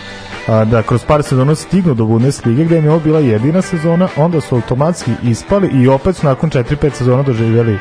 [0.48, 4.08] a, da kroz par sezona stignu do Bundeslige gde im je ovo bila jedina sezona,
[4.16, 7.78] onda su automatski ispali i opet su nakon 4-5 sezona doživjeli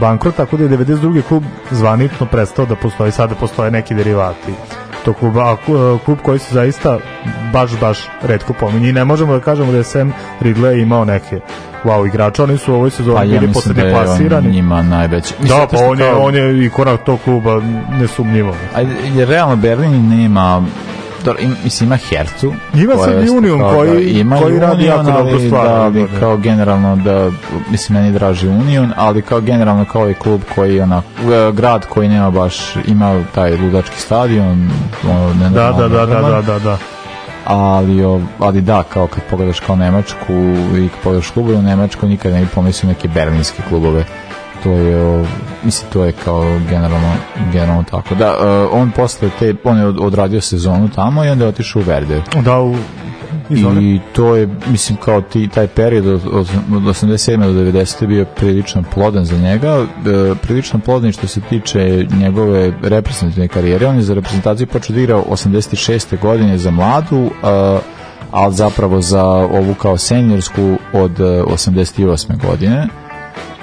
[0.00, 1.22] bankrot, tako da je 92.
[1.22, 4.52] klub zvanično prestao da postoji, sada postoje neki derivati
[5.00, 6.98] tog kluba, a ku- klub koji se zaista
[7.52, 11.40] baš, baš redko pominje i ne možemo da kažemo da je Sam Ridley imao neke
[11.84, 14.50] wow igrača, oni su u ovoj sezoni Pa ja bili poslednji da je on plasirani.
[14.50, 15.34] njima najveći.
[15.40, 18.54] Mislim, Da, pa on je, kao- on je ikona tog kluba nesumnjivo.
[18.74, 20.62] Ajde, jer realno Berlin nema
[21.64, 25.10] mislim ima Hercu Ima sad je Union kao koji- da, ima koji radi Union, jako
[25.12, 26.20] dobru ali stvar, da, da.
[26.20, 27.30] kao generalno da
[27.70, 31.02] mislim meni draži Union ali kao generalno kao je klub koji ona
[31.52, 34.70] grad koji nema baš ima taj ludački stadion
[35.04, 36.78] ono, Da, da, da, da, da, da, da.
[37.44, 40.32] ali, o- ali da, kao kad pogledaš kao Nemačku
[40.76, 44.04] i kad pogledaš klubove u Nemačku nikad ne bi pomislio neke berlinske klubove
[44.62, 45.24] to je
[45.64, 47.12] mislim to je kao generalno
[47.52, 51.44] generalno tako da e, on posle te on je od- odradio sezonu tamo i onda
[51.44, 52.74] je otišao u Werder Da, u
[53.50, 53.84] izvoli.
[53.86, 56.38] i to je mislim kao ti taj period od, od,
[56.72, 57.36] od 87.
[57.38, 58.02] do 90.
[58.02, 59.84] je bio prilično plodan za njega e,
[60.36, 65.16] prilično plodan što se tiče njegove reprezentativne karijere on je za reprezentaciju počeo da igra
[65.16, 66.18] 86.
[66.18, 67.30] godine za mladu e,
[68.30, 70.62] ali zapravo za ovu kao seniorsku
[70.92, 72.06] od e, 88.
[72.40, 72.88] godine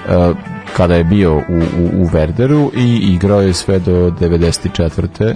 [0.09, 0.33] e,
[0.77, 1.41] kada je bio u, u,
[1.93, 5.33] u Werderu i igrao je sve do 94.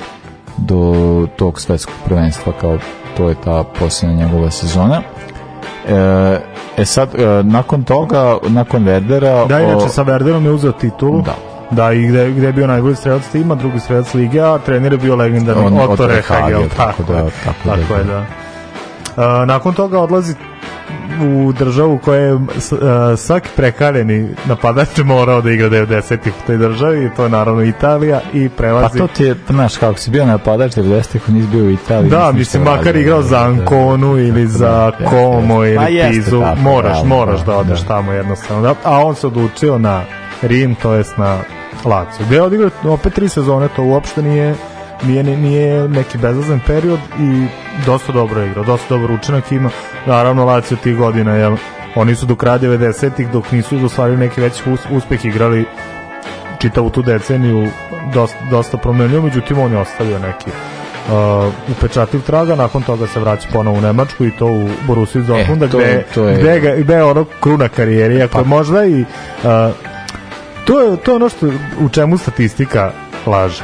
[0.57, 0.93] do
[1.35, 2.77] tog svetskog prvenstva kao
[3.17, 5.01] to je ta posljednja njegova sezona
[5.87, 6.39] e,
[6.77, 11.21] e sad e, nakon toga nakon Werdera Da, o- inače sa Werderom je uzeo titulu.
[11.21, 11.35] Da.
[11.71, 14.97] Da, i gde, gde je bio najbolji strelac tima, drugi strelac lige, a trener je
[14.97, 16.61] bio legendarni Otto Rehagel.
[16.67, 17.29] Tako, tako da, tako,
[17.65, 18.25] tako da- je, da.
[19.17, 20.33] A, nakon toga odlazi
[21.23, 22.37] u državu koja je
[22.81, 27.63] a, svaki prekaljeni napadač morao da igra 90-ih u toj državi i to je naravno
[27.63, 31.17] Italija i pa prelazi to ti je, znaš kako si bio napadač 90.
[31.17, 33.49] ako nisi bio u Italiji Da, mislim, makar igrao da, za da, da.
[33.49, 35.57] Anconu ili za Como.
[35.57, 38.75] Pa ili Pizu, moraš, moraš da odeš tamo jednostavno.
[38.83, 40.01] A on se odlučio na
[40.41, 41.37] Rim, to jest na
[41.85, 42.25] Lazio.
[42.25, 44.55] Gde je odigrao opet tri sezone, to uopšte nije
[45.03, 47.45] nije, nije neki bezazan period i
[47.85, 49.69] dosta dobro je igrao, dosta dobar učinak ima.
[50.05, 51.55] Naravno, Lazio tih godina, jel,
[51.95, 55.65] oni su do kraja 90-ih, dok nisu ostvarili neki veći us, uspeh, igrali
[56.59, 57.67] čitavu tu deceniju
[58.13, 61.13] dosta, dosta promenio, međutim on je ostavio neki uh,
[61.69, 65.69] upečatljiv traga, nakon toga se vraća ponovo u Nemačku i to u Borussia Dortmunda, E,
[65.69, 69.01] to- gde, to je- gde, ga, gde je ono kruna karijeri, ako je možda i...
[69.01, 69.05] Uh,
[70.65, 71.47] to je, to je ono što,
[71.79, 72.91] u čemu statistika
[73.25, 73.63] laže.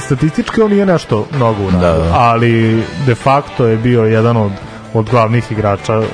[0.00, 2.14] Statistički on nije nešto mnogo uradio, Da, da.
[2.14, 4.52] ali de facto je bio jedan od,
[4.94, 6.04] od glavnih igrača uh,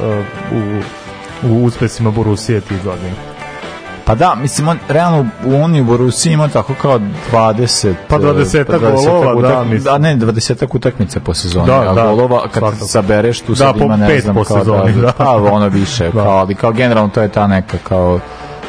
[0.53, 0.81] u,
[1.49, 3.15] u uspesima Borusije tih godina.
[4.05, 7.01] Pa da, mislim, on, realno u Uniji u Borusiji ima tako kao
[7.33, 7.95] 20...
[8.09, 9.83] Pa 20-ak golova, da, mislim.
[9.85, 12.85] Da, ne, 20 utakmica po sezoni, Da, a da, golova, kad svakako.
[12.87, 15.13] sabereš tu Da, sad ima, ne znam, po kao sezoni, da, da.
[15.13, 16.23] pa ono više, Da.
[16.23, 18.21] kao, ali kao generalno to je ta neka kao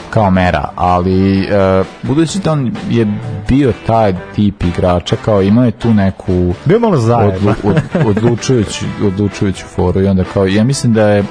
[0.09, 3.07] kao mera, ali e, budući da on je
[3.47, 7.55] bio taj tip igrača, kao imao je tu neku Bio malo zajedno.
[7.63, 11.23] odlu, od, odlučujuću, odlučujuću foru i onda kao, ja mislim da je e,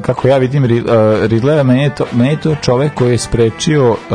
[0.00, 0.68] kako ja vidim e,
[1.26, 4.14] Ridlera, meni je, to, meni je to čovek koji je sprečio e,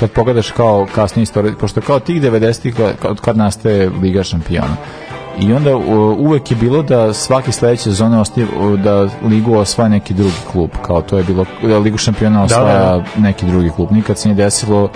[0.00, 4.76] kad pogledaš kao kasnije istoriju, pošto kao tih 90-ih od kad nastaje Liga šampiona
[5.38, 5.82] i onda u-
[6.18, 10.70] uvek je bilo da svaki sledeće sezone ostaje u- da ligu osvaja neki drugi klub,
[10.82, 13.02] kao to je bilo da ligu šampiona osvaja da.
[13.18, 13.92] neki drugi klub.
[13.92, 14.88] Nikad se nije desilo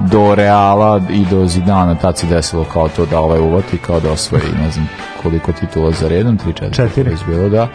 [0.00, 4.10] do Reala i do Zidana, tad se desilo kao to da ovaj uvati, kao da
[4.12, 4.88] osvoji ne znam
[5.22, 7.02] koliko titula za redom, 3 4 Četiri.
[7.02, 7.68] već bilo, da.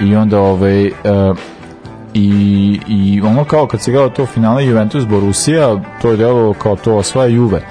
[0.00, 0.90] I onda ovaj e,
[2.14, 2.30] i,
[2.88, 5.68] i ono kao kad se gledao to finale Juventus Borussia,
[6.02, 7.62] to je delovalo kao to osvaja Juve.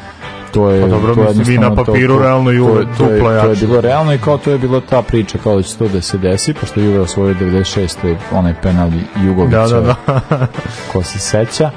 [0.51, 3.19] To je, Pa dobro, to je mislim, na papiru to, to, realno Juve to, je-
[3.19, 5.61] to, je, to je bilo realno i kao to je bilo ta priča kao da
[5.61, 8.15] će to da se desi, pošto Juve osvojio 96.
[8.31, 9.95] onaj penal Jugovića Da, da,
[10.29, 10.47] da.
[10.91, 11.69] ko se seća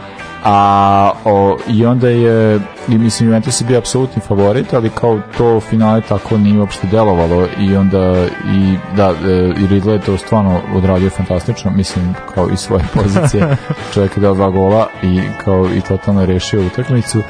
[0.45, 5.61] a o, i onda je i mislim Juventus je bio apsolutni favorit ali kao to
[5.61, 9.13] finale tako nije uopšte delovalo i onda i da e,
[9.51, 13.57] i Ridley je to stvarno odradio fantastično mislim kao i svoje pozicije
[13.95, 17.23] čovjek je dao dva gola i kao i totalno rešio utakmicu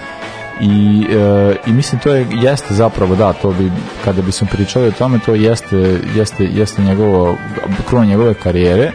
[0.61, 3.70] i, e, i mislim to je jeste zapravo da to bi
[4.05, 7.37] kada bismo pričali o tome to jeste jeste jeste njegovo
[7.89, 8.93] kruna njegove karijere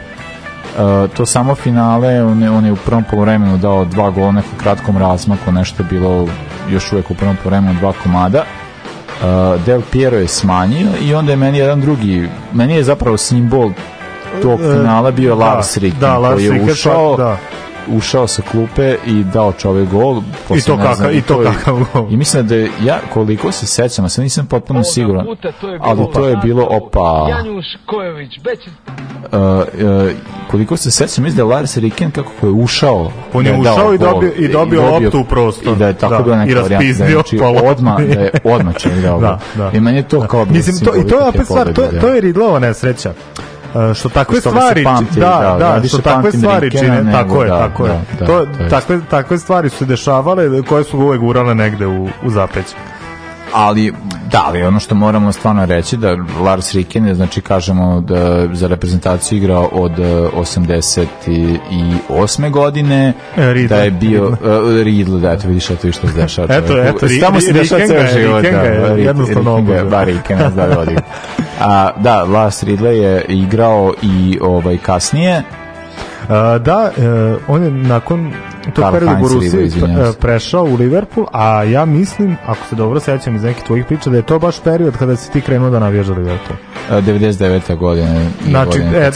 [0.76, 4.58] Uh, to samo finale, on je, on je u prvom polovremenu dao dva gola nekom
[4.58, 6.28] kratkom razmaku, nešto je bilo
[6.70, 8.44] još uvek u prvom polovremenu dva komada.
[8.44, 13.72] Uh, Del Piero je smanjio i onda je meni jedan drugi, meni je zapravo simbol
[14.42, 17.38] tog E, finala bio da, Lars Ricken, da, Lars koji je Ricken, ušao, da.
[17.90, 20.22] Ušao sa klupe i dao čovek gol.
[20.50, 22.08] I to kakav- znam, i to kakav gol.
[22.10, 25.70] I mislim da je, ja koliko se sećam, a sad nisam potpuno siguran, puta to
[25.70, 28.74] je bilo ali to je bilo, opa, Janjuš Kojović, Bečić.
[29.24, 29.40] uh,
[30.02, 30.12] uh,
[30.48, 33.74] koliko se sećam, mislim da je Lars Ricken kako je ušao On je da dao
[33.74, 35.74] ušao i gol, dobio- i dobio loptu u prostor.
[35.74, 38.20] i da je tako Da, bila neka i varijanta da je, znači, pa odmah da
[38.20, 39.66] je odmah će igrao Da, gol.
[39.66, 39.78] da.
[39.78, 42.08] i meni je to kao bilo Mislim, to, i to je opet stvar, to, to
[42.08, 43.14] je Ridlova nesreća.
[43.96, 47.58] Što takve stvari pamti, da, da, da, što takve stvari čine nego, tako je da,
[47.58, 47.92] tako je.
[47.92, 51.88] da, da, to, to takve, takve stvari su se dešavale koje su uvek gurale negde
[51.88, 52.66] u, u zapeć
[53.56, 53.94] ali
[54.32, 58.68] da, ali ono što moramo stvarno reći da Lars Ricken je, znači kažemo da za
[58.68, 62.52] reprezentaciju igrao od e, 88.
[62.52, 63.78] godine E, Riedle.
[63.78, 64.38] da je bio uh,
[64.84, 68.42] Riedle, da eto vidiš eto što se dešava Eto, eto, Tamo se dešava ceo život
[68.42, 70.96] Ricken ga je da, jednostavno je, ba Ricken nas da vodi
[71.62, 75.44] a, da, Lars Riedle je igrao i ovaj kasnije
[76.24, 76.30] Uh,
[76.62, 77.04] da, uh,
[77.48, 78.34] on je nakon
[78.72, 80.20] tog Karl perioda u se.
[80.20, 84.18] prešao u Liverpool, a ja mislim, ako se dobro sećam iz nekih tvojih priča, da
[84.18, 86.58] je to baš period kada si ti krenuo da navijaš za Liverpool.
[86.90, 87.78] a, 99.
[87.78, 89.12] godine i Znači, godine e,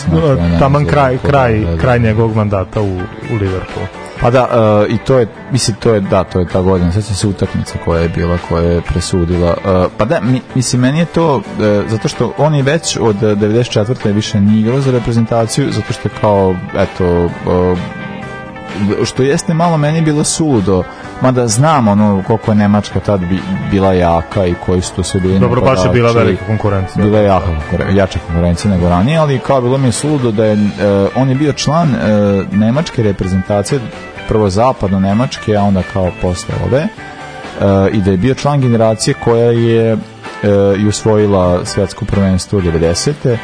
[0.51, 1.81] da taman kraj, kraj, Liverpool, da, da.
[1.81, 2.97] kraj njegovog mandata u,
[3.31, 3.87] u Liverpoolu.
[4.21, 7.03] Pa da, uh, i to je, mislim, to je, da, to je ta godina, sad
[7.03, 9.49] se utakmica koja je bila, koja je presudila.
[9.49, 11.43] Uh, pa da, mi, mislim, meni je to, uh,
[11.87, 14.13] zato što on je već od uh, 94.
[14.13, 17.79] više nije igrao za reprezentaciju, zato što je kao, eto, uh,
[19.05, 20.83] što jeste malo meni bilo suludo,
[21.21, 23.39] mada znam ono koliko je Nemačka tad bi,
[23.71, 27.05] bila jaka i koji su to sve bili Dobro, baš je bila velika konkurencija.
[27.05, 30.45] Bila je jaka konkuren- jača konkurencija nego ranije, ali kao bilo mi je suludo da
[30.45, 30.57] je, e,
[31.15, 31.97] on je bio član e,
[32.51, 33.79] nemačke reprezentacije,
[34.27, 36.87] prvo zapadno nemačke, a onda kao posle ove, e,
[37.91, 39.97] i da je bio član generacije koja je
[40.77, 43.37] i usvojila svetsko prvenstvo 90.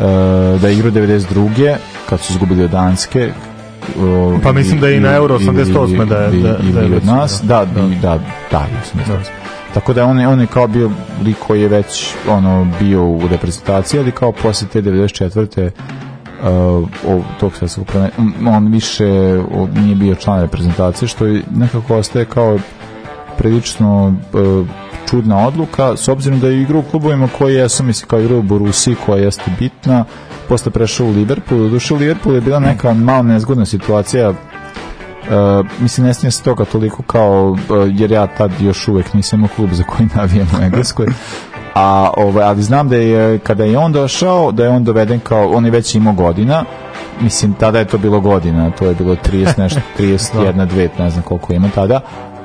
[0.00, 1.76] E, da je igrao 92.
[2.08, 3.32] kad su izgubili od Danske,
[4.00, 5.64] o, Pa mislim da je i na Euro 88
[6.04, 8.18] da je- da- da već, nas, da, da, da,
[8.50, 9.30] da, i 88.
[9.74, 10.90] Tako da on je, on je kao bio
[11.24, 11.86] lik koji je već
[12.28, 15.70] ono bio u reprezentaciji, ali kao posle te 94.
[16.40, 16.48] Uh,
[17.06, 17.86] o, tog svetskog
[18.48, 19.06] on više
[19.52, 22.58] o, nije bio član reprezentacije, što je nekako ostaje kao
[23.38, 24.66] prilično uh,
[25.10, 28.42] čudna odluka, s obzirom da je igrao u klubovima koji jesu, mislim, kao igrao u
[28.42, 30.04] Borusiji, koja jeste bitna,
[30.48, 34.30] posle prešao u Liverpool, došao u Liverpool je bila neka malo nezgodna situacija.
[34.30, 39.38] Uh, mislim, ne snijem se toga toliko kao, uh, jer ja tad još uvek nisam
[39.38, 41.06] imao klub za koji navijem u Engleskoj,
[41.74, 45.50] a ovaj, ali znam da je kada je on došao, da je on doveden kao,
[45.50, 46.64] on je već imao godina,
[47.20, 51.22] mislim, tada je to bilo godina, to je bilo 30 nešto, 31, 2, ne znam
[51.22, 52.00] koliko ima tada,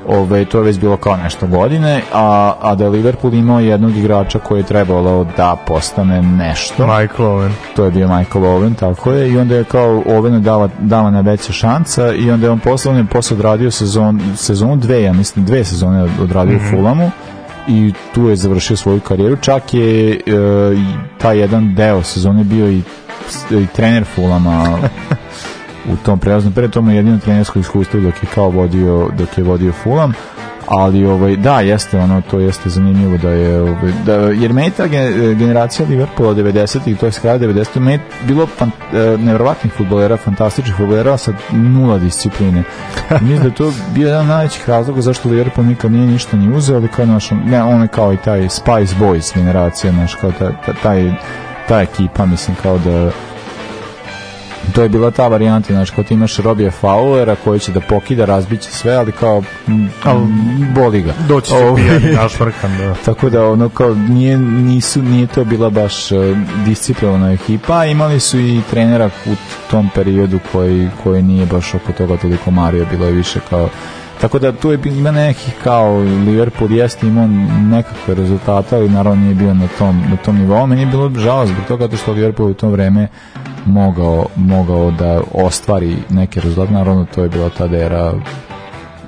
[0.08, 3.96] Ove, to je već bilo kao nešto godine, a, a da je Liverpool imao jednog
[3.96, 6.86] igrača koji je trebalo da postane nešto.
[6.86, 7.50] Michael Owen.
[7.76, 11.52] To je bio Michael Owen, tako je, i onda je kao Owenu dava, davana veća
[11.52, 15.44] šansa i onda je on posle, on je posle odradio sezon, sezonu dve, ja mislim,
[15.44, 16.66] dve sezone odradio Mhm.
[16.66, 17.10] u Fulamu
[17.68, 20.20] i tu je završio svoju karijeru, čak je e,
[21.18, 22.82] taj jedan deo sezone bio i,
[23.50, 24.78] i trener Fulama
[25.88, 29.72] u tom prelaznom mu je jedino trenersko iskustvo dok je kao vodio, dok je vodio
[29.72, 30.12] Fulham,
[30.66, 34.86] ali ovaj da jeste ono to jeste zanimljivo da je ovaj, da jer meni ta
[34.86, 40.76] ge- generacija Liverpoola 90-ih to je kraja 90-ih meni bilo fan, e, neverovatnih fudbalera fantastičnih
[40.76, 42.62] fudbalera sa nula discipline.
[43.20, 46.88] Mislim da to bio jedan najvećih razloga zašto Liverpool nikad nije ništa ni uzeo ali
[46.88, 51.12] kao naš ne on kao i taj Spice Boys generacija naš kao ta, ta, taj
[51.68, 53.10] ta ekipa mislim kao da
[54.74, 58.24] to je bila ta varijanta, znači kao ti imaš Robija Fowlera koji će da pokida,
[58.24, 59.90] razbiće sve, ali kao m,
[60.74, 61.12] boli ga.
[61.28, 62.94] Doći će Ovaj, pijani, našvrkan, da.
[63.12, 66.18] Tako da ono kao nije, nisu, nije to bila baš uh,
[66.66, 69.34] disciplinovana ekipa, imali su i trenera u
[69.70, 73.68] tom periodu koji, koji nije baš oko toga toliko mario, bilo je više kao
[74.22, 77.26] Tako da tu je ima nekih kao Liverpool jeste imao
[77.70, 80.66] nekakve rezultate, ali naravno nije bio na tom, na tom nivou.
[80.66, 83.08] Meni je bilo žao zbog toga što Liverpool u to vreme
[83.66, 86.72] mogao, mogao da ostvari neke rezultate.
[86.72, 88.12] Naravno to je bila ta era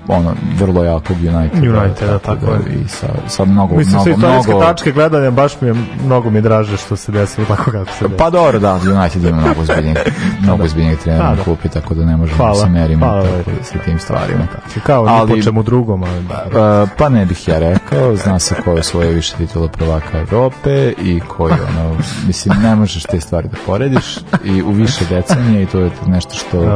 [0.08, 1.80] ono, vrlo jakog Uniteda.
[1.80, 2.58] Uniteda, tako je.
[2.74, 5.74] I sa, sa mnogo, Mislim, sa mnogo, istorijske mnogo, tačke gledanja baš mi je,
[6.04, 8.10] mnogo mi je draže što se desilo tako kako se desilo.
[8.18, 9.96] Pa dobro, da, United ima mnogo zbiljnijeg,
[10.42, 11.42] mnogo zbiljnijeg trenera Da, na da.
[11.42, 13.50] klupi, tako da ne možemo Hvala, da se merimo hvala, tako, lepo.
[13.64, 14.46] sa tim stvarima.
[14.82, 16.82] Kao Ali- ni po čemu drugom, ali da.
[16.82, 20.92] Uh, pa ne bih ja rekao, zna se ko je svoje više titula prvaka Evrope
[20.98, 25.66] i koji ono, mislim, ne možeš te stvari da porediš i u više decenije i
[25.66, 26.68] to je nešto što je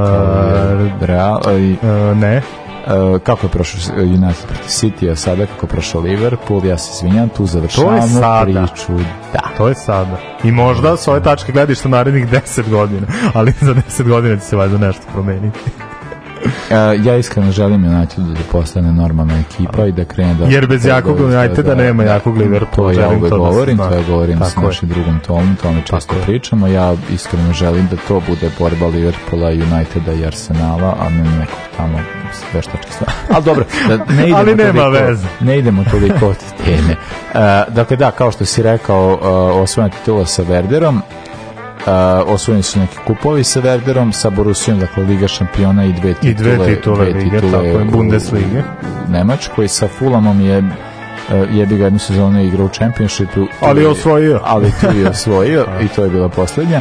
[1.00, 2.42] real, i, E, ne.
[2.88, 6.90] Uh, kako je prošao United protiv City, a sada kako je prošao Liverpool, ja se
[6.94, 8.44] izvinjam, tu To je završavamo sada.
[8.44, 8.92] priču.
[9.32, 9.40] Da.
[9.56, 10.20] To je sada.
[10.44, 14.42] I možda s ove tačke gledaš na narednih 10 godina, ali za 10 godina će
[14.42, 15.58] se valjda nešto promeniti.
[17.04, 20.44] Ja iskreno želim United da postane normalna ekipa i da krene da...
[20.44, 23.78] Jer bez jakog da- Uniteda da- nema jakog Liverpoola, To ja uvek to da govorim,
[23.78, 24.62] to ja govorim je.
[24.62, 26.66] našim drugom Tomom, tome često pričamo.
[26.66, 31.98] Ja iskreno želim da to bude borba Liverpoola, Uniteda i Arsenala, a ne nekog tamo
[32.54, 33.12] veštačke stvari.
[33.34, 35.26] Ali dobro, da ne idemo Ali nema toliko, veze.
[35.40, 36.92] Ne idemo toliko od teme.
[36.92, 39.08] Uh, dakle, da, kao što si rekao,
[39.54, 41.00] uh, osvojena titula sa Werderom,
[41.78, 46.54] Uh, osvojeni su neki kupovi sa Werderom, sa Borussijom, dakle Liga šampiona i dve titule,
[46.54, 48.62] I dve titule lige, tako je, Bundeslige.
[49.08, 49.68] Nemačkoj.
[49.68, 50.64] Sa Fulamom je uh,
[51.52, 53.46] jebi ga jednu sezonu igrao u Championshipu.
[53.60, 54.40] Ali je osvojio.
[54.54, 56.80] Ali tu je osvojio i to je bila poslednja.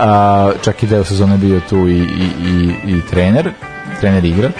[0.00, 3.50] A, čak i deo sezone bio tu i, i, i, i trener,
[4.00, 4.52] trener igrač.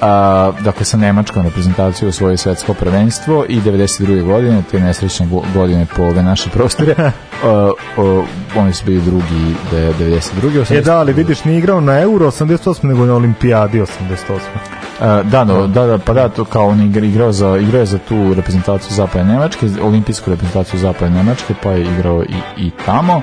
[0.00, 4.24] A, dakle, sa nemačkom reprezentacijom osvojio svetsko prvenstvo i 92.
[4.24, 6.94] godine, te nesrećne go- godine po ove naše prostore,
[7.44, 8.24] a, o,
[8.56, 10.76] oni su bili drugi de, 92.
[10.76, 13.88] E da, ali vidiš, nije igrao na Euro 88, nego na Olimpijadi 88.
[14.34, 17.98] Uh, da, no, da, da, pa da, to kao on igra, igrao, za, igrao za
[17.98, 23.22] tu reprezentaciju Zapadne Nemačke, olimpijsku reprezentaciju Zapadne Nemačke, pa je igrao i, i tamo.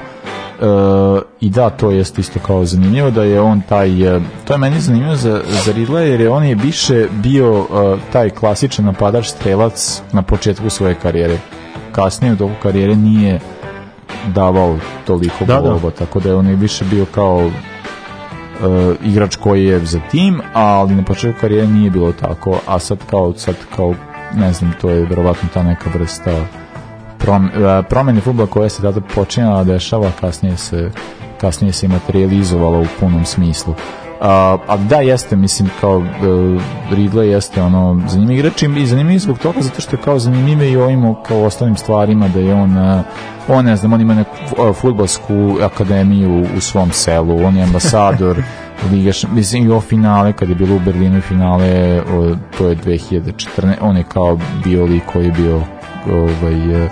[0.61, 4.57] Uh, I da, to jest isto kao zanimljivo da je on taj, uh, to je
[4.57, 7.67] meni zanimljivo za, za Ridley jer je on je više bio uh,
[8.11, 11.37] taj klasičan napadač strelac na početku svoje karijere.
[11.91, 13.39] Kasnije u toku karijere nije
[14.27, 15.61] davao toliko Da, da.
[15.61, 17.51] golova, tako da je on je više bio kao uh,
[19.03, 23.33] igrač koji je za tim, ali na početku karijere nije bilo tako, a sad kao,
[23.37, 23.95] sad kao
[24.35, 26.31] ne znam, to je verovatno ta neka vrsta
[27.27, 30.91] uh, promene futbola koja se tada počinjala da dešava, kasnije se
[31.41, 33.73] kasnije se materializovala u punom smislu.
[33.73, 34.27] Uh,
[34.67, 36.05] a da jeste, mislim kao uh,
[36.91, 40.77] Ridley jeste ono zanimljiv igrač i zanimljiv zbog toga zato što je kao zanimljiv i
[40.77, 43.01] ovim kao ostalim stvarima da je on uh,
[43.47, 48.43] on ne znam, on ima neku uh, futbolsku akademiju u svom selu, on je ambasador
[48.91, 52.75] Liga, š- mislim i o finale kad je bilo u Berlinu finale o, to je
[52.75, 55.61] 2014 on je kao bio lik koji je bio
[56.11, 56.89] ovaj,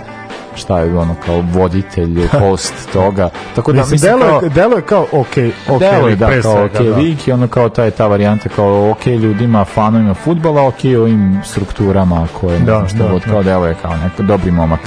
[0.55, 4.81] šta je ono kao voditelj, host toga tako da Mislim, delo, kao, je, delo je
[4.81, 5.27] kao ok,
[5.69, 6.95] ok, Delo je lik, da, pre kao svega, ok da.
[6.97, 11.41] lik i ono kao ta je ta varijanta kao ok ljudima, fanovima futbala, ok ovim
[11.45, 13.27] strukturama koje ne Da, znam šta da, god, da.
[13.27, 14.79] kao delo je kao neko dobri momak.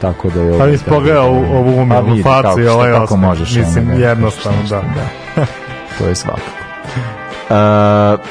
[0.00, 0.58] Tako da je ovo...
[0.58, 3.56] Pa nisi pogledao ovu- umjelu Pa facu kako- i ovaj možeš.
[3.56, 4.82] Mislim, da, jednostavno, da.
[5.36, 5.46] da.
[5.98, 6.63] to je svakako.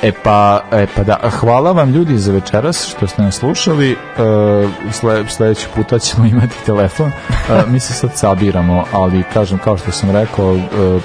[0.04, 3.92] E pa, e pa da, hvala vam ljudi za večeras što ste nas slušali.
[3.92, 3.98] E,
[4.92, 7.08] sle, sledeći puta ćemo imati telefon.
[7.08, 7.14] E,
[7.68, 10.60] mi se sad sabiramo, ali kažem, kao što sam rekao, e,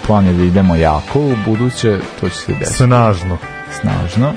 [0.07, 3.39] plan je da idemo jako u buduće, to će se desiti Snažno.
[3.81, 4.33] snažno.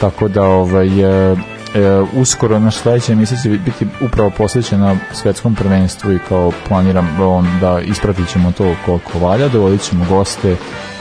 [0.00, 1.36] Tako da ovaj e,
[1.74, 7.46] e, uskoro naš sledeća emisija će biti upravo posvećena svetskom prvenstvu i kao planiram on,
[7.60, 10.56] da ispratit ćemo to koliko valja, dovodit ćemo goste,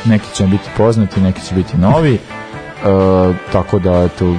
[0.05, 2.19] neki će biti poznati, neki će biti novi, e,
[3.51, 4.35] tako da eto, e,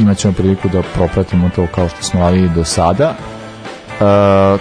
[0.00, 3.14] imat ćemo priliku da propratimo to kao što smo radili do sada.
[3.98, 4.04] Uh,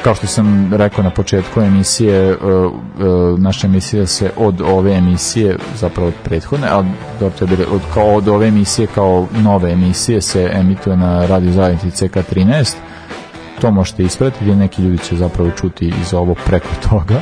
[0.04, 5.58] kao što sam rekao na početku emisije, uh, uh, naša emisija se od ove emisije,
[5.76, 6.68] zapravo od prethodne,
[7.20, 12.76] bilo, od, kao od ove emisije kao nove emisije se emituje na radio zajednici CK13.
[13.62, 17.22] To možete ispratiti, neki ljudi će zapravo čuti iz ovo preko toga.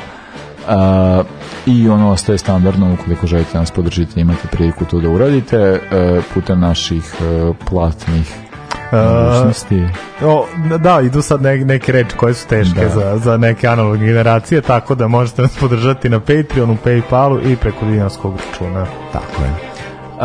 [0.68, 1.26] Uh,
[1.66, 6.60] i ono ostaje standardno ukoliko želite nas podržiti imate priliku to da uradite uh, putem
[6.60, 8.45] naših uh, platnih
[8.91, 9.84] mogućnosti.
[10.24, 10.45] O,
[10.78, 12.90] da, idu sad ne, neke reči koje su teške Da.
[12.90, 17.86] za, za neke analogne generacije, tako da možete nas podržati na Patreonu, Paypalu i preko
[17.86, 18.86] dinarskog računa.
[19.14, 19.76] Tako je.
[20.16, 20.22] Uh,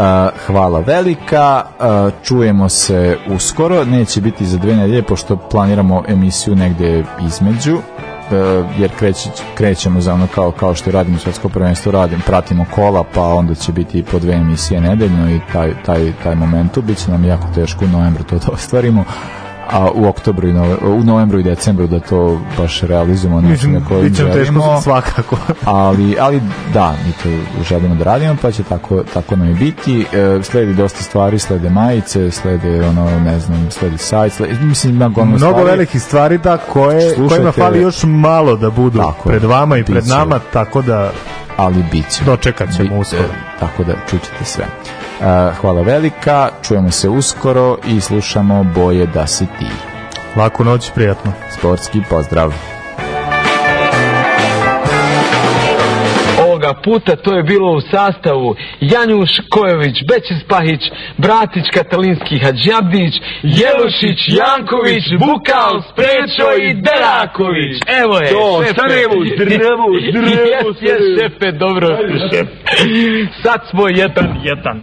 [0.46, 7.04] hvala velika, uh, čujemo se uskoro, neće biti za dve nedelje pošto planiramo emisiju negde
[7.26, 7.82] između, uh,
[8.78, 13.22] jer kreć, krećemo za ono kao, kao što radimo svetsko prvenstvo, radim, pratimo kola, pa
[13.22, 17.24] onda će biti po dve emisije nedeljno i taj, taj, taj momentu, bit će nam
[17.24, 19.04] jako teško u novembru to da ostvarimo,
[19.72, 23.72] a u oktobru i nove, u novembru i decembru da to baš realizujemo na Mislim,
[23.72, 25.36] način na koji bit će nam teško svakako.
[25.64, 26.40] ali, ali
[26.74, 27.28] da, mi to
[27.64, 30.06] želimo da radimo, pa će tako, tako nam i biti.
[30.12, 35.08] E, sledi dosta stvari, slede majice, slede ono, ne znam, sledi sajt, sledi, mislim, ima
[35.08, 35.70] gomilu Mnogo stvari.
[35.70, 39.84] velikih stvari da koje, Slušajte- kojima fali još malo da budu Tako pred vama i
[39.84, 41.10] pred nama, tako da
[41.56, 42.24] ali bit će.
[42.24, 43.22] Dočekat ćemo Bi- uskoro.
[43.22, 44.64] e, tako da čućete sve.
[45.60, 49.66] Hvala velika, čujemo se uskoro i slušamo Boje da si ti.
[50.36, 51.32] laku noć, prijatno.
[51.58, 52.79] Sportski pozdrav.
[56.70, 60.80] Ovoga puta to je bilo u sastavu Janjuš Kojović, Bećis Pahić,
[61.16, 67.74] Bratić Katalinski Hadžabdić, Jelušić, Janković, Bukal, Sprečo i Deraković.
[68.02, 68.74] Evo je, To, šefe.
[68.80, 71.88] Sarajevo, zdravo, zdravo, Jes, jes, šefe, dobro.
[73.42, 74.82] Sad smo jedan, jedan.